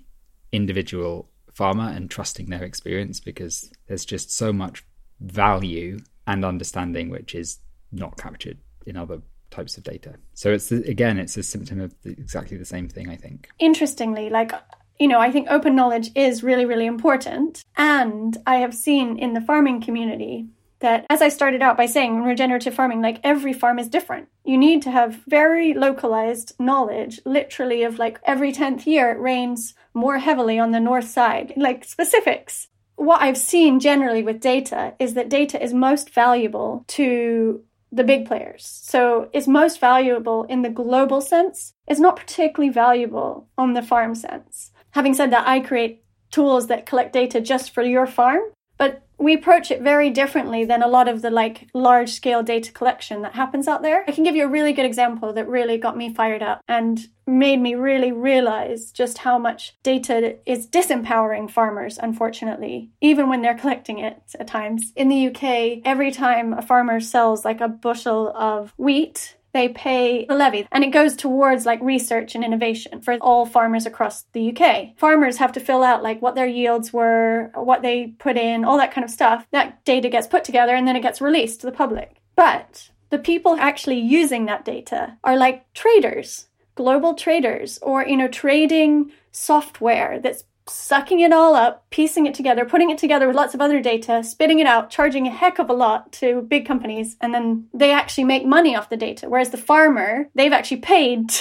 individual 0.53 1.31
farmer 1.55 1.88
and 1.88 2.11
trusting 2.11 2.51
their 2.51 2.65
experience 2.65 3.21
because 3.21 3.71
there's 3.87 4.05
just 4.05 4.33
so 4.33 4.53
much 4.53 4.85
value 5.21 5.99
and 6.27 6.45
understanding 6.45 7.11
which 7.11 7.35
is 7.35 7.59
not 7.91 8.17
captured 8.17 8.59
in 8.87 8.97
other 8.97 9.21
types 9.51 9.77
of 9.77 9.85
data. 9.85 10.15
So 10.35 10.53
it's 10.53 10.73
again, 10.73 11.19
it's 11.19 11.37
a 11.37 11.43
symptom 11.43 11.81
of 11.81 11.95
the, 12.03 12.11
exactly 12.11 12.57
the 12.57 12.65
same 12.65 12.88
thing. 12.88 13.09
I 13.09 13.17
think. 13.17 13.49
Interestingly, 13.59 14.31
like 14.31 14.53
you 14.99 15.09
know, 15.09 15.21
I 15.21 15.31
think 15.31 15.49
open 15.51 15.75
knowledge 15.75 16.11
is 16.15 16.43
really, 16.43 16.65
really 16.65 16.87
important, 16.87 17.62
and 17.77 18.37
I 18.47 18.57
have 18.57 18.75
seen 18.75 19.19
in 19.19 19.35
the 19.35 19.41
farming 19.41 19.83
community 19.83 20.49
that 20.83 21.07
as 21.11 21.23
I 21.23 21.29
started 21.29 21.62
out 21.62 21.77
by 21.77 21.87
saying 21.87 22.23
regenerative 22.23 22.75
farming, 22.75 23.03
like 23.03 23.18
every 23.25 23.53
farm 23.53 23.79
is 23.79 23.88
different. 23.88 24.29
You 24.45 24.59
need 24.59 24.83
to 24.83 24.90
have 24.90 25.23
very 25.27 25.75
localized 25.75 26.55
knowledge, 26.61 27.21
literally 27.25 27.83
of 27.83 27.99
like 27.99 28.21
every 28.25 28.53
10th 28.53 28.87
year 28.87 29.11
it 29.11 29.21
rains 29.21 29.75
more 29.95 30.18
heavily 30.18 30.59
on 30.59 30.71
the 30.71 30.81
north 30.81 31.09
side, 31.09 31.55
like 31.57 31.85
specifics. 31.85 32.68
What 32.97 33.23
I've 33.23 33.38
seen 33.38 33.81
generally 33.81 34.23
with 34.23 34.40
data 34.40 34.95
is 34.99 35.14
that 35.14 35.31
data 35.31 35.62
is 35.62 35.75
most 35.75 36.11
valuable 36.11 36.85
to 36.88 37.64
the 37.90 38.05
big 38.05 38.27
players. 38.27 38.64
So 38.83 39.29
it's 39.33 39.47
most 39.47 39.81
valuable 39.81 40.45
in 40.45 40.62
the 40.62 40.71
global 40.71 41.21
sense. 41.21 41.75
It's 41.87 42.01
not 42.01 42.16
particularly 42.16 42.73
valuable 42.73 43.49
on 43.59 43.75
the 43.75 43.83
farm 43.83 44.14
sense. 44.14 44.71
Having 44.92 45.14
said 45.14 45.31
that, 45.33 45.47
I 45.47 45.61
create 45.61 46.05
tools 46.31 46.66
that 46.68 46.87
collect 46.87 47.12
data 47.12 47.40
just 47.40 47.73
for 47.73 47.83
your 47.83 48.07
farm, 48.07 48.40
but 48.83 49.01
we 49.16 49.33
approach 49.33 49.71
it 49.71 49.81
very 49.81 50.11
differently 50.11 50.64
than 50.64 50.83
a 50.83 50.88
lot 50.88 51.07
of 51.07 51.23
the 51.23 51.31
like 51.31 51.68
large 51.73 52.11
scale 52.11 52.42
data 52.42 52.73
collection 52.73 53.23
that 53.23 53.35
happens 53.35 53.68
out 53.68 53.81
there. 53.81 54.05
I 54.09 54.11
can 54.11 54.25
give 54.25 54.35
you 54.35 54.45
a 54.45 54.49
really 54.49 54.73
good 54.73 54.85
example 54.85 55.33
that 55.35 55.47
really 55.47 55.79
got 55.79 55.97
me 55.97 56.12
fired 56.12 56.42
up 56.42 56.61
and 56.66 56.99
made 57.25 57.61
me 57.61 57.77
really 57.77 58.11
realize 58.11 58.90
just 58.90 59.18
how 59.18 59.38
much 59.38 59.77
data 59.85 60.38
is 60.47 60.66
disempowering 60.66 61.49
farmers, 61.49 61.97
unfortunately, 61.97 62.90
even 63.01 63.29
when 63.29 63.40
they're 63.40 63.57
collecting 63.57 64.01
it 64.01 64.21
at 64.40 64.49
times. 64.49 64.92
In 64.97 65.09
the 65.09 65.29
UK, 65.29 65.83
every 65.85 66.11
time 66.11 66.53
a 66.53 66.61
farmer 66.61 66.99
sells 66.99 67.45
like 67.45 67.61
a 67.61 67.68
bushel 67.68 68.33
of 68.37 68.75
wheat, 68.77 69.37
they 69.53 69.69
pay 69.69 70.27
a 70.29 70.35
levy 70.35 70.67
and 70.73 70.83
it 70.83 70.91
goes 70.91 71.15
towards 71.15 71.67
like 71.67 71.81
research 71.83 72.35
and 72.35 72.45
innovation 72.45 73.01
for 73.01 73.17
all 73.17 73.45
farmers 73.45 73.87
across 73.87 74.25
the 74.33 74.55
UK. 74.55 74.97
Farmers 74.97 75.37
have 75.37 75.53
to 75.53 75.61
fill 75.61 75.83
out 75.83 76.03
like 76.03 76.23
what 76.23 76.35
their 76.35 76.47
yields 76.47 76.93
were, 76.93 77.51
what 77.55 77.83
they 77.83 78.15
put 78.19 78.37
in, 78.37 78.65
all 78.65 78.79
that 78.79 78.93
kind 78.93 79.05
of 79.05 79.11
stuff. 79.11 79.47
That 79.51 79.85
data 79.85 80.09
gets 80.09 80.27
put 80.27 80.45
together 80.45 80.75
and 80.75 80.88
then 80.88 80.97
it 80.97 81.03
gets 81.03 81.21
released 81.21 81.61
to 81.61 81.67
the 81.67 81.73
public. 81.73 82.17
But 82.35 82.91
the 83.11 83.19
people 83.19 83.57
actually 83.57 83.99
using 83.99 84.47
that 84.47 84.65
data 84.65 85.19
are 85.23 85.37
like 85.37 85.71
traders, 85.75 86.47
global 86.75 87.15
traders, 87.15 87.79
or, 87.83 88.07
you 88.07 88.17
know, 88.17 88.29
trading 88.29 89.12
software 89.33 90.19
that's 90.19 90.45
sucking 90.68 91.20
it 91.20 91.33
all 91.33 91.55
up, 91.55 91.88
piecing 91.90 92.27
it 92.27 92.35
together, 92.35 92.64
putting 92.64 92.90
it 92.90 92.98
together 92.98 93.27
with 93.27 93.37
lots 93.37 93.55
of 93.55 93.61
other 93.61 93.81
data, 93.81 94.22
spitting 94.22 94.59
it 94.59 94.66
out, 94.66 94.90
charging 94.90 95.27
a 95.27 95.31
heck 95.31 95.59
of 95.59 95.68
a 95.68 95.75
lot 95.75 96.12
to 96.12 96.42
big 96.42 96.66
companies, 96.66 97.16
and 97.20 97.35
then 97.35 97.66
they 97.75 97.92
actually 97.92 98.25
make 98.25 98.44
money 98.44 98.77
off 98.77 98.90
the 98.90 98.96
data. 98.96 99.29
Whereas 99.29 99.51
the 99.51 99.57
farmer, 99.57 100.29
they've 100.35 100.53
actually 100.53 100.79
paid. 100.79 101.33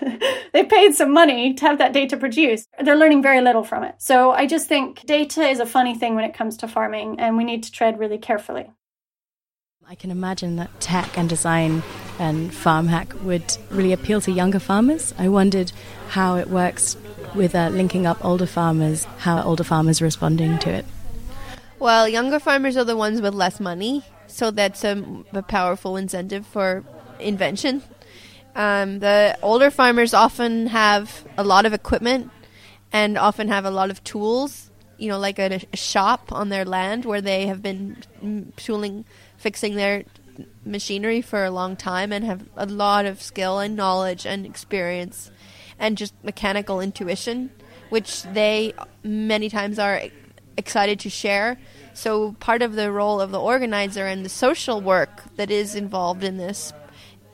they 0.52 0.64
paid 0.64 0.94
some 0.94 1.12
money 1.12 1.54
to 1.54 1.66
have 1.66 1.78
that 1.78 1.92
data 1.92 2.16
produced. 2.16 2.68
They're 2.82 2.96
learning 2.96 3.22
very 3.22 3.40
little 3.40 3.64
from 3.64 3.82
it. 3.84 3.96
So 3.98 4.30
I 4.30 4.46
just 4.46 4.68
think 4.68 5.04
data 5.04 5.42
is 5.42 5.60
a 5.60 5.66
funny 5.66 5.94
thing 5.94 6.14
when 6.14 6.24
it 6.24 6.34
comes 6.34 6.56
to 6.58 6.68
farming, 6.68 7.18
and 7.18 7.36
we 7.36 7.44
need 7.44 7.62
to 7.64 7.72
tread 7.72 7.98
really 7.98 8.18
carefully. 8.18 8.70
I 9.86 9.96
can 9.96 10.10
imagine 10.10 10.56
that 10.56 10.80
tech 10.80 11.18
and 11.18 11.28
design 11.28 11.82
and 12.20 12.54
farm 12.54 12.86
hack 12.86 13.14
would 13.22 13.56
really 13.70 13.92
appeal 13.92 14.20
to 14.20 14.30
younger 14.30 14.58
farmers. 14.58 15.14
I 15.18 15.28
wondered 15.28 15.72
how 16.10 16.36
it 16.36 16.48
works 16.48 16.96
with 17.34 17.54
uh, 17.54 17.70
linking 17.70 18.06
up 18.06 18.22
older 18.22 18.46
farmers, 18.46 19.04
how 19.18 19.42
older 19.42 19.64
farmers 19.64 20.02
are 20.02 20.04
responding 20.04 20.58
to 20.58 20.70
it. 20.70 20.84
Well, 21.78 22.06
younger 22.06 22.38
farmers 22.38 22.76
are 22.76 22.84
the 22.84 22.96
ones 22.96 23.22
with 23.22 23.32
less 23.34 23.58
money, 23.58 24.04
so 24.26 24.50
that's 24.50 24.84
a, 24.84 25.02
a 25.32 25.42
powerful 25.42 25.96
incentive 25.96 26.46
for 26.46 26.84
invention. 27.18 27.82
Um, 28.54 28.98
the 28.98 29.38
older 29.42 29.70
farmers 29.70 30.12
often 30.12 30.66
have 30.66 31.24
a 31.38 31.44
lot 31.44 31.64
of 31.64 31.72
equipment 31.72 32.30
and 32.92 33.16
often 33.16 33.48
have 33.48 33.64
a 33.64 33.70
lot 33.70 33.90
of 33.90 34.04
tools, 34.04 34.70
you 34.98 35.08
know, 35.08 35.18
like 35.18 35.38
a, 35.38 35.60
a 35.72 35.76
shop 35.76 36.32
on 36.32 36.50
their 36.50 36.66
land 36.66 37.06
where 37.06 37.22
they 37.22 37.46
have 37.46 37.62
been 37.62 38.52
tooling, 38.56 39.06
fixing 39.38 39.76
their 39.76 40.04
machinery 40.64 41.20
for 41.20 41.44
a 41.44 41.50
long 41.50 41.76
time 41.76 42.12
and 42.12 42.24
have 42.24 42.48
a 42.56 42.66
lot 42.66 43.06
of 43.06 43.22
skill 43.22 43.58
and 43.58 43.76
knowledge 43.76 44.26
and 44.26 44.46
experience 44.46 45.30
and 45.78 45.96
just 45.96 46.14
mechanical 46.22 46.80
intuition, 46.80 47.50
which 47.88 48.22
they 48.24 48.72
many 49.02 49.48
times 49.48 49.78
are 49.78 50.02
excited 50.56 51.00
to 51.00 51.10
share. 51.10 51.58
So, 51.94 52.32
part 52.34 52.62
of 52.62 52.74
the 52.74 52.92
role 52.92 53.20
of 53.20 53.30
the 53.30 53.40
organizer 53.40 54.06
and 54.06 54.24
the 54.24 54.28
social 54.28 54.80
work 54.80 55.24
that 55.36 55.50
is 55.50 55.74
involved 55.74 56.22
in 56.22 56.36
this 56.36 56.72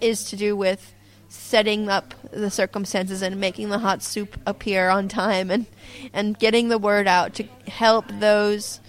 is 0.01 0.25
to 0.31 0.37
do 0.37 0.57
with 0.57 0.95
setting 1.29 1.89
up 1.89 2.15
the 2.31 2.51
circumstances 2.51 3.21
and 3.21 3.39
making 3.39 3.69
the 3.69 3.79
hot 3.79 4.03
soup 4.03 4.39
appear 4.47 4.89
on 4.89 5.09
time 5.09 5.51
and 5.51 5.67
and 6.13 6.39
getting 6.39 6.69
the 6.69 6.79
word 6.79 7.09
out 7.09 7.35
to 7.35 7.45
help 7.67 8.07
those 8.21 8.81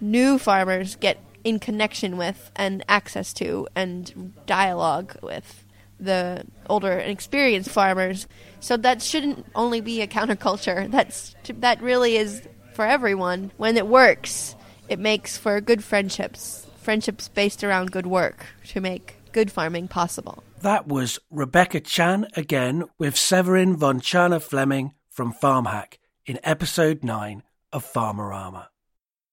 new 0.00 0.38
farmers 0.38 0.96
get 0.96 1.18
in 1.44 1.58
connection 1.58 2.16
with 2.16 2.50
and 2.56 2.82
access 2.88 3.32
to 3.34 3.68
and 3.76 4.32
dialogue 4.46 5.16
with 5.22 5.64
the 6.00 6.44
older 6.68 6.92
and 6.92 7.10
experienced 7.10 7.70
farmers. 7.70 8.26
So 8.60 8.76
that 8.78 9.02
shouldn't 9.02 9.46
only 9.54 9.80
be 9.80 10.00
a 10.00 10.06
counterculture. 10.06 10.90
That's 10.90 11.34
that 11.48 11.80
really 11.82 12.16
is 12.16 12.42
for 12.72 12.84
everyone. 12.84 13.52
When 13.56 13.76
it 13.76 13.86
works, 13.86 14.56
it 14.88 14.98
makes 14.98 15.36
for 15.36 15.60
good 15.60 15.84
friendships, 15.84 16.66
friendships 16.76 17.28
based 17.28 17.62
around 17.62 17.92
good 17.92 18.06
work 18.06 18.46
to 18.68 18.80
make 18.80 19.16
good 19.32 19.52
farming 19.52 19.88
possible. 19.88 20.42
That 20.62 20.86
was 20.86 21.18
Rebecca 21.30 21.80
Chan 21.80 22.28
again 22.36 22.84
with 22.98 23.16
Severine 23.16 23.76
von 23.76 24.00
Tscharner 24.00 24.42
Fleming 24.42 24.94
from 25.10 25.32
FarmHack 25.32 25.98
in 26.26 26.38
episode 26.42 27.04
9 27.04 27.42
of 27.72 27.84
Farmerama. 27.84 28.68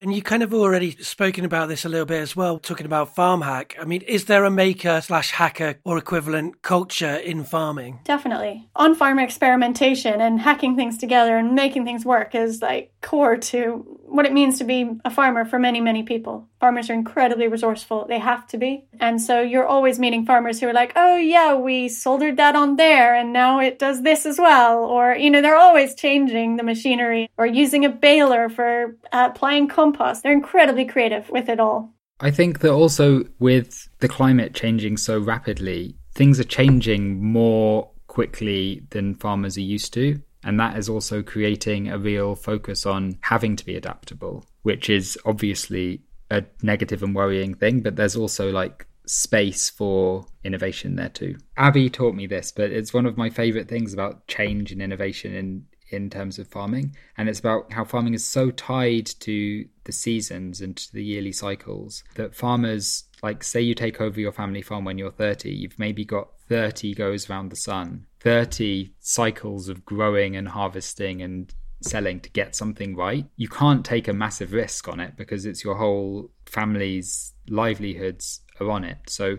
And 0.02 0.12
you 0.16 0.24
kind 0.24 0.42
of 0.42 0.52
already 0.52 0.92
spoken 1.04 1.46
about 1.46 1.70
this 1.70 1.86
a 1.86 1.90
little 1.90 2.08
bit 2.08 2.22
as 2.22 2.36
well, 2.36 2.58
talking 2.58 2.88
about 2.88 3.14
farm 3.14 3.42
hack. 3.42 3.76
I 3.80 3.86
mean, 3.86 4.02
is 4.02 4.26
there 4.26 4.46
a 4.46 4.50
maker 4.50 5.00
slash 5.00 5.30
hacker 5.30 5.76
or 5.84 6.00
equivalent 6.00 6.64
culture 6.64 7.18
in 7.18 7.44
farming? 7.44 8.00
Definitely. 8.04 8.68
On 8.76 8.96
farm 8.96 9.20
experimentation 9.20 10.20
and 10.20 10.40
hacking 10.40 10.76
things 10.76 10.98
together 10.98 11.38
and 11.38 11.54
making 11.54 11.86
things 11.86 12.04
work 12.04 12.34
is 12.34 12.64
like 12.64 12.92
core 13.02 13.38
to 13.38 14.00
what 14.08 14.26
it 14.26 14.34
means 14.34 14.58
to 14.58 14.64
be 14.64 14.90
a 15.06 15.12
farmer 15.12 15.46
for 15.46 15.60
many, 15.60 15.80
many 15.80 16.04
people. 16.04 16.50
Farmers 16.60 16.90
are 16.90 16.94
incredibly 16.94 17.48
resourceful. 17.48 18.08
They 18.08 18.20
have 18.20 18.46
to 18.48 18.58
be. 18.58 18.86
And 19.00 19.22
so 19.22 19.42
you're 19.42 19.68
always 19.68 20.00
meeting 20.00 20.26
farmers 20.26 20.60
who 20.60 20.68
are 20.68 20.74
like, 20.74 20.94
oh, 20.96 21.16
yeah, 21.16 21.56
we 21.56 21.90
soldered 21.90 22.38
that 22.38 22.56
on 22.56 22.76
there 22.76 23.16
and 23.16 23.32
now 23.32 23.60
it 23.60 23.80
does 23.80 24.02
this 24.02 24.26
as 24.26 24.38
well. 24.38 24.84
Or, 24.84 25.16
you 25.16 25.30
know, 25.30 25.42
they're 25.42 25.56
always 25.56 25.96
changing 25.96 26.58
the 26.58 26.64
machinery 26.64 27.30
or 27.38 27.45
using 27.45 27.86
a 27.86 27.89
baler 27.89 28.49
for 28.49 28.97
uh, 29.14 29.30
applying 29.32 29.68
compost. 29.68 29.91
They're 30.22 30.32
incredibly 30.32 30.86
creative 30.86 31.30
with 31.30 31.50
it 31.50 31.60
all. 31.60 31.94
I 32.20 32.32
think 32.32 32.60
that 32.60 32.72
also 32.72 33.24
with 33.39 33.89
the 34.00 34.08
climate 34.08 34.54
changing 34.54 34.98
so 34.98 35.20
rapidly, 35.20 35.96
things 36.14 36.39
are 36.39 36.46
changing 36.46 37.24
more 37.24 37.89
quickly 38.08 38.84
than 38.92 39.16
farmers 39.16 39.58
are 39.58 39.62
used 39.62 39.94
to. 39.94 40.22
And 40.44 40.60
that 40.60 40.78
is 40.78 40.89
also 40.89 41.22
creating 41.22 41.89
a 41.89 41.98
real 41.98 42.36
focus 42.36 42.86
on 42.86 43.18
having 43.22 43.56
to 43.56 43.66
be 43.66 43.76
adaptable, 43.76 44.46
which 44.64 44.89
is 44.89 45.18
obviously 45.26 46.02
a 46.30 46.44
negative 46.64 47.04
and 47.04 47.14
worrying 47.14 47.54
thing, 47.54 47.82
but 47.82 47.96
there's 47.96 48.16
also 48.16 48.52
like 48.52 48.88
space 49.06 49.70
for 49.70 50.26
innovation 50.44 50.96
there 50.96 51.10
too. 51.10 51.38
Abby 51.58 51.89
taught 51.89 52.16
me 52.16 52.28
this, 52.28 52.52
but 52.52 52.72
it's 52.72 52.94
one 52.94 53.06
of 53.06 53.18
my 53.18 53.30
favorite 53.30 53.68
things 53.68 53.94
about 53.94 54.28
change 54.28 54.72
and 54.72 54.82
innovation 54.82 55.36
in 55.36 55.66
in 55.92 56.10
terms 56.10 56.39
of 56.39 56.48
farming 56.48 56.96
and 57.18 57.30
it's 57.30 57.39
about 57.39 57.72
how 57.72 57.84
farming 57.84 58.14
is 58.14 58.26
so 58.26 58.50
tied 58.52 59.06
to 59.06 59.66
the 59.84 59.92
seasons 59.92 60.62
and 60.62 60.78
to 60.78 60.92
the 60.94 61.04
yearly 61.04 61.32
cycles 61.32 62.04
that 62.16 62.36
farmers 62.36 63.04
like 63.24 63.44
say 63.44 63.62
you 63.62 63.76
take 63.76 64.02
over 64.02 64.20
your 64.20 64.32
family 64.32 64.62
farm 64.62 64.86
when 64.86 64.98
you're 64.98 65.12
30 65.12 65.52
you've 65.52 65.80
maybe 65.80 66.06
got 66.06 66.30
30 66.48 66.94
goes 66.96 67.30
around 67.30 67.50
the 67.50 67.56
sun 67.56 68.06
30 68.22 68.92
cycles 69.00 69.70
of 69.70 69.86
growing 69.86 70.36
and 70.36 70.50
harvesting 70.50 71.22
and 71.22 71.54
selling 71.82 72.20
to 72.22 72.30
get 72.30 72.56
something 72.56 72.96
right, 72.96 73.26
you 73.36 73.48
can't 73.48 73.86
take 73.86 74.08
a 74.08 74.14
massive 74.14 74.54
risk 74.54 74.88
on 74.88 75.00
it 75.00 75.16
because 75.18 75.46
it's 75.46 75.64
your 75.64 75.76
whole 75.76 76.32
family's 76.46 77.34
livelihoods 77.50 78.42
are 78.60 78.70
on 78.70 78.84
it. 78.84 78.98
So 79.08 79.38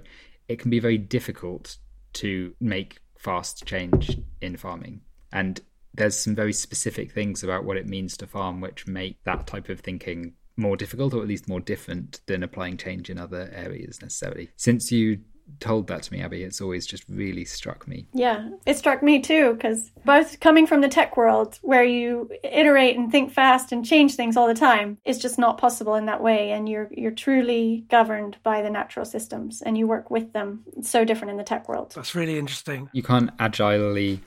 it 0.49 0.59
can 0.59 0.71
be 0.71 0.81
very 0.81 0.99
difficult 0.99 1.79
to 2.15 2.55
make 2.61 3.01
fast 3.19 3.65
change 3.65 4.19
in 4.41 4.57
farming. 4.57 5.01
And 5.33 5.61
there's 5.95 6.17
some 6.17 6.35
very 6.35 6.53
specific 6.53 7.13
things 7.13 7.43
about 7.43 7.65
what 7.65 7.77
it 7.77 7.87
means 7.87 8.17
to 8.17 8.27
farm 8.27 8.61
which 8.61 8.87
make 8.87 9.23
that 9.25 9.47
type 9.47 9.69
of 9.69 9.81
thinking 9.81 10.35
more 10.57 10.77
difficult 10.77 11.15
or 11.15 11.23
at 11.23 11.29
least 11.29 11.49
more 11.49 11.61
different 11.61 12.21
than 12.27 12.43
applying 12.43 12.77
change 12.77 13.09
in 13.11 13.19
other 13.19 13.51
areas 13.55 14.01
necessarily. 14.03 14.51
Since 14.57 14.93
you 14.93 15.21
told 15.61 15.87
that 15.89 16.03
to 16.03 16.13
me, 16.13 16.23
Abby, 16.23 16.43
it's 16.43 16.61
always 16.61 16.87
just 16.87 17.05
really 17.09 17.45
struck 17.45 17.87
me. 17.89 18.07
Yeah, 18.13 18.49
it 18.67 18.77
struck 18.77 19.03
me 19.03 19.21
too, 19.21 19.55
because 19.55 19.91
both 20.05 20.41
coming 20.41 20.67
from 20.67 20.81
the 20.81 20.89
tech 20.89 21.17
world, 21.17 21.59
where 21.63 21.85
you 21.85 22.31
iterate 22.45 22.97
and 22.97 23.11
think 23.11 23.33
fast 23.33 23.73
and 23.73 23.85
change 23.85 24.15
things 24.15 24.37
all 24.37 24.47
the 24.47 24.55
time, 24.55 24.99
is 25.05 25.19
just 25.19 25.39
not 25.39 25.59
possible 25.59 25.95
in 25.95 26.07
that 26.07 26.23
way. 26.23 26.53
And 26.53 26.69
you're 26.69 26.89
you're 26.91 27.11
truly 27.11 27.85
governed 27.89 28.37
by 28.43 28.63
the 28.63 28.71
natural 28.71 29.05
systems, 29.05 29.63
and 29.63 29.77
you 29.77 29.87
work 29.87 30.11
with 30.11 30.33
them. 30.33 30.65
It's 30.77 30.91
so 30.91 31.05
different 31.05 31.33
in 31.33 31.37
the 31.37 31.45
tech 31.45 31.69
world. 31.69 31.93
That's 31.95 32.15
really 32.15 32.39
interesting. 32.39 32.89
You 32.93 33.03
can't 33.03 33.31
agilely 33.39 34.21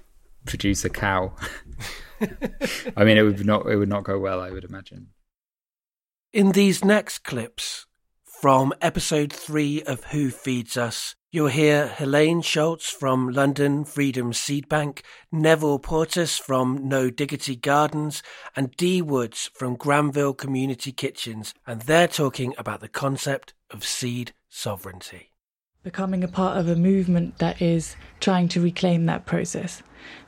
produce 0.45 0.85
a 0.85 0.89
cow. 0.89 1.33
I 2.95 3.03
mean, 3.03 3.17
it 3.17 3.23
would 3.23 3.45
not 3.45 3.65
it 3.67 3.75
would 3.75 3.89
not 3.89 4.03
go 4.03 4.19
well. 4.19 4.39
I 4.39 4.51
would 4.51 4.63
imagine. 4.63 5.09
In 6.33 6.51
these 6.51 6.83
next 6.83 7.19
clips, 7.19 7.85
from 8.23 8.73
episode 8.81 9.31
3 9.31 9.83
of 9.83 10.03
Who 10.05 10.29
Feeds 10.29 10.75
Us, 10.75 11.15
you'll 11.31 11.47
hear 11.47 11.87
Helene 11.87 12.41
Schultz 12.41 12.91
from 12.91 13.29
London 13.29 13.85
Freedom 13.85 14.33
Seed 14.33 14.69
Bank, 14.69 15.03
Neville 15.31 15.79
Portas 15.79 16.39
from 16.39 16.87
No 16.87 17.09
Diggity 17.09 17.55
Gardens, 17.55 18.21
and 18.55 18.75
Dee 18.75 19.01
Woods 19.01 19.49
from 19.55 19.75
Granville 19.75 20.33
Community 20.33 20.91
Kitchens, 20.91 21.53
and 21.65 21.81
they're 21.81 22.07
talking 22.07 22.53
about 22.57 22.81
the 22.81 22.87
concept 22.87 23.53
of 23.71 23.83
seed 23.83 24.33
sovereignty. 24.49 25.31
Becoming 25.81 26.23
a 26.23 26.27
part 26.27 26.57
of 26.57 26.67
a 26.67 26.75
movement 26.75 27.37
that 27.37 27.61
is 27.61 27.95
trying 28.19 28.47
to 28.49 28.61
reclaim 28.61 29.05
that 29.05 29.25
process, 29.25 29.81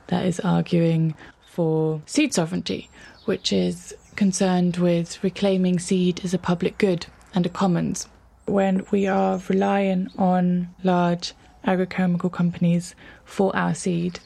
that 0.08 0.24
is 0.24 0.40
arguing 0.40 1.14
for 1.46 2.00
seed 2.06 2.34
sovereignty, 2.34 2.88
which 3.24 3.52
is 3.52 3.94
concerned 4.16 4.76
with 4.78 5.22
reclaiming 5.22 5.78
seed 5.78 6.20
as 6.24 6.34
a 6.34 6.38
public 6.38 6.78
good 6.78 7.06
and 7.34 7.46
a 7.46 7.48
commons. 7.48 8.08
When 8.46 8.84
we 8.90 9.06
are 9.06 9.40
relying 9.48 10.08
on 10.16 10.74
large 10.82 11.34
agrochemical 11.66 12.32
companies 12.32 12.94
for 13.24 13.54
our 13.54 13.74
seed, 13.74 14.20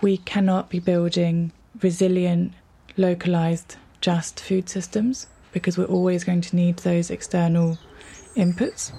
we 0.00 0.16
cannot 0.18 0.70
be 0.70 0.80
building 0.80 1.52
resilient, 1.80 2.52
localized, 2.96 3.76
just 4.00 4.40
food 4.40 4.68
systems 4.68 5.26
because 5.52 5.76
we're 5.76 5.84
always 5.84 6.24
going 6.24 6.40
to 6.40 6.56
need 6.56 6.78
those 6.78 7.10
external 7.10 7.78
inputs. 8.36 8.92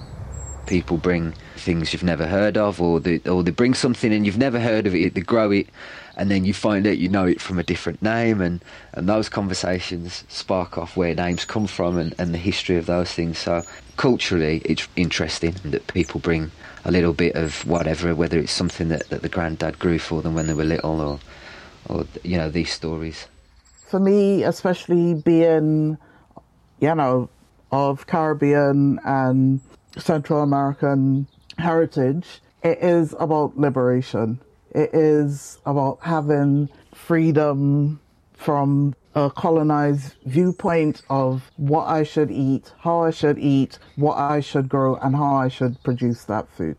People 0.68 0.98
bring 0.98 1.34
things 1.56 1.92
you've 1.92 2.04
never 2.04 2.28
heard 2.28 2.58
of, 2.58 2.82
or 2.82 3.00
they, 3.00 3.20
or 3.20 3.44
they 3.44 3.52
bring 3.52 3.74
something 3.74 4.14
and 4.14 4.26
you've 4.26 4.38
never 4.38 4.60
heard 4.60 4.88
of 4.88 4.96
it, 4.96 5.14
they 5.14 5.22
grow 5.22 5.52
it, 5.52 5.68
and 6.16 6.30
then 6.30 6.46
you 6.46 6.54
find 6.54 6.86
out 6.86 6.98
you 6.98 7.10
know 7.10 7.26
it 7.26 7.42
from 7.42 7.58
a 7.58 7.64
different 7.64 8.02
name 8.02 8.42
and, 8.42 8.64
and 8.94 9.08
those 9.08 9.30
conversations 9.30 10.24
spark 10.28 10.78
off 10.78 10.98
where 10.98 11.16
names 11.16 11.46
come 11.46 11.68
from 11.68 11.98
and, 11.98 12.14
and 12.18 12.34
the 12.34 12.38
history 12.38 12.78
of 12.78 12.86
those 12.86 13.12
things. 13.12 13.38
So 13.38 13.64
culturally 13.98 14.62
it's 14.66 14.88
interesting 14.96 15.56
that 15.66 15.88
people 15.88 16.20
bring 16.20 16.52
a 16.86 16.92
little 16.92 17.14
bit 17.14 17.36
of 17.36 17.66
whatever 17.68 18.14
whether 18.16 18.40
it's 18.40 18.52
something 18.52 18.90
that, 18.90 19.08
that 19.10 19.22
the 19.22 19.30
granddad 19.30 19.80
grew 19.80 20.00
for 20.00 20.22
them 20.22 20.34
when 20.36 20.48
they 20.48 20.54
were 20.54 20.64
little 20.64 21.02
or 21.02 21.20
or 21.88 22.06
you 22.24 22.38
know 22.38 22.50
these 22.50 22.72
stories. 22.72 23.28
For 23.88 24.00
me 24.00 24.44
especially 24.44 25.16
being 25.16 25.98
you 26.80 26.96
know 26.96 27.30
of 27.72 28.06
caribbean 28.08 29.00
and 29.06 29.62
central 29.98 30.42
american 30.42 31.28
heritage 31.58 32.42
it 32.64 32.78
is 32.82 33.16
about 33.20 33.58
liberation 33.58 34.40
it 34.74 34.90
is 34.94 35.60
about 35.66 36.00
having 36.02 36.70
freedom 36.94 38.00
from 38.34 38.96
a 39.16 39.30
colonized 39.30 40.16
viewpoint 40.26 41.02
of 41.10 41.52
what 41.58 41.86
I 41.88 42.04
should 42.04 42.32
eat, 42.32 42.74
how 42.80 43.02
I 43.02 43.12
should 43.12 43.38
eat, 43.38 43.78
what 43.98 44.18
I 44.18 44.40
should 44.40 44.70
grow, 44.70 44.96
and 44.96 45.16
how 45.16 45.36
I 45.36 45.50
should 45.50 45.82
produce 45.84 46.24
that 46.26 46.48
food. 46.50 46.78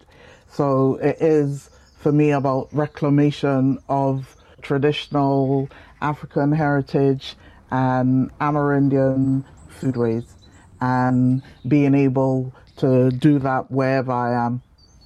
So 0.49 0.97
it 0.97 1.19
is 1.21 1.71
for 1.99 2.11
me 2.11 2.31
about 2.31 2.69
reclamation 2.73 3.79
of 3.89 4.37
traditional 4.63 5.69
African 6.01 6.53
heritage 6.53 7.37
and 7.71 8.31
Amerindian 8.39 9.45
foodways 9.79 10.35
and 10.81 11.43
being 11.69 11.95
able 11.95 12.53
to 12.79 13.11
do 13.11 13.39
that 13.41 13.71
wherever 13.71 14.13
I 14.13 14.47
am 14.47 14.63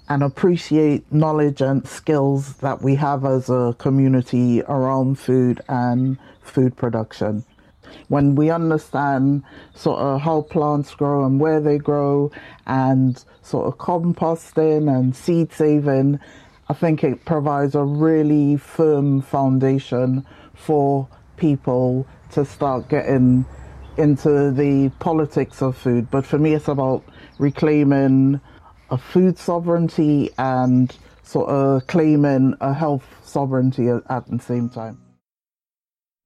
and 0.08 0.22
appreciate 0.22 1.10
knowledge 1.12 1.60
and 1.60 1.86
skills 1.86 2.54
that 2.58 2.82
we 2.82 2.94
have 2.94 3.24
as 3.24 3.50
a 3.50 3.74
community 3.78 4.62
around 4.62 5.18
food 5.18 5.60
and 5.68 6.18
food 6.42 6.76
production. 6.76 7.44
When 8.08 8.34
we 8.36 8.50
understand 8.50 9.42
sort 9.74 9.98
of 9.98 10.20
how 10.20 10.42
plants 10.42 10.94
grow 10.94 11.24
and 11.24 11.40
where 11.40 11.60
they 11.60 11.78
grow 11.78 12.30
and 12.66 13.22
sort 13.42 13.66
of 13.66 13.78
composting 13.78 14.94
and 14.94 15.14
seed 15.14 15.52
saving, 15.52 16.20
I 16.68 16.74
think 16.74 17.02
it 17.02 17.24
provides 17.24 17.74
a 17.74 17.82
really 17.82 18.56
firm 18.56 19.22
foundation 19.22 20.26
for 20.54 21.08
people 21.36 22.06
to 22.32 22.44
start 22.44 22.88
getting 22.88 23.44
into 23.96 24.50
the 24.52 24.90
politics 24.98 25.62
of 25.62 25.76
food. 25.76 26.10
But 26.10 26.26
for 26.26 26.38
me, 26.38 26.54
it's 26.54 26.68
about 26.68 27.04
reclaiming 27.39 28.41
a 28.91 28.99
food 28.99 29.39
sovereignty 29.39 30.30
and 30.39 30.97
sort 31.22 31.49
of 31.49 31.87
claiming 31.87 32.55
a 32.61 32.72
health 32.72 33.05
sovereignty 33.24 33.89
at 33.89 34.26
the 34.28 34.39
same 34.39 34.68
time. 34.68 35.05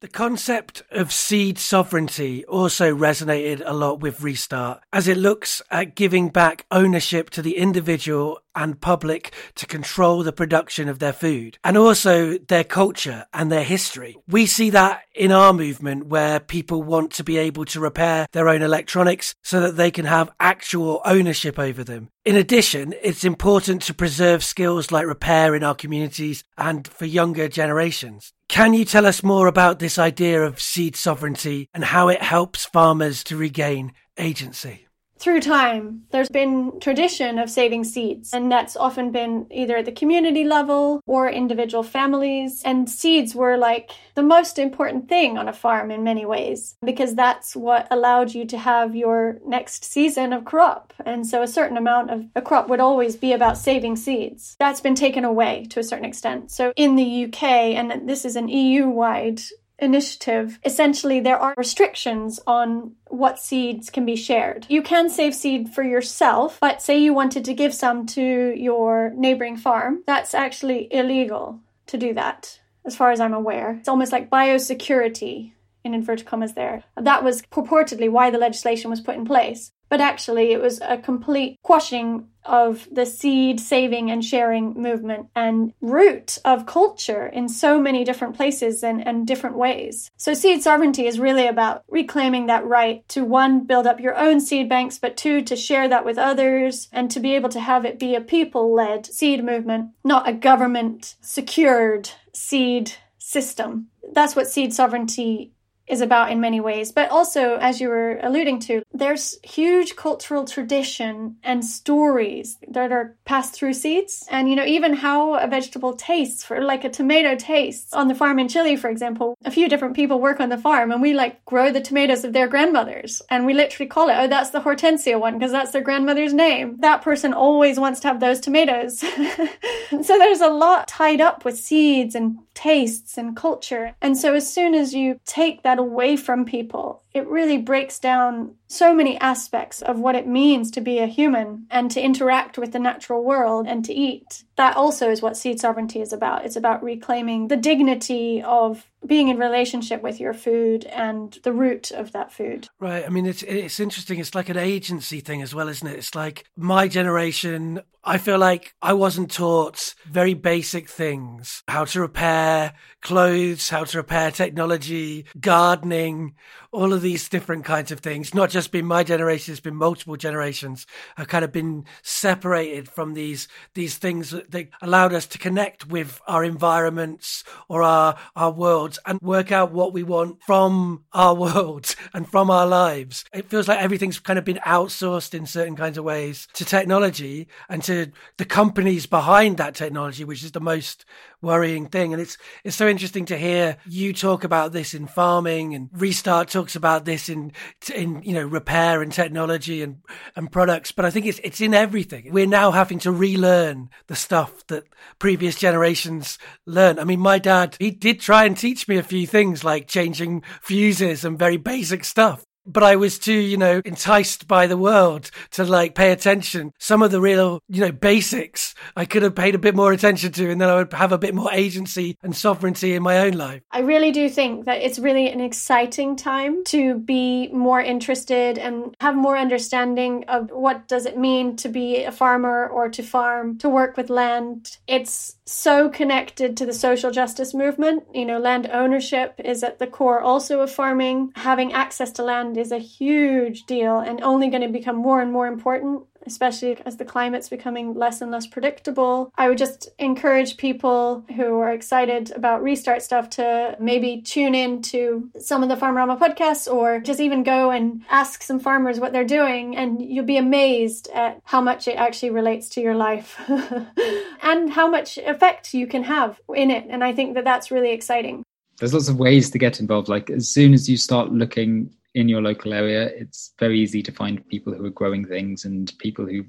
The 0.00 0.08
concept 0.08 0.82
of 0.90 1.12
seed 1.12 1.58
sovereignty 1.58 2.42
also 2.46 2.96
resonated 2.96 3.62
a 3.62 3.74
lot 3.74 4.00
with 4.00 4.22
Restart 4.22 4.82
as 4.94 5.06
it 5.06 5.18
looks 5.18 5.60
at 5.70 5.94
giving 5.94 6.30
back 6.30 6.64
ownership 6.70 7.28
to 7.30 7.42
the 7.42 7.58
individual 7.58 8.40
and 8.54 8.80
public 8.80 9.34
to 9.56 9.66
control 9.66 10.22
the 10.22 10.32
production 10.32 10.88
of 10.88 11.00
their 11.00 11.12
food 11.12 11.58
and 11.62 11.76
also 11.76 12.38
their 12.38 12.64
culture 12.64 13.26
and 13.34 13.52
their 13.52 13.62
history. 13.62 14.16
We 14.26 14.46
see 14.46 14.70
that 14.70 15.02
in 15.14 15.32
our 15.32 15.52
movement 15.52 16.06
where 16.06 16.40
people 16.40 16.82
want 16.82 17.12
to 17.12 17.24
be 17.24 17.36
able 17.36 17.66
to 17.66 17.78
repair 17.78 18.26
their 18.32 18.48
own 18.48 18.62
electronics 18.62 19.34
so 19.42 19.60
that 19.60 19.76
they 19.76 19.90
can 19.90 20.06
have 20.06 20.32
actual 20.40 21.02
ownership 21.04 21.58
over 21.58 21.84
them. 21.84 22.08
In 22.24 22.36
addition, 22.36 22.94
it's 23.02 23.24
important 23.24 23.82
to 23.82 23.92
preserve 23.92 24.44
skills 24.44 24.90
like 24.90 25.04
repair 25.04 25.54
in 25.54 25.62
our 25.62 25.74
communities 25.74 26.42
and 26.56 26.88
for 26.88 27.04
younger 27.04 27.48
generations. 27.48 28.32
Can 28.50 28.74
you 28.74 28.84
tell 28.84 29.06
us 29.06 29.22
more 29.22 29.46
about 29.46 29.78
this 29.78 29.96
idea 29.96 30.42
of 30.42 30.60
seed 30.60 30.96
sovereignty 30.96 31.68
and 31.72 31.84
how 31.84 32.08
it 32.08 32.20
helps 32.20 32.64
farmers 32.64 33.22
to 33.24 33.36
regain 33.36 33.92
agency? 34.18 34.88
Through 35.20 35.40
time, 35.40 36.02
there's 36.12 36.30
been 36.30 36.80
tradition 36.80 37.38
of 37.38 37.50
saving 37.50 37.84
seeds, 37.84 38.32
and 38.32 38.50
that's 38.50 38.74
often 38.74 39.12
been 39.12 39.46
either 39.50 39.76
at 39.76 39.84
the 39.84 39.92
community 39.92 40.44
level 40.44 41.02
or 41.06 41.28
individual 41.28 41.82
families. 41.82 42.62
And 42.64 42.88
seeds 42.88 43.34
were 43.34 43.58
like 43.58 43.90
the 44.14 44.22
most 44.22 44.58
important 44.58 45.08
thing 45.08 45.36
on 45.36 45.46
a 45.46 45.52
farm 45.52 45.90
in 45.90 46.02
many 46.02 46.24
ways, 46.24 46.76
because 46.82 47.14
that's 47.14 47.54
what 47.54 47.86
allowed 47.90 48.34
you 48.34 48.46
to 48.46 48.58
have 48.58 48.96
your 48.96 49.38
next 49.46 49.84
season 49.84 50.32
of 50.32 50.46
crop. 50.46 50.94
And 51.04 51.26
so 51.26 51.42
a 51.42 51.48
certain 51.48 51.76
amount 51.76 52.10
of 52.10 52.24
a 52.34 52.40
crop 52.40 52.68
would 52.68 52.80
always 52.80 53.14
be 53.16 53.34
about 53.34 53.58
saving 53.58 53.96
seeds. 53.96 54.56
That's 54.58 54.80
been 54.80 54.94
taken 54.94 55.26
away 55.26 55.66
to 55.70 55.80
a 55.80 55.84
certain 55.84 56.06
extent. 56.06 56.50
So 56.50 56.72
in 56.76 56.96
the 56.96 57.26
UK, 57.26 57.42
and 57.42 58.08
this 58.08 58.24
is 58.24 58.36
an 58.36 58.48
EU 58.48 58.88
wide 58.88 59.42
initiative, 59.80 60.58
essentially 60.64 61.20
there 61.20 61.38
are 61.38 61.54
restrictions 61.56 62.40
on 62.46 62.92
what 63.08 63.38
seeds 63.38 63.90
can 63.90 64.04
be 64.04 64.16
shared. 64.16 64.66
You 64.68 64.82
can 64.82 65.08
save 65.08 65.34
seed 65.34 65.70
for 65.70 65.82
yourself, 65.82 66.58
but 66.60 66.82
say 66.82 66.98
you 66.98 67.14
wanted 67.14 67.44
to 67.46 67.54
give 67.54 67.74
some 67.74 68.06
to 68.06 68.54
your 68.56 69.12
neighboring 69.16 69.56
farm, 69.56 70.02
that's 70.06 70.34
actually 70.34 70.92
illegal 70.92 71.60
to 71.86 71.98
do 71.98 72.14
that, 72.14 72.60
as 72.84 72.96
far 72.96 73.10
as 73.10 73.20
I'm 73.20 73.34
aware. 73.34 73.76
It's 73.78 73.88
almost 73.88 74.12
like 74.12 74.30
biosecurity 74.30 75.52
in 75.82 75.94
inverted 75.94 76.26
commas 76.26 76.54
there. 76.54 76.84
That 76.96 77.24
was 77.24 77.42
purportedly 77.42 78.10
why 78.10 78.30
the 78.30 78.38
legislation 78.38 78.90
was 78.90 79.00
put 79.00 79.16
in 79.16 79.24
place 79.24 79.72
but 79.90 80.00
actually 80.00 80.52
it 80.52 80.62
was 80.62 80.80
a 80.80 80.96
complete 80.96 81.58
quashing 81.62 82.28
of 82.44 82.88
the 82.90 83.04
seed 83.04 83.60
saving 83.60 84.10
and 84.10 84.24
sharing 84.24 84.72
movement 84.72 85.26
and 85.36 85.74
root 85.82 86.38
of 86.44 86.64
culture 86.64 87.26
in 87.26 87.48
so 87.48 87.78
many 87.78 88.02
different 88.02 88.34
places 88.34 88.82
and, 88.82 89.06
and 89.06 89.26
different 89.26 89.56
ways. 89.56 90.10
So 90.16 90.32
seed 90.32 90.62
sovereignty 90.62 91.06
is 91.06 91.20
really 91.20 91.46
about 91.46 91.84
reclaiming 91.88 92.46
that 92.46 92.64
right 92.64 93.06
to 93.10 93.24
one, 93.24 93.66
build 93.66 93.86
up 93.86 94.00
your 94.00 94.16
own 94.16 94.40
seed 94.40 94.68
banks, 94.68 94.98
but 94.98 95.18
two, 95.18 95.42
to 95.42 95.56
share 95.56 95.88
that 95.88 96.06
with 96.06 96.16
others 96.16 96.88
and 96.92 97.10
to 97.10 97.20
be 97.20 97.34
able 97.34 97.50
to 97.50 97.60
have 97.60 97.84
it 97.84 97.98
be 97.98 98.14
a 98.14 98.22
people 98.22 98.74
led 98.74 99.04
seed 99.04 99.44
movement, 99.44 99.90
not 100.02 100.28
a 100.28 100.32
government 100.32 101.16
secured 101.20 102.10
seed 102.32 102.92
system. 103.18 103.88
That's 104.12 104.34
what 104.34 104.48
seed 104.48 104.72
sovereignty 104.72 105.52
is 105.90 106.00
about 106.00 106.30
in 106.30 106.40
many 106.40 106.60
ways. 106.60 106.92
But 106.92 107.10
also, 107.10 107.56
as 107.56 107.80
you 107.80 107.88
were 107.88 108.18
alluding 108.22 108.60
to, 108.60 108.82
there's 108.92 109.38
huge 109.42 109.96
cultural 109.96 110.44
tradition 110.44 111.36
and 111.42 111.64
stories 111.64 112.58
that 112.68 112.92
are 112.92 113.16
passed 113.24 113.54
through 113.54 113.74
seeds. 113.74 114.24
And, 114.30 114.48
you 114.48 114.56
know, 114.56 114.64
even 114.64 114.94
how 114.94 115.34
a 115.34 115.48
vegetable 115.48 115.94
tastes, 115.94 116.44
for 116.44 116.60
like 116.60 116.84
a 116.84 116.88
tomato 116.90 117.34
tastes 117.34 117.92
on 117.92 118.08
the 118.08 118.14
farm 118.14 118.38
in 118.38 118.48
Chile, 118.48 118.76
for 118.76 118.88
example, 118.88 119.36
a 119.44 119.50
few 119.50 119.68
different 119.68 119.96
people 119.96 120.20
work 120.20 120.40
on 120.40 120.48
the 120.48 120.58
farm 120.58 120.92
and 120.92 121.02
we 121.02 121.12
like 121.12 121.44
grow 121.44 121.72
the 121.72 121.80
tomatoes 121.80 122.24
of 122.24 122.32
their 122.32 122.46
grandmothers. 122.46 123.20
And 123.28 123.44
we 123.44 123.54
literally 123.54 123.88
call 123.88 124.08
it, 124.08 124.16
oh, 124.16 124.28
that's 124.28 124.50
the 124.50 124.60
Hortensia 124.60 125.18
one 125.18 125.38
because 125.38 125.52
that's 125.52 125.72
their 125.72 125.82
grandmother's 125.82 126.32
name. 126.32 126.76
That 126.80 127.02
person 127.02 127.32
always 127.32 127.80
wants 127.80 128.00
to 128.00 128.08
have 128.08 128.20
those 128.20 128.38
tomatoes. 128.38 128.98
so 129.00 130.18
there's 130.18 130.40
a 130.40 130.48
lot 130.48 130.86
tied 130.86 131.20
up 131.20 131.44
with 131.44 131.58
seeds 131.58 132.14
and 132.14 132.38
tastes 132.54 133.16
and 133.16 133.36
culture. 133.36 133.94
And 134.02 134.16
so 134.16 134.34
as 134.34 134.52
soon 134.52 134.74
as 134.74 134.94
you 134.94 135.18
take 135.24 135.62
that 135.62 135.78
away 135.80 136.16
from 136.16 136.44
people, 136.44 137.02
it 137.12 137.26
really 137.26 137.58
breaks 137.58 137.98
down 137.98 138.54
so 138.68 138.94
many 138.94 139.18
aspects 139.18 139.82
of 139.82 139.98
what 139.98 140.14
it 140.14 140.26
means 140.26 140.70
to 140.70 140.80
be 140.80 140.98
a 140.98 141.06
human 141.06 141.66
and 141.70 141.90
to 141.90 142.00
interact 142.00 142.58
with 142.58 142.72
the 142.72 142.78
natural 142.78 143.24
world 143.24 143.66
and 143.66 143.84
to 143.86 143.92
eat. 143.92 144.44
That 144.60 144.76
also 144.76 145.10
is 145.10 145.22
what 145.22 145.38
seed 145.38 145.58
sovereignty 145.58 146.02
is 146.02 146.12
about. 146.12 146.44
It's 146.44 146.54
about 146.54 146.82
reclaiming 146.82 147.48
the 147.48 147.56
dignity 147.56 148.42
of 148.42 148.86
being 149.06 149.28
in 149.28 149.38
relationship 149.38 150.02
with 150.02 150.20
your 150.20 150.34
food 150.34 150.84
and 150.84 151.38
the 151.44 151.52
root 151.52 151.90
of 151.90 152.12
that 152.12 152.30
food. 152.30 152.68
Right. 152.78 153.06
I 153.06 153.08
mean, 153.08 153.24
it's 153.24 153.42
it's 153.42 153.80
interesting. 153.80 154.18
It's 154.18 154.34
like 154.34 154.50
an 154.50 154.58
agency 154.58 155.20
thing 155.20 155.40
as 155.40 155.54
well, 155.54 155.70
isn't 155.70 155.88
it? 155.88 155.96
It's 155.96 156.14
like 156.14 156.44
my 156.58 156.88
generation. 156.88 157.80
I 158.04 158.18
feel 158.18 158.38
like 158.38 158.74
I 158.82 158.92
wasn't 158.92 159.30
taught 159.30 159.94
very 160.06 160.34
basic 160.34 160.90
things: 160.90 161.62
how 161.66 161.86
to 161.86 162.00
repair 162.02 162.74
clothes, 163.00 163.70
how 163.70 163.84
to 163.84 163.96
repair 163.96 164.30
technology, 164.30 165.24
gardening, 165.40 166.34
all 166.72 166.92
of 166.92 167.02
these 167.02 167.28
different 167.28 167.64
kinds 167.64 167.90
of 167.90 168.00
things. 168.00 168.34
Not 168.34 168.50
just 168.50 168.70
been 168.70 168.86
my 168.86 169.02
generation; 169.02 169.52
it's 169.52 169.60
been 169.60 169.76
multiple 169.76 170.16
generations 170.16 170.86
have 171.16 171.28
kind 171.28 171.44
of 171.44 171.52
been 171.52 171.84
separated 172.02 172.88
from 172.88 173.14
these 173.14 173.48
these 173.74 173.96
things 173.96 174.30
that 174.30 174.68
allowed 174.82 175.12
us 175.12 175.26
to 175.26 175.38
connect 175.38 175.86
with 175.86 176.20
our 176.26 176.44
environments 176.44 177.44
or 177.68 177.82
our 177.82 178.16
our 178.36 178.52
worlds 178.52 178.98
and 179.06 179.20
work 179.20 179.50
out 179.52 179.72
what 179.72 179.92
we 179.92 180.02
want 180.02 180.42
from 180.42 181.04
our 181.12 181.34
worlds 181.40 181.96
and 182.14 182.28
from 182.28 182.50
our 182.50 182.66
lives. 182.66 183.24
It 183.34 183.48
feels 183.48 183.68
like 183.68 183.80
everything's 183.80 184.18
kind 184.18 184.38
of 184.38 184.44
been 184.44 184.60
outsourced 184.66 185.34
in 185.34 185.46
certain 185.46 185.76
kinds 185.76 185.98
of 185.98 186.04
ways 186.04 186.46
to 186.54 186.64
technology 186.64 187.48
and 187.68 187.82
to 187.84 188.12
the 188.36 188.44
companies 188.44 189.06
behind 189.06 189.56
that 189.56 189.74
technology, 189.74 190.24
which 190.24 190.44
is 190.44 190.52
the 190.52 190.60
most 190.60 191.04
worrying 191.42 191.86
thing. 191.86 192.12
And 192.12 192.20
it's 192.20 192.36
it's 192.64 192.76
so 192.76 192.88
interesting 192.88 193.24
to 193.26 193.36
hear 193.36 193.76
you 193.86 194.12
talk 194.12 194.44
about 194.44 194.72
this 194.72 194.94
in 194.94 195.06
farming 195.06 195.74
and 195.74 195.88
Restart 195.92 196.48
talks 196.60 196.76
about 196.76 197.06
this 197.06 197.30
in 197.30 197.52
in 197.94 198.22
you 198.22 198.34
know 198.34 198.44
repair 198.44 199.00
and 199.00 199.12
technology 199.12 199.82
and 199.82 200.02
and 200.36 200.52
products. 200.52 200.92
But 200.92 201.06
I 201.06 201.10
think 201.10 201.24
it's 201.24 201.40
it's 201.42 201.60
in 201.60 201.72
everything. 201.72 202.32
We're 202.32 202.46
now 202.46 202.70
having 202.70 202.98
to 203.00 203.12
relearn 203.12 203.88
the 204.08 204.16
stuff 204.16 204.66
that 204.66 204.84
previous 205.18 205.56
generations 205.56 206.38
learned. 206.66 207.00
I 207.00 207.04
mean, 207.04 207.20
my 207.20 207.38
dad 207.38 207.76
he 207.80 207.90
did 207.90 208.20
try 208.20 208.44
and 208.44 208.56
teach 208.56 208.88
me 208.88 208.98
a 208.98 209.02
few 209.02 209.26
things 209.26 209.64
like 209.64 209.88
changing 209.88 210.42
fuses 210.60 211.24
and 211.24 211.38
very 211.38 211.56
basic 211.56 212.04
stuff 212.04 212.44
but 212.66 212.82
I 212.82 212.96
was 212.96 213.18
too, 213.18 213.32
you 213.32 213.56
know, 213.56 213.82
enticed 213.84 214.46
by 214.46 214.66
the 214.66 214.76
world 214.76 215.30
to 215.52 215.64
like 215.64 215.94
pay 215.94 216.12
attention. 216.12 216.72
Some 216.78 217.02
of 217.02 217.10
the 217.10 217.20
real, 217.20 217.60
you 217.68 217.80
know, 217.80 217.92
basics 217.92 218.74
I 218.96 219.04
could 219.04 219.22
have 219.22 219.34
paid 219.34 219.54
a 219.54 219.58
bit 219.58 219.74
more 219.74 219.92
attention 219.92 220.32
to, 220.32 220.50
and 220.50 220.60
then 220.60 220.68
I 220.68 220.76
would 220.76 220.92
have 220.92 221.12
a 221.12 221.18
bit 221.18 221.34
more 221.34 221.52
agency 221.52 222.16
and 222.22 222.36
sovereignty 222.36 222.94
in 222.94 223.02
my 223.02 223.18
own 223.18 223.32
life. 223.32 223.62
I 223.70 223.80
really 223.80 224.10
do 224.10 224.28
think 224.28 224.64
that 224.66 224.82
it's 224.82 224.98
really 224.98 225.28
an 225.28 225.40
exciting 225.40 226.16
time 226.16 226.64
to 226.64 226.98
be 226.98 227.48
more 227.48 227.80
interested 227.80 228.58
and 228.58 228.94
have 229.00 229.16
more 229.16 229.36
understanding 229.36 230.24
of 230.28 230.50
what 230.50 230.88
does 230.88 231.06
it 231.06 231.18
mean 231.18 231.56
to 231.56 231.68
be 231.68 232.04
a 232.04 232.12
farmer 232.12 232.66
or 232.68 232.88
to 232.90 233.02
farm, 233.02 233.58
to 233.58 233.68
work 233.68 233.96
with 233.96 234.10
land. 234.10 234.78
It's 234.86 235.36
so 235.46 235.88
connected 235.88 236.56
to 236.56 236.66
the 236.66 236.72
social 236.72 237.10
justice 237.10 237.54
movement. 237.54 238.04
You 238.14 238.24
know, 238.24 238.38
land 238.38 238.68
ownership 238.72 239.34
is 239.44 239.62
at 239.62 239.78
the 239.78 239.86
core 239.86 240.20
also 240.20 240.60
of 240.60 240.70
farming. 240.70 241.32
Having 241.34 241.72
access 241.72 242.12
to 242.12 242.22
land 242.22 242.49
is 242.56 242.72
a 242.72 242.78
huge 242.78 243.64
deal 243.64 243.98
and 243.98 244.20
only 244.22 244.48
going 244.48 244.62
to 244.62 244.68
become 244.68 244.96
more 244.96 245.20
and 245.20 245.32
more 245.32 245.46
important 245.46 246.04
especially 246.26 246.76
as 246.84 246.96
the 246.96 247.04
climate's 247.04 247.48
becoming 247.48 247.94
less 247.94 248.20
and 248.20 248.30
less 248.30 248.46
predictable. 248.46 249.32
I 249.36 249.48
would 249.48 249.58
just 249.58 249.88
encourage 249.98 250.56
people 250.56 251.24
who 251.36 251.58
are 251.60 251.72
excited 251.72 252.30
about 252.32 252.62
restart 252.62 253.02
stuff 253.02 253.30
to 253.30 253.76
maybe 253.80 254.22
tune 254.22 254.54
in 254.54 254.82
to 254.82 255.30
some 255.38 255.62
of 255.62 255.68
the 255.68 255.76
Farmerama 255.76 256.18
podcasts 256.18 256.72
or 256.72 257.00
just 257.00 257.20
even 257.20 257.42
go 257.42 257.70
and 257.70 258.02
ask 258.10 258.42
some 258.42 258.60
farmers 258.60 259.00
what 259.00 259.12
they're 259.12 259.24
doing 259.24 259.76
and 259.76 260.02
you'll 260.02 260.24
be 260.24 260.36
amazed 260.36 261.08
at 261.14 261.40
how 261.44 261.60
much 261.60 261.88
it 261.88 261.96
actually 261.96 262.30
relates 262.30 262.68
to 262.70 262.80
your 262.80 262.94
life 262.94 263.38
and 264.42 264.70
how 264.70 264.88
much 264.88 265.18
effect 265.18 265.74
you 265.74 265.86
can 265.86 266.04
have 266.04 266.40
in 266.54 266.70
it. 266.70 266.86
And 266.88 267.02
I 267.02 267.12
think 267.12 267.34
that 267.34 267.44
that's 267.44 267.70
really 267.70 267.92
exciting. 267.92 268.42
There's 268.78 268.94
lots 268.94 269.08
of 269.08 269.18
ways 269.18 269.50
to 269.50 269.58
get 269.58 269.78
involved. 269.78 270.08
Like 270.08 270.30
as 270.30 270.48
soon 270.48 270.72
as 270.72 270.88
you 270.88 270.96
start 270.96 271.30
looking 271.30 271.94
in 272.14 272.28
your 272.28 272.42
local 272.42 272.72
area, 272.72 273.06
it's 273.06 273.52
very 273.58 273.78
easy 273.78 274.02
to 274.02 274.12
find 274.12 274.46
people 274.48 274.74
who 274.74 274.84
are 274.84 274.90
growing 274.90 275.24
things 275.24 275.64
and 275.64 275.92
people 275.98 276.26
who 276.26 276.44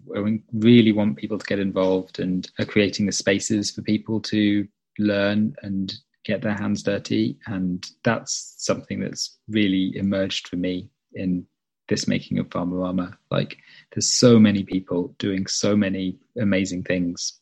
really 0.54 0.92
want 0.92 1.18
people 1.18 1.38
to 1.38 1.46
get 1.46 1.60
involved 1.60 2.20
and 2.20 2.50
are 2.60 2.66
creating 2.66 3.06
the 3.06 3.12
spaces 3.12 3.72
for 3.72 3.82
people 3.84 4.20
to 4.22 4.68
learn 4.98 5.56
and 5.62 5.94
get 6.24 6.42
their 6.42 6.56
hands 6.56 6.84
dirty. 6.84 7.38
And 7.46 7.86
that's 8.04 8.56
something 8.58 9.00
that's 9.00 9.38
really 9.50 9.96
emerged 9.96 10.48
for 10.48 10.56
me 10.56 10.90
in 11.14 11.46
this 11.90 12.08
making 12.08 12.40
of 12.40 12.50
Farmerama. 12.50 13.16
Like, 13.30 13.58
there's 13.94 14.10
so 14.10 14.40
many 14.40 14.64
people 14.64 15.14
doing 15.20 15.46
so 15.46 15.76
many 15.76 16.18
amazing 16.40 16.84
things. 16.84 17.40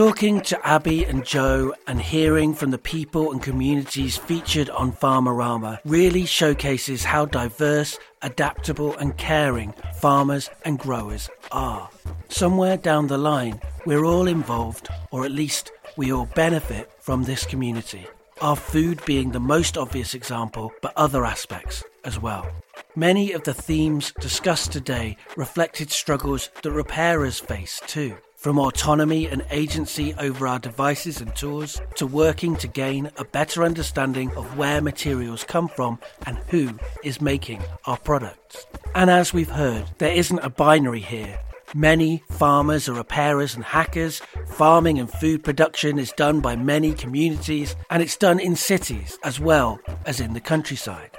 Talking 0.00 0.40
to 0.40 0.66
Abby 0.66 1.04
and 1.04 1.26
Jo 1.26 1.74
and 1.86 2.00
hearing 2.00 2.54
from 2.54 2.70
the 2.70 2.78
people 2.78 3.32
and 3.32 3.42
communities 3.42 4.16
featured 4.16 4.70
on 4.70 4.92
Farmerama 4.92 5.78
really 5.84 6.24
showcases 6.24 7.04
how 7.04 7.26
diverse, 7.26 7.98
adaptable, 8.22 8.96
and 8.96 9.14
caring 9.18 9.74
farmers 9.96 10.48
and 10.64 10.78
growers 10.78 11.28
are. 11.52 11.90
Somewhere 12.30 12.78
down 12.78 13.08
the 13.08 13.18
line, 13.18 13.60
we're 13.84 14.06
all 14.06 14.26
involved, 14.26 14.88
or 15.10 15.26
at 15.26 15.32
least 15.32 15.70
we 15.98 16.10
all 16.10 16.30
benefit 16.34 16.90
from 16.98 17.24
this 17.24 17.44
community. 17.44 18.06
Our 18.40 18.56
food 18.56 19.04
being 19.04 19.32
the 19.32 19.38
most 19.38 19.76
obvious 19.76 20.14
example, 20.14 20.72
but 20.80 20.94
other 20.96 21.26
aspects 21.26 21.84
as 22.06 22.18
well. 22.18 22.50
Many 22.96 23.32
of 23.32 23.44
the 23.44 23.52
themes 23.52 24.14
discussed 24.18 24.72
today 24.72 25.18
reflected 25.36 25.90
struggles 25.90 26.48
that 26.62 26.72
repairers 26.72 27.38
face 27.38 27.82
too. 27.86 28.16
From 28.40 28.58
autonomy 28.58 29.26
and 29.26 29.44
agency 29.50 30.14
over 30.14 30.48
our 30.48 30.58
devices 30.58 31.20
and 31.20 31.36
tools 31.36 31.78
to 31.94 32.06
working 32.06 32.56
to 32.56 32.66
gain 32.66 33.10
a 33.18 33.24
better 33.24 33.62
understanding 33.62 34.30
of 34.34 34.56
where 34.56 34.80
materials 34.80 35.44
come 35.44 35.68
from 35.68 35.98
and 36.24 36.38
who 36.48 36.70
is 37.04 37.20
making 37.20 37.62
our 37.84 37.98
products. 37.98 38.66
And 38.94 39.10
as 39.10 39.34
we've 39.34 39.50
heard, 39.50 39.84
there 39.98 40.14
isn't 40.14 40.38
a 40.38 40.48
binary 40.48 41.00
here. 41.00 41.38
Many 41.74 42.22
farmers 42.30 42.88
are 42.88 42.94
repairers 42.94 43.54
and 43.54 43.62
hackers. 43.62 44.22
Farming 44.46 44.98
and 44.98 45.10
food 45.10 45.44
production 45.44 45.98
is 45.98 46.10
done 46.12 46.40
by 46.40 46.56
many 46.56 46.94
communities, 46.94 47.76
and 47.90 48.02
it's 48.02 48.16
done 48.16 48.40
in 48.40 48.56
cities 48.56 49.18
as 49.22 49.38
well 49.38 49.78
as 50.06 50.18
in 50.18 50.32
the 50.32 50.40
countryside. 50.40 51.10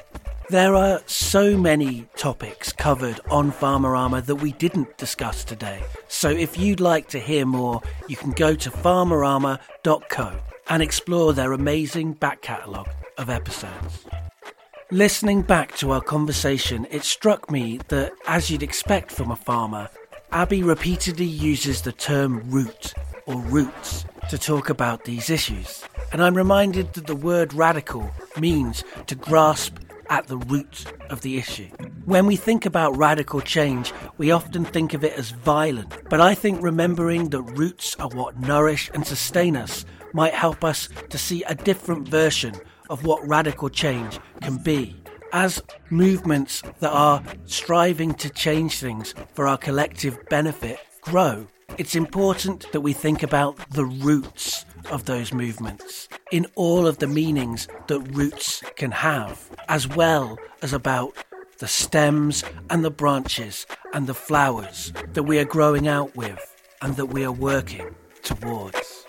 There 0.52 0.76
are 0.76 1.02
so 1.06 1.56
many 1.58 2.10
topics 2.18 2.74
covered 2.74 3.22
on 3.30 3.54
Farmerama 3.54 4.26
that 4.26 4.36
we 4.36 4.52
didn't 4.52 4.98
discuss 4.98 5.46
today. 5.46 5.82
So 6.10 6.30
if 6.30 6.58
you'd 6.58 6.82
like 6.82 7.08
to 7.12 7.20
hear 7.20 7.46
more, 7.46 7.82
you 8.10 8.18
can 8.18 8.32
go 8.32 8.54
to 8.56 8.70
farmerama.co 8.70 10.40
and 10.68 10.84
explore 10.84 11.32
their 11.32 11.54
amazing 11.54 12.12
back 12.16 12.42
catalogue 12.42 12.90
of 13.18 13.30
episodes. 13.30 14.06
Listening 14.92 15.42
back 15.42 15.78
to 15.78 15.92
our 15.92 16.02
conversation, 16.02 16.86
it 16.92 17.06
struck 17.06 17.50
me 17.50 17.80
that, 17.88 18.12
as 18.28 18.52
you'd 18.52 18.62
expect 18.62 19.10
from 19.10 19.32
a 19.32 19.38
farmer, 19.38 19.88
Abby 20.34 20.64
repeatedly 20.64 21.24
uses 21.24 21.84
the 21.84 21.94
term 21.94 22.44
root 22.52 22.94
or 23.26 23.38
roots 23.38 24.04
to 24.30 24.38
talk 24.38 24.70
about 24.70 25.06
these 25.06 25.30
issues. 25.30 25.86
And 26.12 26.22
I'm 26.22 26.36
reminded 26.36 26.92
that 26.96 27.08
the 27.08 27.16
word 27.16 27.54
radical 27.54 28.12
means 28.38 28.84
to 29.08 29.16
grasp 29.16 29.78
at 30.12 30.28
the 30.28 30.38
root 30.38 30.86
of 31.10 31.22
the 31.22 31.38
issue. 31.38 31.70
When 32.06 32.28
we 32.28 32.36
think 32.36 32.66
about 32.66 32.98
radical 32.98 33.40
change, 33.40 33.94
we 34.18 34.30
often 34.30 34.66
think 34.66 34.94
of 34.94 35.06
it 35.06 35.18
as 35.18 35.32
violent, 35.32 36.10
but 36.10 36.20
I 36.20 36.36
think 36.36 36.62
remembering 36.62 37.30
that 37.30 37.42
roots 37.42 37.96
are 37.96 38.10
what 38.10 38.38
nourish 38.38 38.92
and 38.94 39.08
sustain 39.08 39.56
us 39.56 39.86
might 40.14 40.34
help 40.34 40.66
us 40.66 40.90
to 41.10 41.18
see 41.18 41.44
a 41.44 41.56
different 41.56 42.10
version 42.10 42.54
of 42.90 43.06
what 43.06 43.26
radical 43.26 43.70
change 43.70 44.20
can 44.42 44.58
be. 44.58 45.02
As 45.32 45.64
movements 45.90 46.62
that 46.82 46.92
are 46.92 47.24
striving 47.46 48.14
to 48.16 48.30
change 48.30 48.80
things 48.80 49.16
for 49.34 49.48
our 49.48 49.58
collective 49.58 50.18
benefit 50.30 50.78
grow, 51.00 51.48
it's 51.78 51.96
important 51.96 52.70
that 52.74 52.82
we 52.82 52.92
think 52.92 53.24
about 53.24 53.58
the 53.70 53.86
roots 53.86 54.66
of 54.88 55.06
those 55.06 55.34
movements 55.34 56.08
in 56.32 56.46
all 56.56 56.88
of 56.88 56.98
the 57.00 57.08
meanings 57.08 57.68
that 57.88 58.00
roots 58.16 58.64
can 58.76 58.92
have, 58.92 59.50
as 59.68 59.88
well 59.88 60.38
as 60.62 60.74
about 60.74 61.16
the 61.60 61.68
stems 61.68 62.44
and 62.70 62.84
the 62.84 62.92
branches 62.92 63.68
and 63.94 64.08
the 64.08 64.14
flowers 64.14 64.92
that 65.14 65.24
we 65.24 65.38
are 65.38 65.46
growing 65.46 65.88
out 65.88 66.16
with 66.16 66.40
and 66.82 66.96
that 66.96 67.08
we 67.08 67.24
are 67.24 67.32
working 67.32 67.94
towards. 68.24 69.06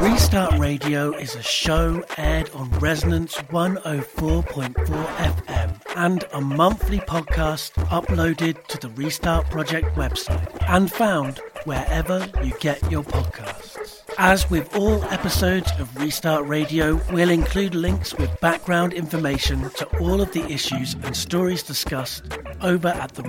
Restart 0.00 0.58
Radio 0.58 1.12
is 1.12 1.34
a 1.34 1.42
show 1.42 2.02
aired 2.16 2.48
on 2.50 2.70
Resonance 2.78 3.34
104.4 3.34 4.74
FM 4.74 5.80
and 5.96 6.24
a 6.32 6.40
monthly 6.40 7.00
podcast 7.00 7.72
uploaded 7.88 8.66
to 8.68 8.78
the 8.78 8.88
Restart 8.90 9.50
Project 9.50 9.94
website 9.96 10.56
and 10.68 10.90
found 10.90 11.40
wherever 11.64 12.26
you 12.42 12.52
get 12.60 12.90
your 12.90 13.02
podcasts. 13.02 14.02
As 14.18 14.50
with 14.50 14.76
all 14.76 15.02
episodes 15.04 15.70
of 15.78 15.94
Restart 15.96 16.46
Radio, 16.46 17.00
we'll 17.12 17.30
include 17.30 17.74
links 17.74 18.14
with 18.14 18.40
background 18.40 18.92
information 18.92 19.70
to 19.70 19.86
all 19.98 20.20
of 20.20 20.32
the 20.32 20.44
issues 20.50 20.94
and 21.02 21.16
stories 21.16 21.62
discussed 21.62 22.24
over 22.60 22.88
at 22.88 23.14
the 23.14 23.22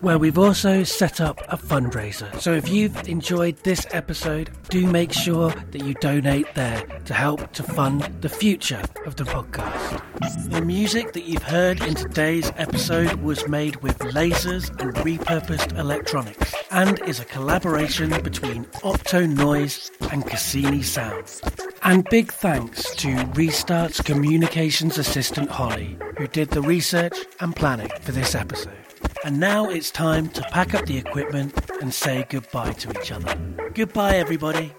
where 0.00 0.18
we've 0.18 0.38
also 0.38 0.84
set 0.84 1.20
up 1.20 1.40
a 1.48 1.56
fundraiser. 1.56 2.38
So 2.40 2.52
if 2.52 2.68
you've 2.68 3.08
enjoyed 3.08 3.56
this 3.64 3.86
episode, 3.90 4.50
do 4.68 4.86
make 4.86 5.12
sure 5.12 5.50
that 5.70 5.82
you 5.82 5.94
donate 5.94 6.54
there 6.54 6.82
to 7.06 7.14
help 7.14 7.52
to 7.52 7.62
fund 7.62 8.02
the 8.20 8.28
future 8.28 8.82
of 9.06 9.16
the 9.16 9.24
podcast. 9.24 10.02
The 10.50 10.60
music 10.60 11.12
that 11.14 11.24
you've 11.24 11.42
heard 11.42 11.82
in 11.82 11.94
today's 11.94 12.52
episode 12.56 13.14
was 13.22 13.48
made 13.48 13.76
with 13.76 13.98
lasers 13.98 14.68
and 14.80 14.94
repurposed 14.96 15.78
electronics 15.78 16.54
and 16.70 17.00
is 17.00 17.20
a 17.20 17.24
collaboration 17.24 18.10
between 18.22 18.64
Opto 18.82 19.28
Noise 19.28 19.90
and 20.10 20.26
Cassini 20.26 20.82
Sound. 20.82 21.40
And 21.82 22.04
big 22.10 22.32
thanks 22.32 22.94
to 22.96 23.08
Restart's 23.08 24.00
communications 24.00 24.98
assistant 24.98 25.50
Holly, 25.50 25.98
who 26.18 26.26
did 26.26 26.50
the 26.50 26.62
research 26.62 27.16
and 27.40 27.54
planning 27.54 27.90
for 28.00 28.12
this 28.12 28.34
episode. 28.34 28.83
And 29.24 29.40
now 29.40 29.70
it's 29.70 29.90
time 29.90 30.28
to 30.28 30.42
pack 30.52 30.74
up 30.74 30.84
the 30.84 30.98
equipment 30.98 31.54
and 31.80 31.94
say 31.94 32.26
goodbye 32.28 32.74
to 32.74 32.90
each 32.90 33.10
other. 33.10 33.34
Goodbye, 33.72 34.16
everybody. 34.16 34.74